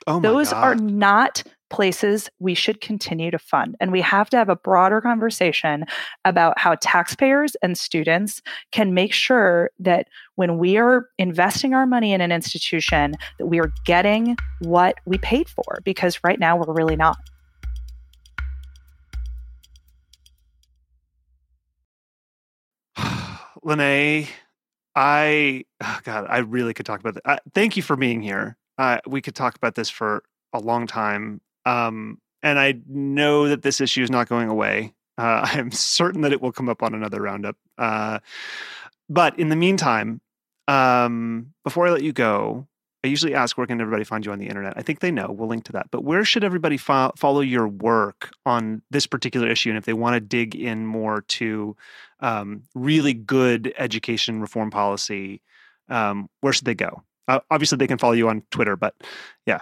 Oh 0.08 0.20
Those 0.20 0.52
God. 0.52 0.64
are 0.64 0.76
not 0.76 1.44
places 1.72 2.30
we 2.40 2.54
should 2.54 2.82
continue 2.82 3.32
to 3.32 3.40
fund. 3.40 3.76
And 3.80 3.92
we 3.92 4.02
have 4.02 4.30
to 4.30 4.38
have 4.38 4.50
a 4.50 4.56
broader 4.56 5.02
conversation 5.02 5.86
about 6.26 6.60
how 6.60 6.76
taxpayers 6.76 7.56
and 7.64 7.78
students 7.78 8.42
can 8.72 8.94
make 8.94 9.14
sure 9.14 9.72
that 9.80 10.08
when 10.36 10.58
we 10.58 10.78
are 10.78 11.08
investing 11.18 11.74
our 11.74 11.88
money 11.88 12.14
in 12.14 12.22
an 12.22 12.32
institution, 12.32 13.16
that 13.40 13.48
we 13.48 13.60
are 13.60 13.72
getting 13.86 14.36
what 14.60 14.96
we 15.06 15.18
paid 15.18 15.50
for, 15.50 15.80
because 15.84 16.20
right 16.24 16.40
now 16.40 16.58
we're 16.58 16.74
really 16.74 16.98
not. 16.98 17.18
Lanae, 23.66 24.28
I, 24.94 25.64
oh 25.82 26.00
God, 26.04 26.28
I 26.30 26.40
really 26.40 26.74
could 26.74 26.86
talk 26.86 27.00
about 27.00 27.14
that. 27.14 27.24
Uh, 27.26 27.38
thank 27.54 27.78
you 27.78 27.84
for 27.84 27.96
being 27.96 28.22
here. 28.22 28.58
Uh, 28.78 29.00
we 29.08 29.22
could 29.22 29.36
talk 29.36 29.56
about 29.56 29.76
this 29.76 29.90
for 29.90 30.24
a 30.54 30.60
long 30.60 30.86
time. 30.88 31.40
Um, 31.66 32.20
and 32.44 32.60
I 32.60 32.80
know 32.88 33.48
that 33.48 33.62
this 33.62 33.82
issue 33.82 34.04
is 34.04 34.10
not 34.10 34.30
going 34.30 34.50
away. 34.50 34.94
Uh, 35.18 35.48
I 35.54 35.60
am 35.60 35.72
certain 35.72 36.22
that 36.22 36.34
it 36.34 36.42
will 36.42 36.52
come 36.52 36.70
up 36.70 36.84
on 36.84 36.94
another 36.94 37.22
roundup. 37.22 37.58
Uh, 37.78 38.20
but 39.10 39.38
in 39.38 39.50
the 39.50 39.56
meantime, 39.56 40.22
um, 40.68 41.54
before 41.64 41.88
I 41.88 41.92
let 41.92 42.04
you 42.04 42.14
go, 42.14 42.68
I 43.04 43.08
usually 43.08 43.34
ask 43.34 43.58
where 43.58 43.66
can 43.66 43.82
everybody 43.82 44.04
find 44.04 44.24
you 44.26 44.32
on 44.32 44.38
the 44.38 44.48
internet. 44.48 44.74
I 44.78 44.84
think 44.84 45.00
they 45.00 45.10
know. 45.10 45.32
We'll 45.32 45.50
link 45.50 45.64
to 45.66 45.72
that. 45.72 45.88
But 45.90 46.04
where 46.04 46.24
should 46.24 46.44
everybody 46.44 46.78
fo- 46.78 47.12
follow 47.18 47.42
your 47.42 47.68
work 47.68 48.32
on 48.46 48.84
this 48.92 49.08
particular 49.08 49.48
issue? 49.48 49.70
And 49.70 49.78
if 49.78 49.86
they 49.86 49.94
want 49.94 50.14
to 50.14 50.20
dig 50.20 50.56
in 50.56 50.86
more 50.86 51.22
to 51.22 51.76
um, 52.20 52.64
really 52.76 53.14
good 53.14 53.74
education 53.78 54.40
reform 54.40 54.70
policy, 54.70 55.42
um, 55.90 56.30
where 56.42 56.54
should 56.54 56.66
they 56.66 56.76
go? 56.76 57.02
Uh, 57.28 57.40
obviously, 57.50 57.78
they 57.78 57.88
can 57.88 57.98
follow 57.98 58.14
you 58.14 58.30
on 58.30 58.44
Twitter, 58.52 58.76
but 58.76 58.94
yeah, 59.48 59.60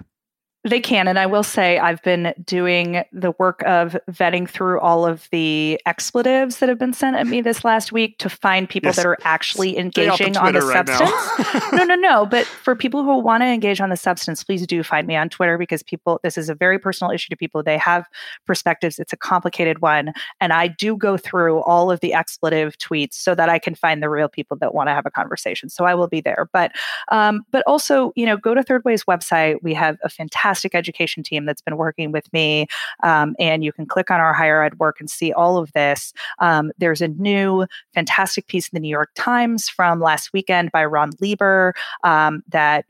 they 0.66 0.82
can. 0.82 1.08
And 1.08 1.18
I 1.18 1.26
will 1.26 1.44
say, 1.44 1.78
I've 1.78 2.02
been 2.04 2.34
doing 2.44 3.04
the 3.14 3.32
work 3.40 3.64
of 3.66 3.96
vetting 4.12 4.50
through 4.50 4.82
all 4.82 5.06
of 5.06 5.30
the 5.32 5.80
expletives 5.86 6.58
that 6.58 6.68
have 6.68 6.78
been 6.78 6.92
sent 6.92 7.16
at 7.16 7.28
me 7.28 7.40
this 7.40 7.64
last 7.64 7.94
week 7.94 8.18
to 8.18 8.30
find 8.30 8.68
people 8.68 8.90
yes. 8.90 8.98
that 8.98 9.06
are 9.06 9.18
actually 9.24 9.78
engaging 9.78 10.36
on 10.36 10.52
the 10.52 10.60
right 10.60 10.86
substance. 10.86 11.72
no, 11.72 11.86
no, 11.86 11.96
no. 11.96 12.26
But 12.26 12.46
for 12.46 12.76
people 12.76 13.06
who 13.06 13.20
want 13.20 13.42
to 13.42 13.48
engage 13.48 13.80
on 13.80 13.90
the 13.90 13.96
substance, 13.96 14.44
please 14.44 14.68
do 14.68 14.84
find 14.84 15.08
me 15.08 15.16
on 15.16 15.30
Twitter 15.30 15.58
because 15.58 15.82
people, 15.82 16.20
this 16.24 16.38
is 16.38 16.50
a 16.50 16.56
very 16.56 16.78
personal 16.78 17.12
issue 17.12 17.30
to 17.30 17.38
people. 17.38 17.64
They 17.64 17.78
have 17.78 18.06
perspectives. 18.46 19.00
It's 19.00 19.14
a 19.14 19.18
complicated 19.18 19.80
one. 19.80 20.12
And 20.42 20.52
I 20.52 20.68
do 20.68 20.98
go 20.98 21.16
through 21.16 21.62
all 21.62 21.90
of 21.90 22.02
the 22.02 22.14
expletive 22.14 22.78
tweets 22.78 23.14
so 23.14 23.34
that 23.34 23.48
I 23.48 23.60
can 23.60 23.76
find 23.76 24.04
the 24.04 24.10
real 24.10 24.28
people 24.28 24.58
that 24.58 24.74
want 24.74 24.90
to 24.90 24.94
have 24.94 25.06
a 25.06 25.12
conversation. 25.12 25.70
So 25.70 25.86
I 25.86 25.96
will 25.96 26.10
be 26.10 26.20
there. 26.20 26.50
But, 26.52 26.74
um, 27.14 27.46
but 27.50 27.64
also, 27.66 28.12
you 28.18 28.26
know, 28.26 28.36
go 28.36 28.54
to 28.54 28.62
Third 28.62 28.84
Way's 28.84 29.06
website. 29.06 29.60
We 29.64 29.74
have 29.74 29.98
a 30.04 30.10
fantastic 30.10 30.49
fantastic 30.50 30.74
education 30.74 31.22
team 31.22 31.46
that's 31.46 31.62
been 31.62 31.78
working 31.78 32.12
with 32.12 32.32
me. 32.34 32.66
Um, 33.04 33.36
and 33.40 33.64
you 33.64 33.72
can 33.72 33.86
click 33.86 34.10
on 34.10 34.20
our 34.20 34.34
higher 34.34 34.64
ed 34.64 34.80
work 34.80 35.00
and 35.00 35.10
see 35.10 35.32
all 35.32 35.58
of 35.58 35.72
this. 35.74 36.12
Um, 36.40 36.72
there's 36.80 37.02
a 37.02 37.08
new 37.08 37.68
fantastic 37.94 38.48
piece 38.48 38.68
in 38.68 38.76
the 38.76 38.80
New 38.80 38.90
York 38.90 39.12
Times 39.16 39.70
from 39.70 40.00
last 40.00 40.34
weekend 40.34 40.72
by 40.72 40.86
Ron 40.86 41.12
Lieber 41.22 41.76
um, 42.04 42.42
that 42.50 42.86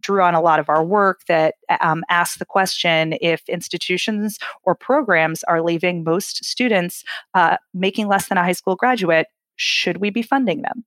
drew 0.00 0.22
on 0.22 0.34
a 0.34 0.40
lot 0.40 0.60
of 0.60 0.68
our 0.68 0.84
work 0.84 1.24
that 1.26 1.56
um, 1.80 2.04
asked 2.08 2.38
the 2.38 2.44
question 2.44 3.14
if 3.20 3.48
institutions 3.48 4.38
or 4.62 4.76
programs 4.76 5.42
are 5.44 5.60
leaving 5.60 6.04
most 6.04 6.44
students 6.44 7.02
uh, 7.34 7.56
making 7.74 8.06
less 8.06 8.28
than 8.28 8.38
a 8.38 8.44
high 8.44 8.52
school 8.52 8.76
graduate, 8.76 9.26
should 9.56 9.96
we 9.96 10.10
be 10.10 10.22
funding 10.22 10.62
them? 10.62 10.84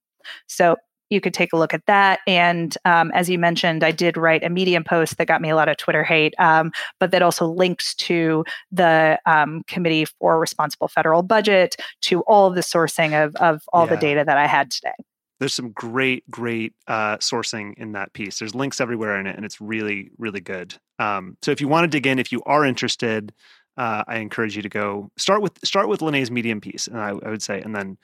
So 0.48 0.78
you 1.16 1.22
could 1.22 1.34
take 1.34 1.54
a 1.54 1.58
look 1.58 1.74
at 1.74 1.84
that. 1.88 2.20
And 2.28 2.78
um, 2.86 3.12
as 3.16 3.30
you 3.30 3.40
mentioned, 3.40 3.84
I 3.84 3.90
did 3.90 4.18
write 4.18 4.44
a 4.44 4.50
Medium 4.50 4.84
post 4.84 5.18
that 5.18 5.26
got 5.26 5.42
me 5.42 5.50
a 5.50 5.56
lot 5.56 5.70
of 5.70 5.78
Twitter 5.78 6.04
hate, 6.04 6.36
um, 6.38 6.72
but 7.00 7.10
that 7.10 7.24
also 7.24 7.48
links 7.48 7.96
to 7.96 8.46
the 8.72 9.20
um, 9.26 9.64
Committee 9.66 10.06
for 10.06 10.40
Responsible 10.40 10.88
Federal 10.88 11.24
Budget, 11.24 11.76
to 12.02 12.22
all 12.22 12.46
of 12.46 12.54
the 12.54 12.62
sourcing 12.62 13.26
of, 13.26 13.36
of 13.38 13.64
all 13.74 13.86
yeah. 13.86 13.96
the 13.96 13.98
data 13.98 14.24
that 14.24 14.38
I 14.38 14.46
had 14.46 14.70
today. 14.70 14.94
There's 15.40 15.54
some 15.54 15.72
great, 15.72 16.30
great 16.30 16.74
uh, 16.88 17.18
sourcing 17.18 17.74
in 17.78 17.94
that 17.94 18.14
piece. 18.14 18.40
There's 18.40 18.56
links 18.56 18.80
everywhere 18.80 19.20
in 19.20 19.28
it, 19.28 19.36
and 19.36 19.44
it's 19.44 19.60
really, 19.60 20.12
really 20.18 20.40
good. 20.40 20.76
Um, 21.00 21.38
so 21.42 21.52
if 21.52 21.60
you 21.60 21.68
want 21.68 21.84
to 21.84 21.88
dig 21.88 22.08
in, 22.08 22.20
if 22.20 22.32
you 22.32 22.42
are 22.46 22.64
interested, 22.64 23.34
uh, 23.78 24.04
I 24.08 24.18
encourage 24.18 24.56
you 24.56 24.62
to 24.62 24.70
go 24.70 25.12
start 25.18 25.42
with 25.42 25.60
start 25.64 25.90
with 25.90 26.02
Lanae's 26.02 26.32
Medium 26.32 26.62
piece, 26.62 26.88
and 26.88 26.98
I, 26.98 27.10
I 27.10 27.30
would 27.30 27.44
say, 27.44 27.62
and 27.62 27.76
then 27.76 27.98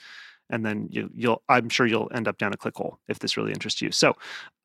and 0.52 0.66
then 0.66 0.88
you, 0.92 1.10
will 1.16 1.42
I'm 1.50 1.70
sure 1.70 1.88
you'll 1.88 2.12
end 2.14 2.28
up 2.28 2.38
down 2.38 2.54
a 2.54 2.58
clickhole 2.58 2.98
if 3.08 3.20
this 3.20 3.38
really 3.38 3.52
interests 3.52 3.82
you. 3.82 3.92
So, 3.92 4.16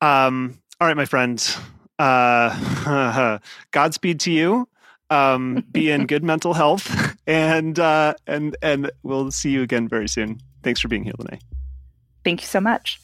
um, 0.01 0.59
all 0.79 0.87
right, 0.87 0.97
my 0.97 1.05
friends, 1.05 1.57
uh, 1.97 3.39
Godspeed 3.71 4.19
to 4.21 4.31
you. 4.31 4.67
Um, 5.09 5.63
be 5.71 5.89
in 5.89 6.05
good 6.07 6.23
mental 6.23 6.53
health, 6.53 7.15
and 7.25 7.79
uh, 7.79 8.13
and 8.27 8.57
and 8.61 8.91
we'll 9.03 9.31
see 9.31 9.49
you 9.49 9.61
again 9.61 9.87
very 9.87 10.09
soon. 10.09 10.41
Thanks 10.63 10.81
for 10.81 10.89
being 10.89 11.03
here, 11.03 11.13
Lanae. 11.13 11.39
Thank 12.23 12.41
you 12.41 12.47
so 12.47 12.59
much. 12.59 12.99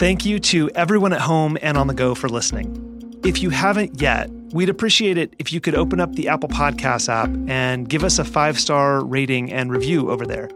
Thank 0.00 0.24
you 0.24 0.38
to 0.40 0.70
everyone 0.74 1.12
at 1.12 1.20
home 1.20 1.58
and 1.60 1.76
on 1.76 1.86
the 1.86 1.94
go 1.94 2.14
for 2.14 2.28
listening. 2.28 2.89
If 3.22 3.42
you 3.42 3.50
haven't 3.50 4.00
yet, 4.00 4.30
we'd 4.52 4.70
appreciate 4.70 5.18
it 5.18 5.34
if 5.38 5.52
you 5.52 5.60
could 5.60 5.74
open 5.74 6.00
up 6.00 6.14
the 6.14 6.28
Apple 6.28 6.48
Podcasts 6.48 7.08
app 7.08 7.30
and 7.50 7.86
give 7.86 8.02
us 8.02 8.18
a 8.18 8.24
five 8.24 8.58
star 8.58 9.04
rating 9.04 9.52
and 9.52 9.70
review 9.70 10.10
over 10.10 10.24
there. 10.24 10.48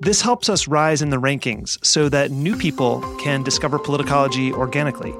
This 0.00 0.20
helps 0.20 0.48
us 0.48 0.68
rise 0.68 1.02
in 1.02 1.10
the 1.10 1.16
rankings 1.16 1.84
so 1.84 2.08
that 2.08 2.30
new 2.30 2.56
people 2.56 3.00
can 3.18 3.42
discover 3.42 3.80
politicology 3.80 4.52
organically. 4.52 5.12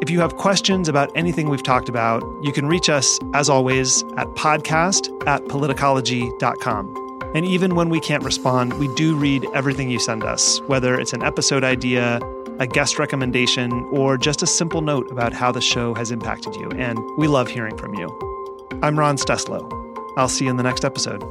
If 0.00 0.08
you 0.08 0.20
have 0.20 0.36
questions 0.36 0.88
about 0.88 1.10
anything 1.16 1.48
we've 1.48 1.64
talked 1.64 1.88
about, 1.88 2.22
you 2.44 2.52
can 2.52 2.66
reach 2.66 2.88
us, 2.88 3.18
as 3.34 3.48
always, 3.48 4.04
at 4.16 4.28
podcast 4.36 5.08
at 5.26 5.42
politicology.com. 5.46 7.32
And 7.34 7.44
even 7.44 7.74
when 7.74 7.88
we 7.88 7.98
can't 7.98 8.22
respond, 8.22 8.74
we 8.74 8.86
do 8.94 9.16
read 9.16 9.44
everything 9.52 9.90
you 9.90 9.98
send 9.98 10.22
us, 10.22 10.60
whether 10.68 10.98
it's 10.98 11.12
an 11.12 11.24
episode 11.24 11.64
idea, 11.64 12.20
a 12.58 12.66
guest 12.66 12.98
recommendation, 12.98 13.72
or 13.90 14.16
just 14.16 14.42
a 14.42 14.46
simple 14.46 14.80
note 14.80 15.10
about 15.10 15.32
how 15.32 15.52
the 15.52 15.60
show 15.60 15.94
has 15.94 16.10
impacted 16.10 16.54
you. 16.56 16.70
And 16.72 16.98
we 17.18 17.28
love 17.28 17.48
hearing 17.48 17.76
from 17.76 17.94
you. 17.94 18.08
I'm 18.82 18.98
Ron 18.98 19.16
Steslow. 19.16 19.70
I'll 20.16 20.28
see 20.28 20.44
you 20.44 20.50
in 20.50 20.56
the 20.56 20.62
next 20.62 20.84
episode. 20.84 21.22